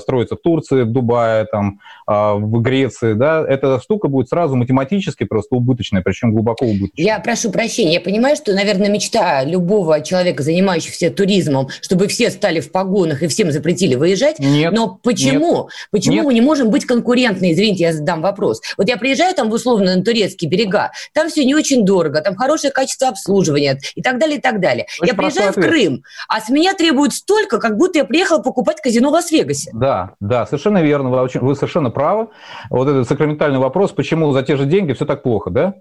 строится 0.00 0.36
в 0.36 0.40
Турции, 0.40 0.82
в 0.82 0.92
Дубае, 0.92 1.46
там, 1.46 1.80
а, 2.06 2.34
в 2.34 2.60
Греции, 2.60 3.12
да, 3.12 3.44
эта 3.46 3.80
штука 3.80 4.08
будет 4.08 4.28
сразу 4.28 4.56
математически 4.56 5.24
просто 5.24 5.54
убыточная, 5.54 6.02
причем 6.02 6.32
глубоко 6.32 6.66
убыточная. 6.66 7.04
Я 7.04 7.18
прошу 7.20 7.50
прощения, 7.50 7.94
я 7.94 8.00
понимаю, 8.00 8.36
что, 8.36 8.52
наверное, 8.52 8.88
мечта 8.88 9.44
любого 9.44 10.00
человека, 10.00 10.42
занимающегося 10.42 11.10
туризмом, 11.10 11.68
чтобы 11.80 12.08
все 12.08 12.30
стали 12.30 12.60
в 12.60 12.72
погонах 12.72 13.22
и 13.22 13.28
всем 13.28 13.52
запретили 13.52 13.94
выезжать, 13.94 14.38
нет, 14.38 14.72
но 14.72 14.98
почему? 15.02 15.64
Нет, 15.64 15.72
почему 15.90 16.14
нет. 16.16 16.24
мы 16.24 16.34
не 16.34 16.40
можем 16.40 16.70
быть 16.70 16.84
конкурентны? 16.84 17.52
Извините, 17.52 17.84
я 17.84 17.92
задам 17.92 18.22
вопрос. 18.22 18.60
Вот 18.76 18.88
я 18.88 18.96
приезжаю 18.96 19.34
там, 19.34 19.50
условно, 19.50 19.94
на 19.96 20.02
турецкие 20.02 20.50
берега, 20.50 20.90
там 21.12 21.28
все 21.28 21.44
не 21.44 21.54
очень 21.54 21.84
дорого, 21.84 22.20
там 22.20 22.34
хорошее 22.34 22.72
качество 22.72 23.08
обслуживания 23.08 23.78
и 23.94 24.02
так 24.02 24.18
далее, 24.18 24.38
и 24.38 24.40
так 24.40 24.60
далее. 24.60 24.86
Очень 25.00 25.12
я 25.12 25.16
приезжаю 25.16 25.50
ответ. 25.50 25.64
в 25.64 25.68
Крым, 25.68 26.02
а 26.28 26.40
с 26.40 26.48
меня 26.48 26.74
требуют 26.74 27.14
столько, 27.14 27.58
как 27.58 27.76
будто 27.76 27.98
я 27.98 28.04
приехала 28.04 28.40
покупать 28.40 28.80
казино 28.80 29.10
в 29.10 29.12
Лас-Вегасе. 29.12 29.59
Да, 29.72 30.14
да, 30.20 30.46
совершенно 30.46 30.82
верно, 30.82 31.10
вы, 31.10 31.28
вы 31.40 31.54
совершенно 31.54 31.90
правы. 31.90 32.28
Вот 32.70 32.88
этот 32.88 33.08
сакраментальный 33.08 33.58
вопрос, 33.58 33.92
почему 33.92 34.32
за 34.32 34.42
те 34.42 34.56
же 34.56 34.66
деньги 34.66 34.92
все 34.92 35.04
так 35.04 35.22
плохо, 35.22 35.50
да? 35.50 35.74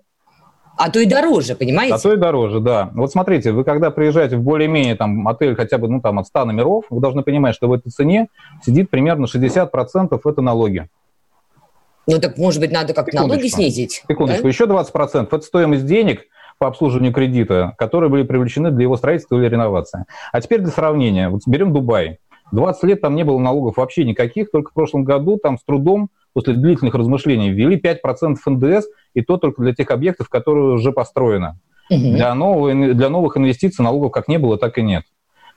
А 0.80 0.90
то 0.90 1.00
и 1.00 1.06
дороже, 1.06 1.56
понимаете? 1.56 1.94
А 1.94 2.00
то 2.00 2.14
и 2.14 2.16
дороже, 2.16 2.62
да. 2.62 2.90
Вот 2.94 3.12
смотрите, 3.12 3.52
вы 3.52 3.66
когда 3.66 3.92
приезжаете 3.92 4.38
в 4.38 4.42
более-менее 4.42 4.96
там 4.96 5.28
отель 5.28 5.54
хотя 5.54 5.78
бы 5.78 5.90
ну, 5.90 6.00
там, 6.00 6.20
от 6.20 6.28
100 6.28 6.46
номеров, 6.46 6.86
вы 6.90 7.02
должны 7.02 7.22
понимать, 7.22 7.54
что 7.54 7.68
в 7.68 7.74
этой 7.74 7.90
цене 7.90 8.30
сидит 8.66 8.90
примерно 8.90 9.26
60% 9.26 10.20
это 10.24 10.42
налоги. 10.42 10.88
Ну 12.08 12.20
так, 12.20 12.38
может 12.38 12.62
быть, 12.62 12.72
надо 12.72 12.94
как-то 12.94 13.14
налоги 13.14 13.48
снизить? 13.48 14.04
Секундочку, 14.08 14.44
да? 14.44 14.48
еще 14.48 14.64
20%– 14.64 15.28
это 15.32 15.42
стоимость 15.42 15.86
денег 15.86 16.22
по 16.60 16.68
обслуживанию 16.68 17.14
кредита, 17.14 17.74
которые 17.78 18.10
были 18.10 18.24
привлечены 18.24 18.72
для 18.72 18.84
его 18.84 18.96
строительства 18.96 19.36
или 19.36 19.50
реновации. 19.50 20.06
А 20.32 20.40
теперь 20.40 20.62
для 20.62 20.72
сравнения. 20.72 21.30
Вот 21.30 21.42
берем 21.46 21.74
Дубай. 21.74 22.20
20 22.52 22.84
лет 22.84 23.02
там 23.02 23.16
не 23.16 23.24
было 23.24 23.40
налогов 23.40 23.78
вообще 23.78 24.04
никаких, 24.04 24.52
только 24.52 24.72
в 24.72 24.74
прошлом 24.74 25.04
году 25.04 25.38
там 25.38 25.58
с 25.58 25.64
трудом 25.64 26.10
после 26.34 26.54
длительных 26.54 26.94
размышлений 26.96 27.50
ввели 27.50 27.80
5% 27.80 28.38
НДС, 28.46 28.88
и 29.14 29.22
то 29.22 29.38
только 29.38 29.62
для 29.62 29.74
тех 29.74 29.92
объектов, 29.92 30.30
которые 30.30 30.74
уже 30.74 30.92
построены. 30.92 31.60
Угу. 31.90 32.00
Для, 32.00 32.34
нового, 32.36 32.74
для 32.94 33.10
новых 33.10 33.38
инвестиций 33.38 33.84
налогов 33.84 34.12
как 34.12 34.28
не 34.28 34.38
было, 34.38 34.58
так 34.58 34.78
и 34.78 34.84
нет. 34.84 35.04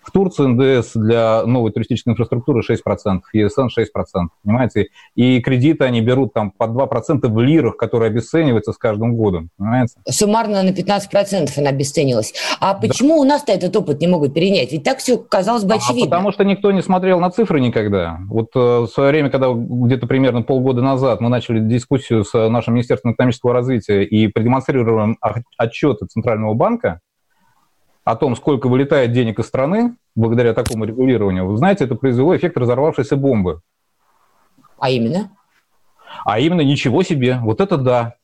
В 0.03 0.11
Турции 0.11 0.46
НДС 0.46 0.92
для 0.94 1.44
новой 1.46 1.70
туристической 1.70 2.12
инфраструктуры 2.12 2.62
6%, 2.62 3.20
ЕСН 3.32 3.66
6%, 3.66 4.28
понимаете? 4.42 4.88
И 5.14 5.40
кредиты 5.40 5.84
они 5.84 6.00
берут 6.00 6.32
там 6.32 6.50
по 6.50 6.64
2% 6.64 7.28
в 7.28 7.40
лирах, 7.40 7.76
которые 7.76 8.09
обесцениваются 8.09 8.72
с 8.72 8.78
каждым 8.78 9.16
годом, 9.16 9.50
понимаете? 9.57 9.94
Суммарно 10.09 10.62
на 10.62 10.70
15% 10.70 11.50
она 11.57 11.70
обесценилась. 11.70 12.34
А 12.61 12.74
почему 12.74 13.14
да. 13.16 13.20
у 13.20 13.24
нас-то 13.24 13.53
этот 13.53 13.74
опыт 13.76 14.00
не 14.00 14.09
могут 14.09 14.34
перенять? 14.34 14.72
Ведь 14.72 14.82
так 14.82 14.98
все 14.98 15.18
казалось 15.18 15.64
бы 15.64 15.74
очевидно. 15.74 16.03
А 16.03 16.11
потому 16.11 16.32
что 16.32 16.44
никто 16.44 16.72
не 16.72 16.82
смотрел 16.82 17.20
на 17.20 17.30
цифры 17.30 17.61
никогда. 17.61 18.18
Вот 18.28 18.48
э, 18.55 18.59
в 18.59 18.86
свое 18.88 19.11
время, 19.11 19.30
когда 19.30 19.53
где-то 19.53 20.07
примерно 20.07 20.42
полгода 20.42 20.82
назад 20.82 21.20
мы 21.20 21.28
начали 21.28 21.61
дискуссию 21.61 22.24
с 22.24 22.48
нашим 22.48 22.74
Министерством 22.74 23.12
экономического 23.12 23.53
развития 23.53 24.05
и 24.05 24.26
продемонстрировали 24.28 25.16
отчеты 25.57 26.07
Центрального 26.07 26.55
банка, 26.55 27.00
о 28.05 28.16
том, 28.16 28.36
сколько 28.36 28.68
вылетает 28.68 29.12
денег 29.12 29.38
из 29.38 29.46
страны 29.46 29.96
благодаря 30.14 30.55
такому 30.55 30.84
регулированию, 30.84 31.46
вы 31.46 31.57
знаете, 31.57 31.84
это 31.84 31.94
произвело 31.94 32.36
эффект 32.36 32.57
разорвавшейся 32.57 33.16
бомбы. 33.16 33.61
А 34.78 34.90
именно? 34.90 35.30
А 36.24 36.40
именно 36.40 36.61
ничего 36.61 37.03
себе, 37.03 37.38
вот 37.42 37.61
это 37.61 37.76
да. 37.76 38.14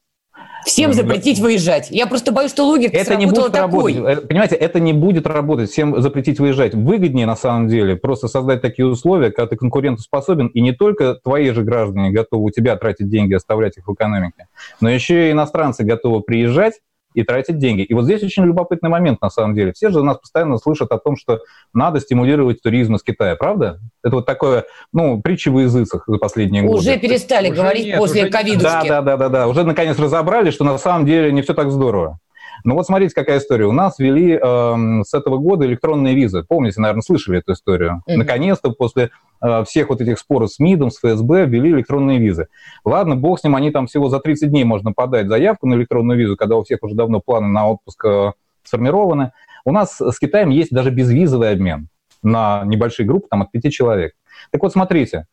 Всем 0.64 0.92
запретить 0.92 1.38
выезжать. 1.38 1.90
Я 1.90 2.06
просто 2.06 2.32
боюсь, 2.32 2.50
что 2.50 2.64
логика 2.64 2.96
это 2.96 3.16
не 3.16 3.26
будет 3.26 3.52
такой. 3.52 3.94
работать. 3.94 4.24
Э, 4.24 4.26
понимаете, 4.26 4.56
это 4.56 4.80
не 4.80 4.92
будет 4.92 5.26
работать. 5.26 5.70
Всем 5.70 6.00
запретить 6.02 6.40
выезжать. 6.40 6.74
Выгоднее, 6.74 7.26
на 7.26 7.36
самом 7.36 7.68
деле, 7.68 7.96
просто 7.96 8.28
создать 8.28 8.60
такие 8.60 8.86
условия, 8.86 9.30
когда 9.30 9.48
ты 9.48 9.56
конкурентоспособен, 9.56 10.48
и 10.48 10.60
не 10.60 10.72
только 10.72 11.14
твои 11.14 11.50
же 11.50 11.62
граждане 11.62 12.10
готовы 12.10 12.44
у 12.44 12.50
тебя 12.50 12.76
тратить 12.76 13.08
деньги, 13.08 13.34
оставлять 13.34 13.78
их 13.78 13.86
в 13.86 13.94
экономике, 13.94 14.48
но 14.80 14.90
еще 14.90 15.28
и 15.28 15.32
иностранцы 15.32 15.84
готовы 15.84 16.20
приезжать 16.22 16.74
и 17.18 17.24
тратить 17.24 17.58
деньги. 17.58 17.82
И 17.82 17.94
вот 17.94 18.04
здесь 18.04 18.22
очень 18.22 18.44
любопытный 18.44 18.88
момент, 18.88 19.20
на 19.20 19.30
самом 19.30 19.54
деле. 19.54 19.72
Все 19.72 19.90
же 19.90 20.00
у 20.00 20.04
нас 20.04 20.18
постоянно 20.18 20.56
слышат 20.58 20.92
о 20.92 20.98
том, 20.98 21.16
что 21.16 21.40
надо 21.74 21.98
стимулировать 22.00 22.62
туризм 22.62 22.94
из 22.94 23.02
Китая, 23.02 23.34
правда? 23.34 23.80
Это 24.04 24.16
вот 24.16 24.26
такое, 24.26 24.64
ну, 24.92 25.20
притча 25.20 25.50
в 25.50 25.58
языцах 25.58 26.04
за 26.06 26.18
последние 26.18 26.62
уже 26.62 26.70
годы. 26.70 26.90
Уже 26.90 26.98
перестали 26.98 27.48
уже 27.50 27.60
говорить 27.60 27.86
нет, 27.86 27.98
после 27.98 28.26
ковида. 28.26 28.62
Да, 28.62 28.82
да, 28.84 29.02
да, 29.02 29.16
да, 29.16 29.28
да. 29.28 29.48
Уже 29.48 29.64
наконец 29.64 29.98
разобрались, 29.98 30.54
что 30.54 30.64
на 30.64 30.78
самом 30.78 31.06
деле 31.06 31.32
не 31.32 31.42
все 31.42 31.54
так 31.54 31.70
здорово. 31.70 32.18
Ну 32.64 32.74
вот 32.74 32.86
смотрите, 32.86 33.14
какая 33.14 33.38
история. 33.38 33.66
У 33.66 33.72
нас 33.72 33.98
ввели 33.98 34.32
э, 34.34 35.02
с 35.04 35.14
этого 35.14 35.38
года 35.38 35.66
электронные 35.66 36.14
визы. 36.14 36.44
Помните, 36.46 36.80
наверное, 36.80 37.02
слышали 37.02 37.38
эту 37.38 37.52
историю. 37.52 38.02
Mm-hmm. 38.08 38.16
Наконец-то 38.16 38.70
после 38.70 39.10
э, 39.42 39.64
всех 39.64 39.88
вот 39.88 40.00
этих 40.00 40.18
споров 40.18 40.50
с 40.50 40.58
МИДом, 40.58 40.90
с 40.90 40.98
ФСБ 40.98 41.46
ввели 41.46 41.70
электронные 41.70 42.18
визы. 42.18 42.48
Ладно, 42.84 43.16
бог 43.16 43.40
с 43.40 43.44
ним, 43.44 43.56
они 43.56 43.70
там 43.70 43.86
всего 43.86 44.08
за 44.08 44.20
30 44.20 44.50
дней 44.50 44.64
можно 44.64 44.92
подать 44.92 45.28
заявку 45.28 45.66
на 45.66 45.74
электронную 45.74 46.18
визу, 46.18 46.36
когда 46.36 46.56
у 46.56 46.64
всех 46.64 46.82
уже 46.82 46.94
давно 46.94 47.20
планы 47.20 47.48
на 47.48 47.68
отпуск 47.68 48.04
э, 48.04 48.32
сформированы. 48.62 49.32
У 49.64 49.72
нас 49.72 50.00
с 50.00 50.18
Китаем 50.18 50.50
есть 50.50 50.70
даже 50.70 50.90
безвизовый 50.90 51.50
обмен 51.50 51.88
на 52.22 52.62
небольшие 52.64 53.06
группы, 53.06 53.28
там 53.30 53.42
от 53.42 53.50
пяти 53.50 53.70
человек. 53.70 54.12
Так 54.50 54.62
вот, 54.62 54.72
смотрите, 54.72 55.26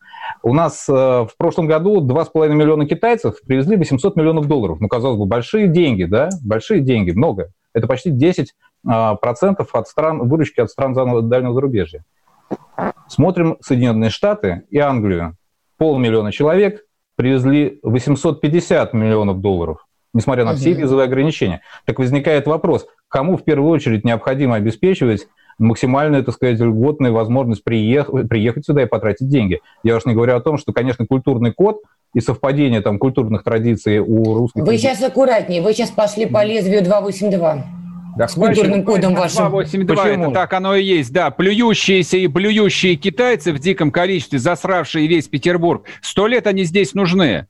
у 0.44 0.54
нас 0.54 0.88
э, 0.90 0.94
в 0.94 1.32
прошлом 1.38 1.68
году 1.68 2.06
2,5 2.06 2.50
миллиона 2.50 2.86
китайцев 2.88 3.36
привезли 3.46 3.78
800 3.78 4.16
миллионов 4.16 4.48
долларов. 4.48 4.80
Ну, 4.80 4.88
казалось 4.88 5.18
бы, 5.18 5.26
большие 5.26 5.68
деньги, 5.68 6.04
да? 6.04 6.30
Большие 6.44 6.82
деньги, 6.82 7.12
много. 7.12 7.52
Это 7.74 7.88
почти 7.88 8.10
10 8.10 8.54
э, 8.88 9.16
процентов 9.22 9.74
от 9.74 9.88
стран, 9.88 10.28
выручки 10.28 10.62
от 10.62 10.70
стран 10.70 10.94
дальнего 10.94 11.54
зарубежья. 11.54 12.04
Смотрим 13.08 13.58
Соединенные 13.62 14.10
Штаты 14.10 14.64
и 14.70 14.78
Англию. 14.80 15.38
Полмиллиона 15.78 16.32
человек 16.32 16.84
привезли 17.16 17.80
850 17.84 18.94
миллионов 18.94 19.42
долларов, 19.42 19.86
несмотря 20.14 20.46
на 20.46 20.56
все 20.56 20.74
визовые 20.74 21.06
ограничения. 21.06 21.62
Так 21.86 22.00
возникает 22.00 22.48
вопрос, 22.48 22.86
кому 23.08 23.38
в 23.38 23.44
первую 23.44 23.72
очередь 23.72 24.04
необходимо 24.04 24.56
обеспечивать 24.56 25.28
максимальная, 25.58 26.24
так 26.24 26.36
сказать, 26.36 26.60
льготная 26.60 27.12
возможность 27.12 27.64
приехать, 27.64 28.28
приехать 28.30 28.66
сюда 28.66 28.84
и 28.84 28.86
потратить 28.86 29.30
деньги. 29.30 29.62
Я 29.84 29.96
уж 29.96 30.06
не 30.06 30.14
говорю 30.14 30.36
о 30.36 30.42
том, 30.42 30.58
что, 30.58 30.74
конечно, 30.74 31.06
культурный 31.06 31.52
код 31.52 31.82
и 32.14 32.22
совпадение 32.22 32.82
там 32.82 33.00
культурных 33.00 33.44
традиций 33.44 34.00
у 34.00 34.36
русских... 34.36 34.64
Вы 34.64 34.78
сейчас 34.78 35.02
аккуратнее, 35.04 35.62
вы 35.62 35.74
сейчас 35.74 35.92
пошли 35.92 36.26
по 36.26 36.44
лезвию 36.44 36.84
282. 36.84 37.66
Да, 38.18 38.30
с 38.30 38.34
культурным 38.34 38.84
кодом 38.84 39.14
вашим. 39.14 39.50
282, 39.50 39.96
Почему? 39.96 40.24
это 40.24 40.34
так 40.34 40.54
оно 40.54 40.76
и 40.76 40.84
есть, 40.84 41.12
да. 41.12 41.32
Плюющиеся 41.32 42.18
и 42.18 42.28
блюющие 42.28 42.96
китайцы 42.96 43.52
в 43.52 43.60
диком 43.60 43.92
количестве, 43.92 44.40
засравшие 44.40 45.08
весь 45.08 45.28
Петербург, 45.28 45.86
сто 46.02 46.28
лет 46.28 46.48
они 46.48 46.64
здесь 46.64 46.94
нужны. 46.94 47.48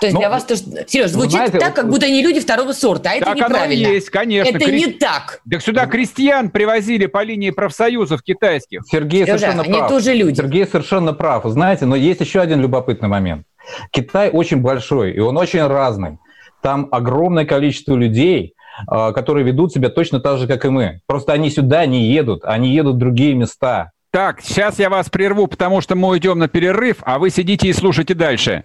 То 0.00 0.06
есть 0.06 0.14
Но, 0.14 0.20
для 0.20 0.30
вас 0.30 0.44
тоже, 0.44 0.62
Сереж, 0.86 1.10
звучит 1.10 1.32
знаете, 1.32 1.58
так, 1.58 1.74
как 1.74 1.88
будто 1.88 2.06
они 2.06 2.22
люди 2.22 2.40
второго 2.40 2.72
сорта, 2.72 3.10
а 3.10 3.14
это 3.14 3.34
неправильно. 3.34 3.86
Оно 3.86 3.94
есть, 3.94 4.10
конечно. 4.10 4.56
Это 4.56 4.64
Кре... 4.64 4.78
не 4.78 4.86
так. 4.92 5.40
Так 5.50 5.62
сюда 5.62 5.86
крестьян 5.86 6.50
привозили 6.50 7.06
по 7.06 7.22
линии 7.22 7.50
профсоюзов 7.50 8.22
китайских. 8.22 8.82
Сергей 8.90 9.24
Сережа, 9.24 9.38
совершенно 9.38 9.62
они 9.62 9.78
прав. 9.78 9.90
тоже 9.90 10.12
люди. 10.12 10.36
Сергей 10.36 10.66
совершенно 10.66 11.14
прав. 11.14 11.44
Знаете, 11.46 11.86
но 11.86 11.96
есть 11.96 12.20
еще 12.20 12.40
один 12.40 12.60
любопытный 12.60 13.08
момент. 13.08 13.46
Китай 13.90 14.30
очень 14.30 14.58
большой, 14.58 15.12
и 15.12 15.18
он 15.18 15.36
очень 15.36 15.66
разный. 15.66 16.18
Там 16.62 16.88
огромное 16.90 17.44
количество 17.44 17.94
людей, 17.94 18.54
а, 18.86 19.12
которые 19.12 19.44
ведут 19.44 19.72
себя 19.72 19.88
точно 19.88 20.20
так 20.20 20.38
же, 20.38 20.46
как 20.46 20.64
и 20.64 20.68
мы. 20.68 21.00
Просто 21.06 21.32
они 21.32 21.50
сюда 21.50 21.86
не 21.86 22.10
едут, 22.10 22.44
они 22.44 22.74
едут 22.74 22.96
в 22.96 22.98
другие 22.98 23.34
места. 23.34 23.92
Так, 24.10 24.40
сейчас 24.40 24.78
я 24.78 24.88
вас 24.88 25.10
прерву, 25.10 25.46
потому 25.46 25.80
что 25.80 25.94
мы 25.94 26.08
уйдем 26.08 26.38
на 26.38 26.48
перерыв, 26.48 26.98
а 27.02 27.18
вы 27.18 27.30
сидите 27.30 27.68
и 27.68 27.72
слушайте 27.72 28.14
дальше. 28.14 28.64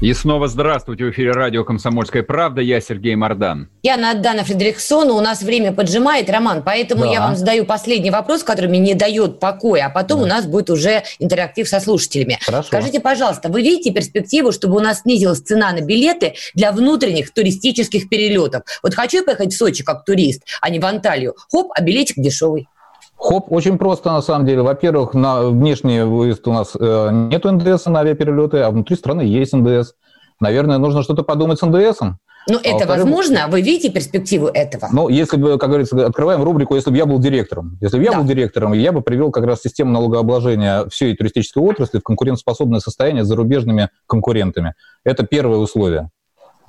И 0.00 0.12
снова 0.12 0.48
здравствуйте. 0.48 1.04
В 1.04 1.10
эфире 1.10 1.30
радио 1.30 1.64
«Комсомольская 1.64 2.22
правда». 2.22 2.60
Я 2.60 2.80
Сергей 2.80 3.14
Мордан. 3.14 3.70
Я 3.82 3.96
Надана 3.96 4.44
Фредериксон. 4.44 5.10
У 5.10 5.20
нас 5.20 5.42
время 5.42 5.72
поджимает, 5.72 6.28
Роман. 6.28 6.62
Поэтому 6.62 7.04
да. 7.04 7.10
я 7.10 7.20
вам 7.20 7.36
задаю 7.36 7.64
последний 7.64 8.10
вопрос, 8.10 8.42
который 8.42 8.66
мне 8.66 8.80
не 8.80 8.94
дает 8.94 9.38
покоя. 9.38 9.86
А 9.86 9.90
потом 9.90 10.18
да. 10.18 10.24
у 10.24 10.28
нас 10.28 10.46
будет 10.46 10.68
уже 10.68 11.04
интерактив 11.20 11.68
со 11.68 11.80
слушателями. 11.80 12.38
Хорошо. 12.42 12.68
Скажите, 12.68 13.00
пожалуйста, 13.00 13.48
вы 13.48 13.62
видите 13.62 13.92
перспективу, 13.92 14.52
чтобы 14.52 14.76
у 14.76 14.80
нас 14.80 15.02
снизилась 15.02 15.40
цена 15.40 15.72
на 15.72 15.80
билеты 15.80 16.34
для 16.54 16.72
внутренних 16.72 17.32
туристических 17.32 18.08
перелетов? 18.08 18.62
Вот 18.82 18.94
хочу 18.94 19.18
я 19.18 19.22
поехать 19.22 19.54
в 19.54 19.56
Сочи 19.56 19.84
как 19.84 20.04
турист, 20.04 20.42
а 20.60 20.70
не 20.70 20.80
в 20.80 20.84
Анталию. 20.84 21.34
Хоп, 21.50 21.70
а 21.74 21.80
билетик 21.80 22.16
дешевый. 22.16 22.68
Хоп, 23.16 23.50
очень 23.50 23.78
просто 23.78 24.10
на 24.12 24.22
самом 24.22 24.46
деле. 24.46 24.62
Во-первых, 24.62 25.14
на 25.14 25.42
внешний 25.44 26.02
выезд 26.02 26.46
у 26.46 26.52
нас 26.52 26.76
э, 26.78 27.08
нет 27.12 27.44
НДС 27.44 27.86
на 27.86 28.00
авиаперелеты, 28.00 28.58
а 28.58 28.70
внутри 28.70 28.96
страны 28.96 29.22
есть 29.22 29.52
НДС. 29.52 29.94
Наверное, 30.40 30.78
нужно 30.78 31.02
что-то 31.02 31.22
подумать 31.22 31.58
с 31.58 31.62
НДСом. 31.66 32.18
Ну, 32.48 32.58
это 32.62 32.84
а 32.84 32.86
возможно? 32.86 33.46
Вы 33.48 33.62
видите 33.62 33.90
перспективу 33.90 34.48
этого? 34.48 34.88
Ну, 34.92 35.08
если 35.08 35.38
бы, 35.38 35.58
как 35.58 35.70
говорится, 35.70 36.06
открываем 36.06 36.42
рубрику, 36.42 36.74
если 36.74 36.90
бы 36.90 36.96
я 36.96 37.06
был 37.06 37.18
директором. 37.18 37.78
Если 37.80 37.96
бы 37.96 38.04
я 38.04 38.10
да. 38.12 38.18
был 38.18 38.24
директором, 38.24 38.74
я 38.74 38.92
бы 38.92 39.00
привел 39.00 39.30
как 39.30 39.44
раз 39.44 39.62
систему 39.62 39.92
налогообложения 39.92 40.86
всей 40.90 41.16
туристической 41.16 41.62
отрасли 41.62 41.98
в 41.98 42.02
конкурентоспособное 42.02 42.80
состояние 42.80 43.24
с 43.24 43.28
зарубежными 43.28 43.88
конкурентами. 44.06 44.74
Это 45.04 45.24
первое 45.24 45.58
условие. 45.58 46.10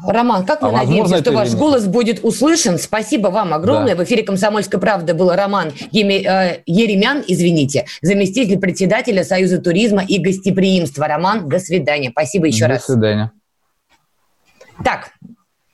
Роман, 0.04 0.46
как 0.46 0.62
мы 0.62 0.70
а 0.70 0.72
надеемся, 0.72 1.18
что 1.20 1.32
ваш 1.32 1.54
голос 1.54 1.86
будет 1.86 2.24
услышан. 2.24 2.78
Спасибо 2.78 3.30
вам 3.30 3.54
огромное. 3.54 3.96
Да. 3.96 4.02
В 4.02 4.06
эфире 4.06 4.24
«Комсомольской 4.24 4.80
правды» 4.80 5.14
был 5.14 5.32
Роман 5.32 5.70
э, 5.70 6.62
Еремян, 6.66 7.24
извините, 7.26 7.86
заместитель 8.02 8.60
председателя 8.60 9.24
Союза 9.24 9.60
туризма 9.60 10.04
и 10.04 10.20
гостеприимства. 10.20 11.08
Роман, 11.08 11.48
до 11.48 11.60
свидания. 11.60 12.10
Спасибо 12.12 12.48
еще 12.48 12.66
до 12.66 12.68
раз. 12.68 12.88
До 12.88 12.94
свидания. 12.94 13.32
Так, 14.84 15.12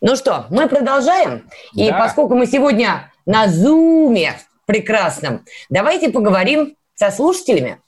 ну 0.02 0.16
что, 0.16 0.46
мы 0.50 0.68
продолжаем. 0.68 1.50
И 1.74 1.90
да. 1.90 1.98
поскольку 1.98 2.36
мы 2.36 2.46
сегодня 2.46 3.12
на 3.26 3.48
Зуме 3.48 4.36
прекрасном, 4.66 5.44
давайте 5.70 6.10
поговорим 6.10 6.76
со 6.94 7.10
слушателями. 7.10 7.80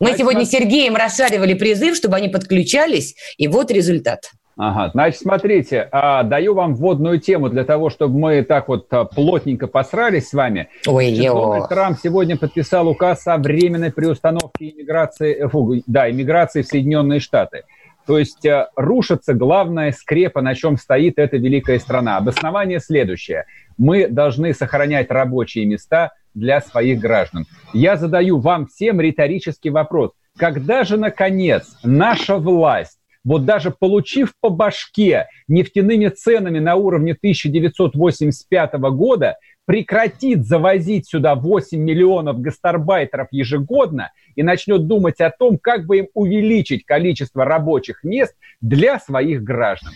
Мы 0.00 0.08
Значит, 0.08 0.18
сегодня 0.18 0.46
с 0.46 0.50
Сергеем 0.50 0.96
расшаривали 0.96 1.54
призыв, 1.54 1.94
чтобы 1.94 2.16
они 2.16 2.28
подключались, 2.28 3.14
и 3.36 3.48
вот 3.48 3.70
результат. 3.70 4.30
Ага, 4.62 4.90
значит, 4.92 5.22
смотрите, 5.22 5.88
а, 5.90 6.22
даю 6.22 6.52
вам 6.52 6.74
вводную 6.74 7.18
тему 7.18 7.48
для 7.48 7.64
того, 7.64 7.88
чтобы 7.88 8.18
мы 8.18 8.42
так 8.42 8.68
вот 8.68 8.92
а, 8.92 9.06
плотненько 9.06 9.66
посрались 9.68 10.28
с 10.28 10.34
вами. 10.34 10.68
Ой, 10.86 11.16
Дональд 11.16 11.70
Трамп 11.70 11.98
сегодня 12.02 12.36
подписал 12.36 12.86
указ 12.86 13.26
о 13.26 13.38
временной 13.38 13.90
приустановке 13.90 14.68
иммиграции, 14.68 15.48
фу, 15.48 15.82
да, 15.86 16.10
иммиграции 16.10 16.60
в 16.60 16.66
Соединенные 16.66 17.20
Штаты. 17.20 17.62
То 18.06 18.18
есть 18.18 18.44
э, 18.44 18.66
рушится 18.76 19.32
главная 19.32 19.92
скрепа, 19.92 20.42
на 20.42 20.54
чем 20.54 20.76
стоит 20.76 21.18
эта 21.18 21.38
великая 21.38 21.78
страна. 21.78 22.18
Обоснование 22.18 22.80
следующее. 22.80 23.46
Мы 23.78 24.08
должны 24.08 24.52
сохранять 24.52 25.10
рабочие 25.10 25.64
места 25.64 26.12
для 26.34 26.60
своих 26.60 27.00
граждан. 27.00 27.46
Я 27.72 27.96
задаю 27.96 28.38
вам 28.38 28.66
всем 28.66 29.00
риторический 29.00 29.70
вопрос. 29.70 30.10
Когда 30.36 30.84
же, 30.84 30.98
наконец, 30.98 31.78
наша 31.82 32.36
власть 32.36 32.99
вот 33.24 33.44
даже 33.44 33.70
получив 33.70 34.34
по 34.40 34.48
башке 34.48 35.28
нефтяными 35.48 36.08
ценами 36.08 36.58
на 36.58 36.76
уровне 36.76 37.12
1985 37.12 38.72
года, 38.74 39.36
прекратит 39.66 40.46
завозить 40.46 41.08
сюда 41.08 41.34
8 41.34 41.78
миллионов 41.78 42.40
гастарбайтеров 42.40 43.28
ежегодно 43.30 44.10
и 44.34 44.42
начнет 44.42 44.86
думать 44.86 45.20
о 45.20 45.30
том, 45.30 45.58
как 45.58 45.86
бы 45.86 45.98
им 45.98 46.08
увеличить 46.14 46.84
количество 46.84 47.44
рабочих 47.44 48.02
мест 48.02 48.34
для 48.60 48.98
своих 48.98 49.44
граждан. 49.44 49.92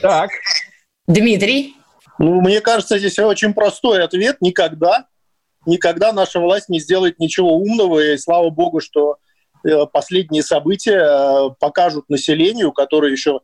Так. 0.00 0.30
Дмитрий? 1.08 1.74
Ну, 2.18 2.40
мне 2.40 2.60
кажется, 2.60 2.98
здесь 2.98 3.18
очень 3.18 3.52
простой 3.52 4.04
ответ. 4.04 4.36
Никогда. 4.40 5.06
Никогда 5.66 6.12
наша 6.12 6.38
власть 6.40 6.68
не 6.68 6.78
сделает 6.78 7.18
ничего 7.18 7.56
умного. 7.56 8.00
И 8.00 8.16
слава 8.16 8.50
богу, 8.50 8.80
что 8.80 9.16
последние 9.92 10.42
события 10.42 10.98
э, 10.98 11.50
покажут 11.58 12.08
населению, 12.08 12.72
которое 12.72 13.12
еще 13.12 13.40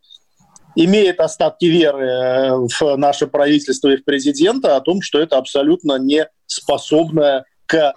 имеет 0.74 1.20
остатки 1.20 1.64
веры 1.64 2.06
э, 2.06 2.50
в 2.54 2.96
наше 2.96 3.26
правительство 3.26 3.88
и 3.88 3.96
в 3.96 4.04
президента 4.04 4.76
о 4.76 4.80
том, 4.80 5.02
что 5.02 5.20
это 5.20 5.36
абсолютно 5.36 5.98
не 5.98 6.28
способная 6.46 7.44
к 7.66 7.94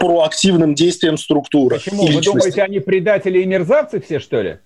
проактивным 0.00 0.74
действиям 0.74 1.18
структура. 1.18 1.76
Почему? 1.76 2.06
Вы 2.06 2.22
думаете, 2.22 2.62
они 2.62 2.80
предатели 2.80 3.40
и 3.40 3.44
мерзавцы 3.44 4.00
все, 4.00 4.18
что 4.18 4.40
ли? 4.40 4.58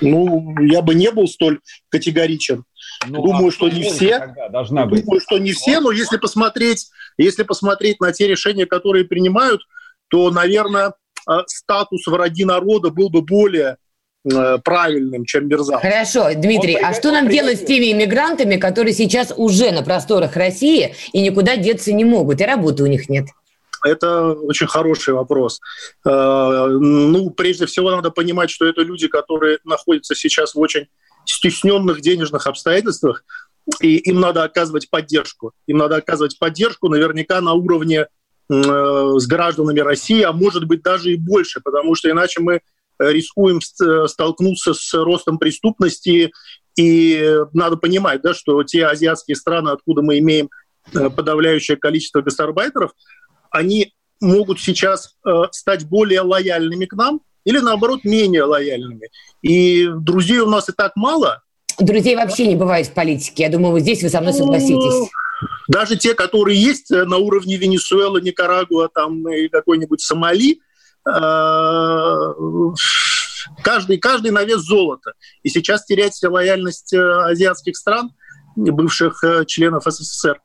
Ну, 0.00 0.56
я 0.60 0.82
бы 0.82 0.94
не 0.94 1.10
был 1.12 1.28
столь 1.28 1.60
категоричен. 1.88 2.64
Ну, 3.06 3.22
думаю, 3.22 3.48
а 3.48 3.52
что 3.52 3.68
не 3.68 3.84
все. 3.84 4.34
Должна 4.50 4.86
быть. 4.86 5.04
Думаю, 5.04 5.20
что 5.20 5.38
не 5.38 5.52
все, 5.52 5.80
но 5.80 5.92
если 5.92 6.16
посмотреть, 6.16 6.88
если 7.16 7.44
посмотреть 7.44 8.00
на 8.00 8.12
те 8.12 8.26
решения, 8.26 8.66
которые 8.66 9.04
принимают, 9.04 9.62
то, 10.12 10.30
наверное, 10.30 10.94
э, 11.28 11.32
статус 11.48 12.06
враги 12.06 12.44
народа 12.44 12.90
был 12.90 13.10
бы 13.10 13.22
более 13.22 13.76
Э, 14.24 14.58
правильным, 14.62 15.24
чем 15.24 15.48
мерзавцем. 15.48 15.90
Хорошо, 15.90 16.28
Дмитрий, 16.36 16.76
а 16.76 16.94
что 16.94 17.10
нам 17.10 17.28
делать 17.28 17.60
с 17.60 17.64
теми 17.64 17.90
иммигрантами, 17.90 18.54
которые 18.54 18.94
сейчас 18.94 19.34
уже 19.36 19.72
на 19.72 19.82
просторах 19.82 20.36
России 20.36 20.94
и 21.12 21.20
никуда 21.20 21.56
деться 21.56 21.92
не 21.92 22.04
могут, 22.04 22.40
и 22.40 22.44
работы 22.44 22.84
у 22.84 22.86
них 22.86 23.08
нет? 23.08 23.26
Это 23.84 24.34
очень 24.34 24.68
хороший 24.68 25.12
вопрос. 25.12 25.60
Э, 26.06 26.66
ну, 26.68 27.30
прежде 27.30 27.66
всего, 27.66 27.90
надо 27.90 28.12
понимать, 28.12 28.48
что 28.50 28.64
это 28.64 28.82
люди, 28.82 29.08
которые 29.08 29.58
находятся 29.64 30.14
сейчас 30.14 30.54
в 30.54 30.60
очень 30.60 30.86
стесненных 31.24 32.00
денежных 32.00 32.46
обстоятельствах, 32.46 33.24
и 33.80 33.96
им 33.96 34.20
надо 34.20 34.44
оказывать 34.44 34.88
поддержку. 34.88 35.50
Им 35.66 35.78
надо 35.78 35.96
оказывать 35.96 36.38
поддержку 36.38 36.88
наверняка 36.88 37.40
на 37.40 37.54
уровне 37.54 38.06
с 38.52 39.26
гражданами 39.26 39.80
России, 39.80 40.22
а 40.22 40.32
может 40.32 40.66
быть 40.66 40.82
даже 40.82 41.12
и 41.12 41.16
больше, 41.16 41.60
потому 41.60 41.94
что 41.94 42.10
иначе 42.10 42.40
мы 42.40 42.60
рискуем 42.98 43.60
столкнуться 43.60 44.74
с 44.74 44.94
ростом 44.94 45.38
преступности. 45.38 46.32
И 46.76 47.36
надо 47.52 47.76
понимать, 47.76 48.22
да, 48.22 48.34
что 48.34 48.62
те 48.62 48.86
азиатские 48.86 49.36
страны, 49.36 49.70
откуда 49.70 50.02
мы 50.02 50.18
имеем 50.20 50.48
э, 50.94 51.10
подавляющее 51.10 51.76
количество 51.76 52.22
гастарбайтеров, 52.22 52.92
они 53.50 53.92
могут 54.20 54.58
сейчас 54.58 55.16
э, 55.26 55.30
стать 55.50 55.86
более 55.86 56.22
лояльными 56.22 56.86
к 56.86 56.94
нам 56.94 57.20
или, 57.44 57.58
наоборот, 57.58 58.04
менее 58.04 58.44
лояльными. 58.44 59.10
И 59.42 59.86
друзей 59.86 60.38
у 60.38 60.48
нас 60.48 60.68
и 60.70 60.72
так 60.72 60.92
мало. 60.96 61.42
Друзей 61.78 62.16
вообще 62.16 62.46
не 62.46 62.56
бывает 62.56 62.86
в 62.86 62.94
политике. 62.94 63.42
Я 63.42 63.50
думаю, 63.50 63.72
вот 63.72 63.80
здесь 63.80 64.02
вы 64.02 64.08
со 64.08 64.20
мной 64.20 64.32
согласитесь. 64.32 65.10
Даже 65.68 65.96
те, 65.96 66.14
которые 66.14 66.60
есть 66.60 66.90
э, 66.90 67.04
на 67.04 67.16
уровне 67.16 67.56
Венесуэлы, 67.56 68.20
Никарагуа 68.20 68.88
там, 68.88 69.28
и 69.28 69.48
какой-нибудь 69.48 70.00
Сомали– 70.00 70.60
Э, 71.06 72.32
каждый, 73.62 73.98
каждый 73.98 74.30
на 74.30 74.44
вес 74.44 74.60
золота. 74.60 75.12
И 75.42 75.48
сейчас 75.48 75.84
терять 75.84 76.18
лояльность 76.22 76.92
э, 76.92 76.98
азиатских 76.98 77.76
стран, 77.76 78.12
бывших 78.54 79.22
членов 79.46 79.84
СССР. 79.84 80.40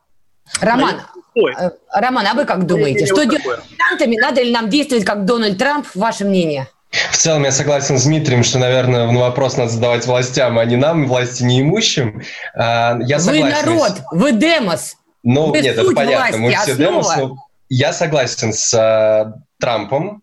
Роман, 0.62 1.02
Ой. 1.36 1.54
Роман, 1.92 2.26
а 2.26 2.34
вы 2.34 2.46
как 2.46 2.66
думаете, 2.66 3.06
что 3.06 3.26
делать 3.26 3.44
с 3.44 3.72
мигрантами? 3.72 4.16
Надо 4.16 4.42
ли 4.42 4.52
нам 4.52 4.70
действовать 4.70 5.04
как 5.04 5.26
Дональд 5.26 5.58
Трамп? 5.58 5.86
Ваше 5.94 6.24
мнение? 6.24 6.70
В 7.12 7.18
целом 7.18 7.44
я 7.44 7.52
согласен 7.52 7.98
с 7.98 8.06
Дмитрием, 8.06 8.44
что, 8.44 8.60
наверное, 8.60 9.12
на 9.12 9.20
вопрос 9.20 9.58
надо 9.58 9.70
задавать 9.72 10.06
властям, 10.06 10.58
а 10.60 10.66
не 10.66 10.76
нам, 10.76 11.08
власти 11.08 11.44
неимущим. 11.44 12.22
А, 12.56 12.98
я 13.02 13.18
вы 13.20 13.44
народ, 13.44 14.02
вы 14.12 14.32
демос. 14.32 14.96
Ну, 15.24 15.48
вы 15.48 15.62
нет, 15.62 15.78
это 15.78 15.92
понятно, 15.94 16.38
власти, 16.38 16.38
мы 16.38 16.50
все 16.52 16.72
основа. 16.74 16.78
демос. 16.78 17.18
Но 17.18 17.38
я 17.70 17.94
согласен 17.94 18.54
с 18.54 18.74
uh, 18.74 19.34
Трампом, 19.60 20.22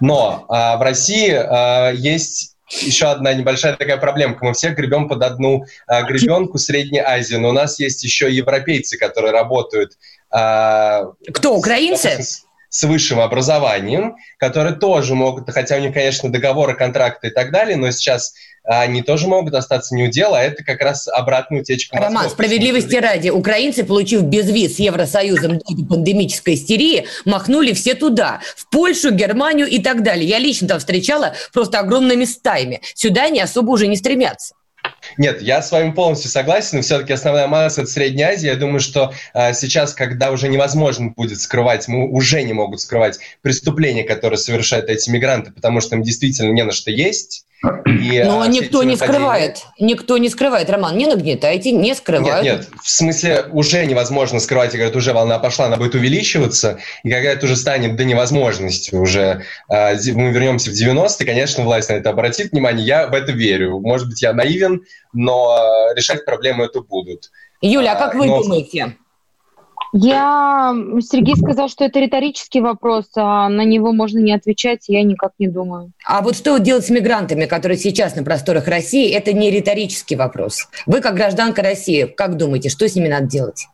но 0.00 0.44
а, 0.48 0.76
в 0.76 0.82
России 0.82 1.30
а, 1.32 1.90
есть 1.90 2.54
еще 2.68 3.06
одна 3.06 3.32
небольшая 3.34 3.76
такая 3.76 3.96
проблемка. 3.98 4.44
Мы 4.44 4.54
все 4.54 4.70
гребем 4.70 5.08
под 5.08 5.22
одну 5.22 5.64
а, 5.86 6.02
гребенку 6.02 6.58
Средней 6.58 7.00
Азии, 7.00 7.36
но 7.36 7.50
у 7.50 7.52
нас 7.52 7.78
есть 7.78 8.02
еще 8.02 8.30
европейцы, 8.30 8.96
которые 8.96 9.32
работают. 9.32 9.92
А, 10.30 11.12
Кто, 11.32 11.56
украинцы? 11.56 12.22
С, 12.22 12.44
с 12.74 12.82
высшим 12.82 13.20
образованием, 13.20 14.16
которые 14.36 14.74
тоже 14.74 15.14
могут, 15.14 15.48
хотя 15.48 15.76
у 15.76 15.78
них, 15.78 15.94
конечно, 15.94 16.28
договоры, 16.32 16.74
контракты 16.74 17.28
и 17.28 17.30
так 17.30 17.52
далее, 17.52 17.76
но 17.76 17.92
сейчас 17.92 18.34
они 18.64 19.02
тоже 19.02 19.28
могут 19.28 19.54
остаться 19.54 19.94
не 19.94 20.08
у 20.08 20.10
дела, 20.10 20.40
а 20.40 20.42
это 20.42 20.64
как 20.64 20.82
раз 20.82 21.06
обратная 21.06 21.60
утечка. 21.60 21.96
Роман, 21.96 22.28
справедливости 22.28 22.96
ради, 22.96 23.28
украинцы, 23.28 23.84
получив 23.84 24.22
безвиз 24.22 24.74
с 24.74 24.78
Евросоюзом 24.80 25.58
до 25.58 25.86
пандемической 25.88 26.54
истерии, 26.54 27.06
махнули 27.24 27.74
все 27.74 27.94
туда, 27.94 28.40
в 28.56 28.68
Польшу, 28.68 29.12
Германию 29.12 29.68
и 29.68 29.78
так 29.78 30.02
далее. 30.02 30.28
Я 30.28 30.40
лично 30.40 30.66
там 30.66 30.80
встречала 30.80 31.34
просто 31.52 31.78
огромными 31.78 32.24
стаями. 32.24 32.80
Сюда 32.94 33.26
они 33.26 33.40
особо 33.40 33.70
уже 33.70 33.86
не 33.86 33.96
стремятся. 33.96 34.56
Нет, 35.16 35.42
я 35.42 35.62
с 35.62 35.70
вами 35.70 35.92
полностью 35.92 36.30
согласен. 36.30 36.82
Все-таки 36.82 37.12
основная 37.12 37.46
масса 37.46 37.82
это 37.82 37.90
Средняя 37.90 38.32
Азия. 38.32 38.48
Я 38.48 38.56
думаю, 38.56 38.80
что 38.80 39.12
э, 39.32 39.54
сейчас, 39.54 39.94
когда 39.94 40.30
уже 40.30 40.48
невозможно 40.48 41.10
будет 41.10 41.40
скрывать, 41.40 41.88
мы 41.88 42.08
уже 42.08 42.42
не 42.42 42.52
могут 42.52 42.80
скрывать 42.80 43.18
преступления, 43.42 44.04
которые 44.04 44.38
совершают 44.38 44.88
эти 44.88 45.10
мигранты, 45.10 45.52
потому 45.52 45.80
что 45.80 45.96
им 45.96 46.02
действительно 46.02 46.52
не 46.52 46.64
на 46.64 46.72
что 46.72 46.90
есть. 46.90 47.46
И, 47.86 48.22
Но 48.24 48.40
а, 48.40 48.48
никто 48.48 48.82
не 48.82 48.96
скрывает. 48.96 49.64
Никто 49.78 50.18
не 50.18 50.28
скрывает, 50.28 50.68
Роман, 50.70 50.96
не 50.96 51.06
нагнетайте, 51.06 51.72
не 51.72 51.94
скрывают. 51.94 52.44
Нет, 52.44 52.58
нет, 52.58 52.68
в 52.82 52.88
смысле 52.88 53.46
уже 53.52 53.84
невозможно 53.86 54.40
скрывать. 54.40 54.74
И 54.74 54.76
говорят, 54.76 54.96
уже 54.96 55.12
волна 55.12 55.38
пошла, 55.38 55.66
она 55.66 55.76
будет 55.76 55.94
увеличиваться. 55.94 56.78
И 57.02 57.10
когда 57.10 57.30
это 57.30 57.46
уже 57.46 57.56
станет 57.56 57.96
до 57.96 58.04
невозможности, 58.04 58.94
уже 58.94 59.44
э, 59.70 59.96
мы 60.12 60.30
вернемся 60.30 60.70
в 60.70 60.74
90-е, 60.74 61.26
конечно, 61.26 61.64
власть 61.64 61.88
на 61.88 61.94
это 61.94 62.10
обратит 62.10 62.52
внимание. 62.52 62.86
Я 62.86 63.06
в 63.06 63.14
это 63.14 63.32
верю. 63.32 63.80
Может 63.80 64.08
быть, 64.08 64.22
я 64.22 64.32
наивен, 64.32 64.82
но 65.12 65.56
решать 65.94 66.24
проблему 66.24 66.64
эту 66.64 66.82
будут. 66.82 67.30
Юля, 67.60 67.92
а 67.92 67.96
как 67.96 68.14
вы 68.14 68.26
но... 68.26 68.42
думаете? 68.42 68.96
Я... 69.96 70.74
Сергей 71.00 71.36
сказал, 71.36 71.68
что 71.68 71.84
это 71.84 72.00
риторический 72.00 72.60
вопрос, 72.60 73.06
а 73.14 73.48
на 73.48 73.64
него 73.64 73.92
можно 73.92 74.18
не 74.18 74.32
отвечать, 74.32 74.88
я 74.88 75.04
никак 75.04 75.32
не 75.38 75.46
думаю. 75.46 75.92
А 76.04 76.20
вот 76.20 76.34
что 76.34 76.58
делать 76.58 76.84
с 76.84 76.90
мигрантами, 76.90 77.46
которые 77.46 77.78
сейчас 77.78 78.16
на 78.16 78.24
просторах 78.24 78.66
России, 78.66 79.08
это 79.08 79.32
не 79.32 79.52
риторический 79.52 80.16
вопрос. 80.16 80.68
Вы, 80.86 81.00
как 81.00 81.14
гражданка 81.14 81.62
России, 81.62 82.04
как 82.04 82.36
думаете, 82.36 82.70
что 82.70 82.88
с 82.88 82.96
ними 82.96 83.06
надо 83.06 83.26
делать? 83.26 83.68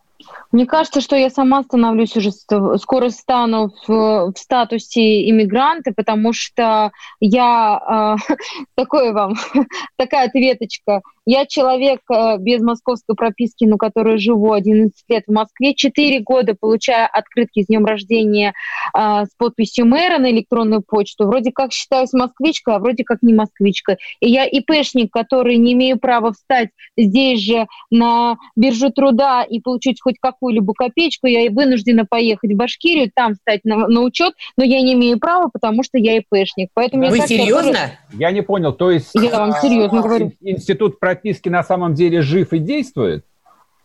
Мне 0.52 0.66
кажется, 0.66 1.00
что 1.00 1.16
я 1.16 1.30
сама 1.30 1.62
становлюсь 1.62 2.16
уже, 2.16 2.32
скоро 2.32 3.08
стану 3.10 3.72
в, 3.86 4.32
в 4.32 4.34
статусе 4.36 5.30
иммигранта, 5.30 5.92
потому 5.94 6.32
что 6.32 6.90
я, 7.20 8.16
э, 8.28 8.34
такое 8.74 9.12
вам, 9.12 9.34
такая 9.96 10.26
ответочка, 10.26 11.02
я 11.26 11.46
человек 11.46 12.00
э, 12.10 12.38
без 12.38 12.60
московской 12.60 13.14
прописки, 13.14 13.64
но 13.64 13.76
который 13.76 14.18
живу 14.18 14.52
11 14.52 14.92
лет 15.08 15.24
в 15.28 15.32
Москве, 15.32 15.74
4 15.74 16.20
года 16.20 16.56
получая 16.58 17.06
открытки 17.06 17.62
с 17.62 17.66
днем 17.66 17.84
рождения 17.84 18.52
э, 18.92 19.24
с 19.26 19.28
подписью 19.36 19.86
мэра 19.86 20.18
на 20.18 20.30
электронную 20.32 20.82
почту. 20.82 21.26
Вроде 21.26 21.52
как 21.52 21.72
считаюсь 21.72 22.12
москвичкой, 22.12 22.74
а 22.74 22.78
вроде 22.80 23.04
как 23.04 23.22
не 23.22 23.32
москвичка. 23.32 23.98
И 24.18 24.28
я 24.28 24.44
ИПшник, 24.44 25.12
который 25.12 25.56
не 25.58 25.74
имею 25.74 26.00
права 26.00 26.32
встать 26.32 26.70
здесь 26.96 27.40
же 27.40 27.68
на 27.90 28.36
биржу 28.56 28.90
труда 28.90 29.44
и 29.44 29.60
получить 29.60 30.00
хоть 30.00 30.18
какую-либо 30.40 30.72
копеечку. 30.72 31.26
Я 31.26 31.50
вынуждена 31.50 32.06
поехать 32.08 32.52
в 32.52 32.56
Башкирию, 32.56 33.10
там 33.14 33.34
встать 33.34 33.60
на, 33.64 33.88
на 33.88 34.00
учет, 34.00 34.34
но 34.56 34.64
я 34.64 34.80
не 34.80 34.94
имею 34.94 35.18
права, 35.18 35.50
потому 35.52 35.82
что 35.82 35.98
я 35.98 36.18
ИПшник. 36.18 36.70
Поэтому 36.74 37.08
Вы 37.10 37.20
серьезно? 37.20 37.72
Тоже... 37.72 37.90
Я 38.12 38.30
не 38.32 38.42
понял. 38.42 38.72
То 38.72 38.90
есть 38.90 39.10
я 39.14 39.38
вам 39.38 39.52
серьезно 39.52 40.00
а, 40.00 40.02
говорю. 40.02 40.32
Институт 40.40 40.98
прописки 40.98 41.48
на 41.48 41.62
самом 41.62 41.94
деле 41.94 42.22
жив 42.22 42.52
и 42.52 42.58
действует? 42.58 43.24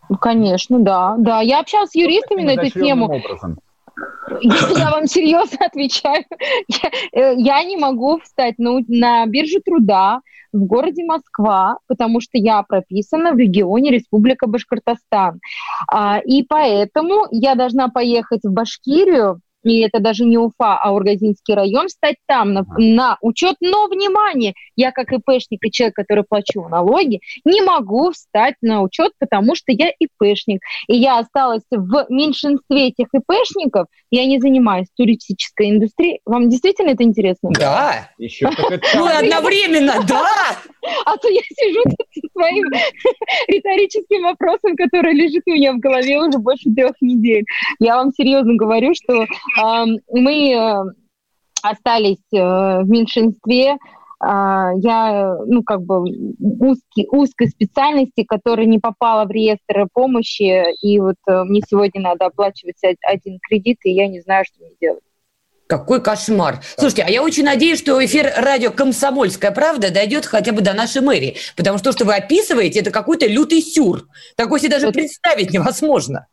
Ну, 0.07 0.17
конечно, 0.17 0.79
да. 0.79 1.15
Да, 1.17 1.41
я 1.41 1.59
общалась 1.59 1.91
с 1.91 1.95
юристами 1.95 2.43
на 2.43 2.51
эту 2.51 2.69
тему. 2.69 3.05
Образом. 3.05 3.59
Я 4.41 4.91
вам 4.91 5.07
серьезно 5.07 5.57
отвечаю. 5.65 6.23
Я, 6.67 6.89
э, 7.11 7.35
я 7.37 7.63
не 7.63 7.77
могу 7.77 8.19
встать 8.19 8.57
на, 8.57 8.79
на 8.87 9.25
биржу 9.25 9.61
труда 9.61 10.21
в 10.51 10.65
городе 10.65 11.03
Москва, 11.03 11.77
потому 11.87 12.21
что 12.21 12.37
я 12.37 12.63
прописана 12.63 13.33
в 13.33 13.37
регионе 13.37 13.91
Республика 13.91 14.47
Башкортостан. 14.47 15.39
А, 15.91 16.19
и 16.19 16.43
поэтому 16.43 17.27
я 17.31 17.55
должна 17.55 17.89
поехать 17.89 18.41
в 18.43 18.51
Башкирию, 18.51 19.41
и 19.65 19.79
это 19.79 19.99
даже 19.99 20.25
не 20.25 20.37
Уфа, 20.37 20.77
а 20.77 20.93
Ургазинский 20.93 21.55
район, 21.55 21.89
стать 21.89 22.17
там 22.27 22.53
на, 22.53 22.65
на 22.77 23.17
учет. 23.21 23.55
Но, 23.61 23.87
внимание, 23.87 24.53
я 24.75 24.91
как 24.91 25.11
ИПшник 25.11 25.65
и 25.65 25.71
человек, 25.71 25.95
который 25.95 26.23
плачу 26.23 26.67
налоги, 26.69 27.19
не 27.43 27.61
могу 27.63 28.11
встать 28.11 28.55
на 28.61 28.83
учет, 28.83 29.11
потому 29.19 29.55
что 29.55 29.71
я 29.71 29.91
ИПшник. 29.99 30.61
И 30.87 30.95
я 30.95 31.17
осталась 31.17 31.63
в 31.71 32.05
меньшинстве 32.09 32.89
этих 32.89 33.07
ИПшников, 33.11 33.87
я 34.11 34.25
не 34.27 34.39
занимаюсь 34.39 34.87
туристической 34.95 35.71
индустрией. 35.71 36.21
Вам 36.25 36.49
действительно 36.49 36.91
это 36.91 37.03
интересно? 37.03 37.49
Да. 37.51 38.11
Еще 38.19 38.49
Ну, 38.95 39.05
одновременно, 39.19 39.95
да. 40.07 40.57
А 41.05 41.17
то 41.17 41.27
я 41.29 41.41
сижу 41.41 41.81
со 41.83 42.21
своим 42.33 42.65
риторическим 43.47 44.23
вопросом, 44.23 44.75
который 44.75 45.13
лежит 45.13 45.43
у 45.45 45.51
меня 45.51 45.73
в 45.73 45.79
голове 45.79 46.19
уже 46.19 46.37
больше 46.39 46.69
трех 46.73 46.93
недель. 47.01 47.45
Я 47.79 47.95
вам 47.97 48.11
серьезно 48.11 48.55
говорю, 48.55 48.93
что 48.93 49.25
мы 50.11 50.51
э, 50.51 50.83
остались 51.61 52.23
э, 52.33 52.37
в 52.39 52.89
меньшинстве, 52.89 53.77
а, 54.19 54.71
я, 54.77 55.37
ну, 55.45 55.61
как 55.63 55.81
бы 55.83 56.01
узкий, 56.39 57.07
узкой 57.11 57.49
специальности, 57.49 58.23
которая 58.23 58.65
не 58.65 58.79
попала 58.79 59.25
в 59.25 59.31
реестр 59.31 59.87
помощи, 59.93 60.73
и 60.81 60.99
вот 60.99 61.17
э, 61.27 61.43
мне 61.43 61.61
сегодня 61.67 62.01
надо 62.01 62.27
оплачивать 62.27 62.79
один 63.05 63.39
кредит, 63.39 63.79
и 63.83 63.91
я 63.91 64.07
не 64.07 64.21
знаю, 64.21 64.45
что 64.45 64.63
мне 64.63 64.71
делать. 64.79 65.03
Какой 65.67 65.99
кошмар. 65.99 66.61
Слушайте, 66.77 67.03
а 67.03 67.09
я 67.09 67.23
очень 67.23 67.43
надеюсь, 67.43 67.79
что 67.79 68.03
эфир 68.05 68.31
радио 68.37 68.71
«Комсомольская 68.71 69.51
правда» 69.51 69.91
дойдет 69.91 70.25
хотя 70.25 70.51
бы 70.51 70.61
до 70.61 70.73
нашей 70.73 71.01
мэрии, 71.01 71.37
потому 71.55 71.79
что 71.79 71.91
то, 71.91 71.97
что 71.97 72.05
вы 72.05 72.15
описываете, 72.15 72.81
это 72.81 72.91
какой-то 72.91 73.25
лютый 73.25 73.61
сюр. 73.61 74.07
Такой 74.35 74.59
себе 74.59 74.69
даже 74.69 74.91
представить 74.91 75.51
невозможно. 75.51 76.27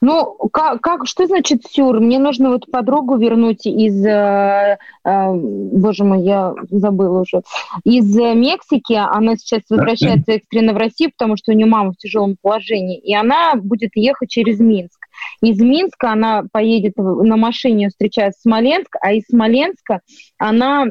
Ну, 0.00 0.36
как, 0.52 0.80
как, 0.80 1.06
что 1.06 1.26
значит 1.26 1.62
сюр? 1.70 2.00
Мне 2.00 2.18
нужно 2.18 2.50
вот 2.50 2.70
подругу 2.70 3.16
вернуть 3.16 3.66
из, 3.66 4.04
э, 4.04 4.78
э, 5.04 5.32
боже 5.32 6.04
мой, 6.04 6.22
я 6.22 6.54
забыла 6.70 7.20
уже, 7.20 7.42
из 7.84 8.14
Мексики. 8.16 8.94
Она 8.94 9.36
сейчас 9.36 9.62
возвращается 9.68 10.32
экстренно 10.32 10.72
в 10.72 10.76
Россию, 10.76 11.10
потому 11.16 11.36
что 11.36 11.52
у 11.52 11.54
нее 11.54 11.66
мама 11.66 11.92
в 11.92 11.96
тяжелом 11.96 12.36
положении, 12.40 12.98
и 12.98 13.14
она 13.14 13.54
будет 13.54 13.90
ехать 13.94 14.30
через 14.30 14.58
Минск. 14.60 14.99
Из 15.42 15.58
Минска 15.60 16.12
она 16.12 16.44
поедет 16.52 16.96
на 16.96 17.36
машине, 17.36 17.88
встречает 17.88 18.34
Смоленск, 18.38 18.96
а 19.00 19.12
из 19.12 19.24
Смоленска 19.26 20.00
она 20.38 20.86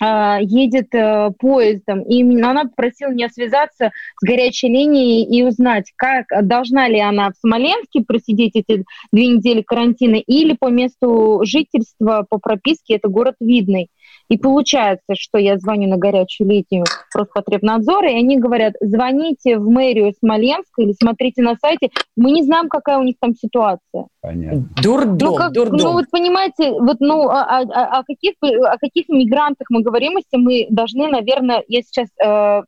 а, 0.00 0.40
едет 0.40 0.92
э, 0.92 1.30
поездом, 1.38 2.02
и 2.02 2.22
она 2.42 2.64
попросила 2.64 3.10
меня 3.10 3.28
связаться 3.28 3.92
с 4.20 4.26
горячей 4.26 4.68
линией 4.68 5.24
и 5.24 5.44
узнать, 5.44 5.92
как 5.96 6.26
должна 6.42 6.88
ли 6.88 6.98
она 6.98 7.30
в 7.30 7.34
Смоленске 7.38 8.02
просидеть 8.02 8.56
эти 8.56 8.84
две 9.12 9.28
недели 9.28 9.62
карантина 9.62 10.16
или 10.16 10.56
по 10.58 10.68
месту 10.68 11.42
жительства, 11.44 12.26
по 12.28 12.38
прописке, 12.38 12.96
это 12.96 13.08
город 13.08 13.36
Видный. 13.38 13.88
И 14.28 14.38
получается, 14.38 15.14
что 15.18 15.38
я 15.38 15.58
звоню 15.58 15.88
на 15.88 15.96
горячую 15.96 16.48
линию 16.48 16.84
Роспотребнадзора, 17.14 18.10
и 18.10 18.16
они 18.16 18.38
говорят, 18.38 18.74
звоните 18.80 19.58
в 19.58 19.68
мэрию 19.68 20.12
Смоленска 20.18 20.82
или 20.82 20.92
смотрите 20.92 21.42
на 21.42 21.56
сайте. 21.56 21.90
Мы 22.16 22.30
не 22.30 22.42
знаем, 22.42 22.68
какая 22.68 22.98
у 22.98 23.02
них 23.02 23.16
там 23.20 23.34
ситуация. 23.34 24.06
Понятно. 24.20 24.68
Дурдом, 24.82 25.18
ну, 25.20 25.34
как, 25.34 25.52
дурдом. 25.52 25.78
Ну, 25.78 25.92
вот 25.92 26.06
понимаете, 26.10 26.72
вот, 26.72 26.96
ну, 27.00 27.28
о, 27.28 27.42
о, 27.42 27.98
о, 27.98 28.02
каких, 28.04 28.34
о 28.42 28.78
каких 28.78 29.08
мигрантах 29.08 29.68
мы 29.70 29.82
говорим, 29.82 30.16
если 30.16 30.36
мы 30.36 30.66
должны, 30.70 31.08
наверное, 31.08 31.62
я 31.68 31.82
сейчас... 31.82 32.08
Э, 32.24 32.62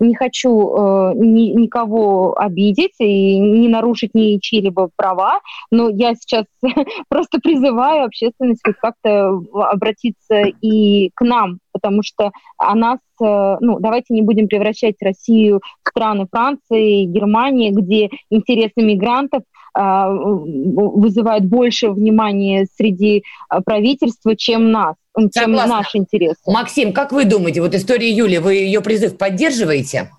не 0.00 0.14
хочу 0.14 0.50
э, 0.50 1.12
ни, 1.16 1.50
никого 1.58 2.38
обидеть 2.38 2.94
и 2.98 3.38
не 3.38 3.68
нарушить 3.68 4.14
ни 4.14 4.38
чьи-либо 4.38 4.90
права, 4.96 5.40
но 5.70 5.88
я 5.88 6.14
сейчас 6.14 6.44
просто 7.08 7.38
призываю 7.40 8.04
общественность 8.04 8.60
хоть 8.64 8.76
как-то 8.76 9.40
обратиться 9.54 10.42
и 10.60 11.10
к 11.14 11.22
нам, 11.22 11.58
потому 11.72 12.02
что 12.02 12.32
о 12.56 12.74
нас, 12.74 12.98
э, 13.20 13.56
ну, 13.60 13.78
давайте 13.80 14.14
не 14.14 14.22
будем 14.22 14.48
превращать 14.48 14.96
Россию 15.00 15.60
в 15.84 15.88
страны 15.88 16.26
Франции, 16.30 17.04
Германии, 17.04 17.70
где 17.70 18.10
интересы 18.30 18.82
мигрантов 18.82 19.42
э, 19.76 20.06
вызывают 20.08 21.44
больше 21.44 21.90
внимания 21.90 22.66
среди 22.76 23.18
э, 23.50 23.60
правительства, 23.64 24.36
чем 24.36 24.70
нас 24.70 24.94
чем 25.22 25.44
Согласна. 25.44 25.76
наш 25.76 25.94
интерес. 25.94 26.36
Максим, 26.46 26.92
как 26.92 27.12
вы 27.12 27.24
думаете, 27.24 27.60
вот 27.60 27.74
история 27.74 28.10
Юли, 28.10 28.38
вы 28.38 28.54
ее 28.54 28.80
призыв 28.80 29.16
поддерживаете? 29.16 30.10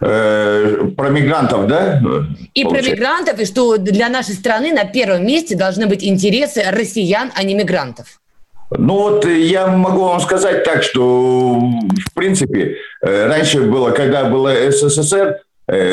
Э, 0.00 0.88
про 0.96 1.10
мигрантов, 1.10 1.66
да? 1.66 2.00
И 2.54 2.64
Получается. 2.64 2.90
про 2.90 2.96
мигрантов, 2.96 3.40
и 3.40 3.44
что 3.46 3.76
для 3.78 4.08
нашей 4.08 4.34
страны 4.34 4.72
на 4.72 4.84
первом 4.84 5.26
месте 5.26 5.56
должны 5.56 5.86
быть 5.86 6.04
интересы 6.04 6.64
россиян, 6.70 7.30
а 7.34 7.42
не 7.42 7.54
мигрантов. 7.54 8.20
Ну 8.70 8.94
вот 8.94 9.26
я 9.26 9.66
могу 9.66 10.04
вам 10.04 10.20
сказать 10.20 10.64
так, 10.64 10.82
что 10.82 11.60
в 11.60 12.14
принципе 12.14 12.76
э, 13.00 13.26
раньше 13.26 13.62
было, 13.62 13.90
когда 13.90 14.24
было 14.24 14.70
СССР, 14.70 15.28
Э, 15.28 15.51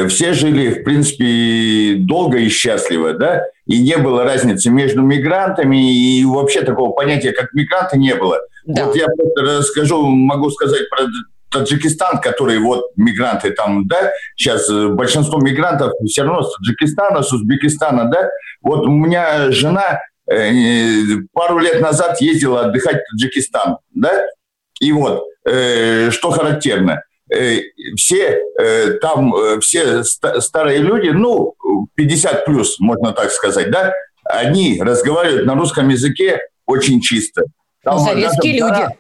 все 0.10 0.34
жили, 0.34 0.82
в 0.82 0.84
принципе, 0.84 1.96
долго 2.00 2.38
и 2.38 2.50
счастливо, 2.50 3.14
да, 3.14 3.46
и 3.66 3.82
не 3.82 3.98
было 3.98 4.24
разницы 4.24 4.70
между 4.70 5.02
мигрантами, 5.02 5.94
и 5.94 6.26
вообще 6.26 6.62
такого 6.62 6.92
понятия, 6.92 7.32
как 7.32 7.54
мигранты, 7.54 7.98
не 7.98 8.16
было. 8.16 8.40
Да. 8.66 8.86
Вот 8.86 8.96
я 8.96 9.06
просто 9.06 9.42
расскажу, 9.42 10.06
могу 10.06 10.50
сказать 10.50 10.90
про 10.90 11.06
Таджикистан, 11.52 12.20
который 12.20 12.60
вот 12.60 12.86
мигранты 12.96 13.52
там, 13.52 13.88
да, 13.88 14.12
сейчас 14.36 14.70
э, 14.70 14.90
большинство 14.90 15.40
мигрантов 15.40 15.94
все 16.06 16.24
равно 16.24 16.44
с 16.44 16.56
Таджикистана, 16.58 17.24
с 17.24 17.32
Узбекистана, 17.32 18.06
да, 18.06 18.30
вот 18.62 18.86
у 18.86 18.92
меня 18.92 19.52
жена 19.52 20.00
э, 20.30 21.04
пару 21.32 21.60
лет 21.60 21.80
назад 21.80 22.20
ездила 22.22 22.66
отдыхать 22.66 22.98
в 22.98 23.12
Таджикистан, 23.12 23.78
да, 23.94 24.26
и 24.80 24.92
вот, 24.92 25.24
э, 25.46 26.12
что 26.12 26.32
характерно, 26.32 27.02
Э, 27.02 27.09
все 27.96 28.42
э, 28.60 28.94
там, 29.02 29.36
э, 29.36 29.60
все 29.60 30.04
старые 30.04 30.80
люди, 30.80 31.10
ну, 31.10 31.56
50 31.96 32.46
плюс, 32.46 32.80
можно 32.80 33.14
так 33.14 33.32
сказать, 33.32 33.70
да, 33.70 33.94
они 34.26 34.82
разговаривают 34.82 35.46
на 35.46 35.56
русском 35.56 35.90
языке 35.90 36.40
очень 36.66 37.02
чисто. 37.02 37.44
Там 37.84 38.00
Советские 38.00 38.54
люди. 38.54 38.62
Горах, 38.62 38.92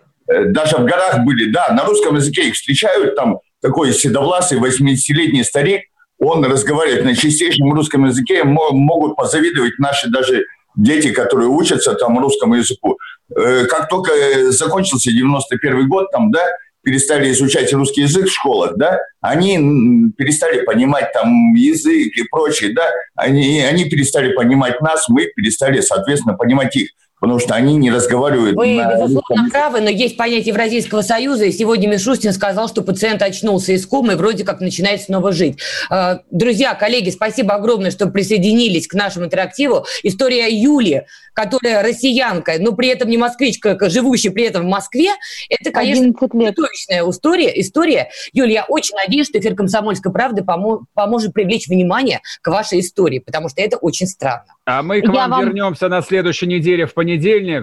даже 0.53 0.77
в 0.77 0.85
горах 0.85 1.19
были, 1.25 1.51
да, 1.51 1.69
на 1.73 1.85
русском 1.85 2.15
языке 2.15 2.49
их 2.49 2.55
встречают, 2.55 3.15
там 3.15 3.39
такой 3.61 3.93
седовласый 3.93 4.59
80-летний 4.59 5.43
старик, 5.43 5.83
он 6.19 6.43
разговаривает 6.45 7.05
на 7.05 7.15
чистейшем 7.15 7.71
русском 7.73 8.05
языке, 8.05 8.43
могут 8.43 9.15
позавидовать 9.15 9.79
наши 9.79 10.09
даже 10.09 10.45
дети, 10.75 11.11
которые 11.11 11.47
учатся 11.47 11.93
там 11.93 12.19
русскому 12.19 12.55
языку. 12.55 12.97
Как 13.33 13.89
только 13.89 14.11
закончился 14.51 15.11
91 15.11 15.87
год, 15.87 16.11
там, 16.11 16.31
да, 16.31 16.45
перестали 16.89 17.31
изучать 17.31 17.71
русский 17.71 18.01
язык 18.01 18.27
в 18.27 18.33
школах, 18.33 18.75
да, 18.75 18.99
они 19.21 20.11
перестали 20.17 20.61
понимать 20.61 21.13
там 21.13 21.53
язык 21.53 22.17
и 22.17 22.23
прочее, 22.23 22.73
да, 22.73 22.89
они, 23.15 23.61
они 23.61 23.85
перестали 23.85 24.33
понимать 24.33 24.81
нас, 24.81 25.07
мы 25.07 25.27
перестали, 25.35 25.81
соответственно, 25.81 26.35
понимать 26.35 26.75
их 26.75 26.89
потому 27.19 27.39
что 27.39 27.53
они 27.53 27.75
не 27.75 27.91
разговаривают. 27.91 28.55
Вы, 28.55 28.75
на 28.75 28.93
безусловно, 28.93 29.49
правы, 29.49 29.81
но 29.81 29.89
есть 29.89 30.17
понятие 30.17 30.49
Евразийского 30.49 31.01
союза, 31.01 31.45
и 31.45 31.51
сегодня 31.51 31.87
Мишустин 31.87 32.33
сказал, 32.33 32.67
что 32.67 32.81
пациент 32.81 33.21
очнулся 33.21 33.73
из 33.73 33.85
комы 33.85 34.13
и 34.13 34.15
вроде 34.15 34.43
как 34.43 34.61
начинает 34.61 35.01
снова 35.01 35.31
жить. 35.31 35.59
А, 35.89 36.21
друзья, 36.31 36.73
коллеги, 36.75 37.09
спасибо 37.09 37.55
огромное, 37.55 37.91
что 37.91 38.07
присоединились 38.07 38.87
к 38.87 38.93
нашему 38.93 39.25
интерактиву. 39.25 39.85
История 40.03 40.47
Юли, 40.49 41.05
которая 41.33 41.83
россиянка, 41.83 42.53
но 42.59 42.71
при 42.73 42.87
этом 42.87 43.09
не 43.09 43.17
москвичка, 43.17 43.77
живущая 43.89 44.31
при 44.31 44.45
этом 44.45 44.63
в 44.63 44.69
Москве, 44.69 45.09
это, 45.49 45.71
конечно, 45.71 46.13
чудовищная 46.13 47.07
история. 47.09 47.59
история. 47.59 48.09
Юлия, 48.33 48.53
я 48.53 48.65
очень 48.65 48.95
надеюсь, 48.95 49.27
что 49.27 49.39
эфир 49.39 49.55
«Комсомольской 49.55 50.11
правды» 50.11 50.41
помо- 50.41 50.81
поможет 50.93 51.33
привлечь 51.33 51.67
внимание 51.67 52.21
к 52.41 52.47
вашей 52.49 52.79
истории, 52.79 53.19
потому 53.19 53.49
что 53.49 53.61
это 53.61 53.77
очень 53.77 54.07
странно. 54.07 54.45
А 54.65 54.83
мы 54.83 55.01
к 55.01 55.07
вам, 55.07 55.31
вам 55.31 55.45
вернемся 55.45 55.87
на 55.87 56.01
следующей 56.01 56.47
неделе 56.47 56.85
в 56.85 56.93
понедельник. 56.93 57.08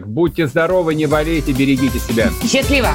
Будьте 0.06 0.46
здоровы, 0.46 0.94
не 0.94 1.06
болейте, 1.06 1.52
берегите 1.52 1.98
себя. 1.98 2.30
Счастливо! 2.46 2.90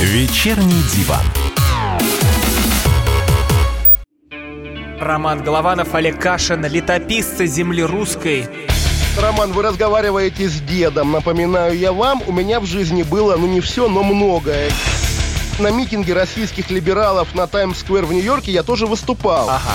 Вечерний 0.00 0.82
диван. 0.94 1.24
Роман 5.00 5.42
Голованов, 5.42 5.94
Олег 5.94 6.20
Кашин, 6.20 6.64
летописцы 6.66 7.46
земли 7.46 7.82
русской. 7.82 8.46
Роман, 9.18 9.52
вы 9.52 9.62
разговариваете 9.62 10.48
с 10.48 10.60
дедом. 10.60 11.12
Напоминаю 11.12 11.76
я 11.76 11.92
вам, 11.92 12.22
у 12.26 12.32
меня 12.32 12.60
в 12.60 12.66
жизни 12.66 13.02
было, 13.02 13.36
ну 13.36 13.46
не 13.46 13.60
все, 13.60 13.88
но 13.88 14.02
многое. 14.02 14.70
На 15.58 15.70
митинге 15.70 16.14
российских 16.14 16.70
либералов 16.70 17.34
на 17.34 17.46
Таймс-сквер 17.46 18.04
в 18.04 18.12
Нью-Йорке 18.12 18.52
я 18.52 18.62
тоже 18.62 18.86
выступал. 18.86 19.48
Ага. 19.48 19.74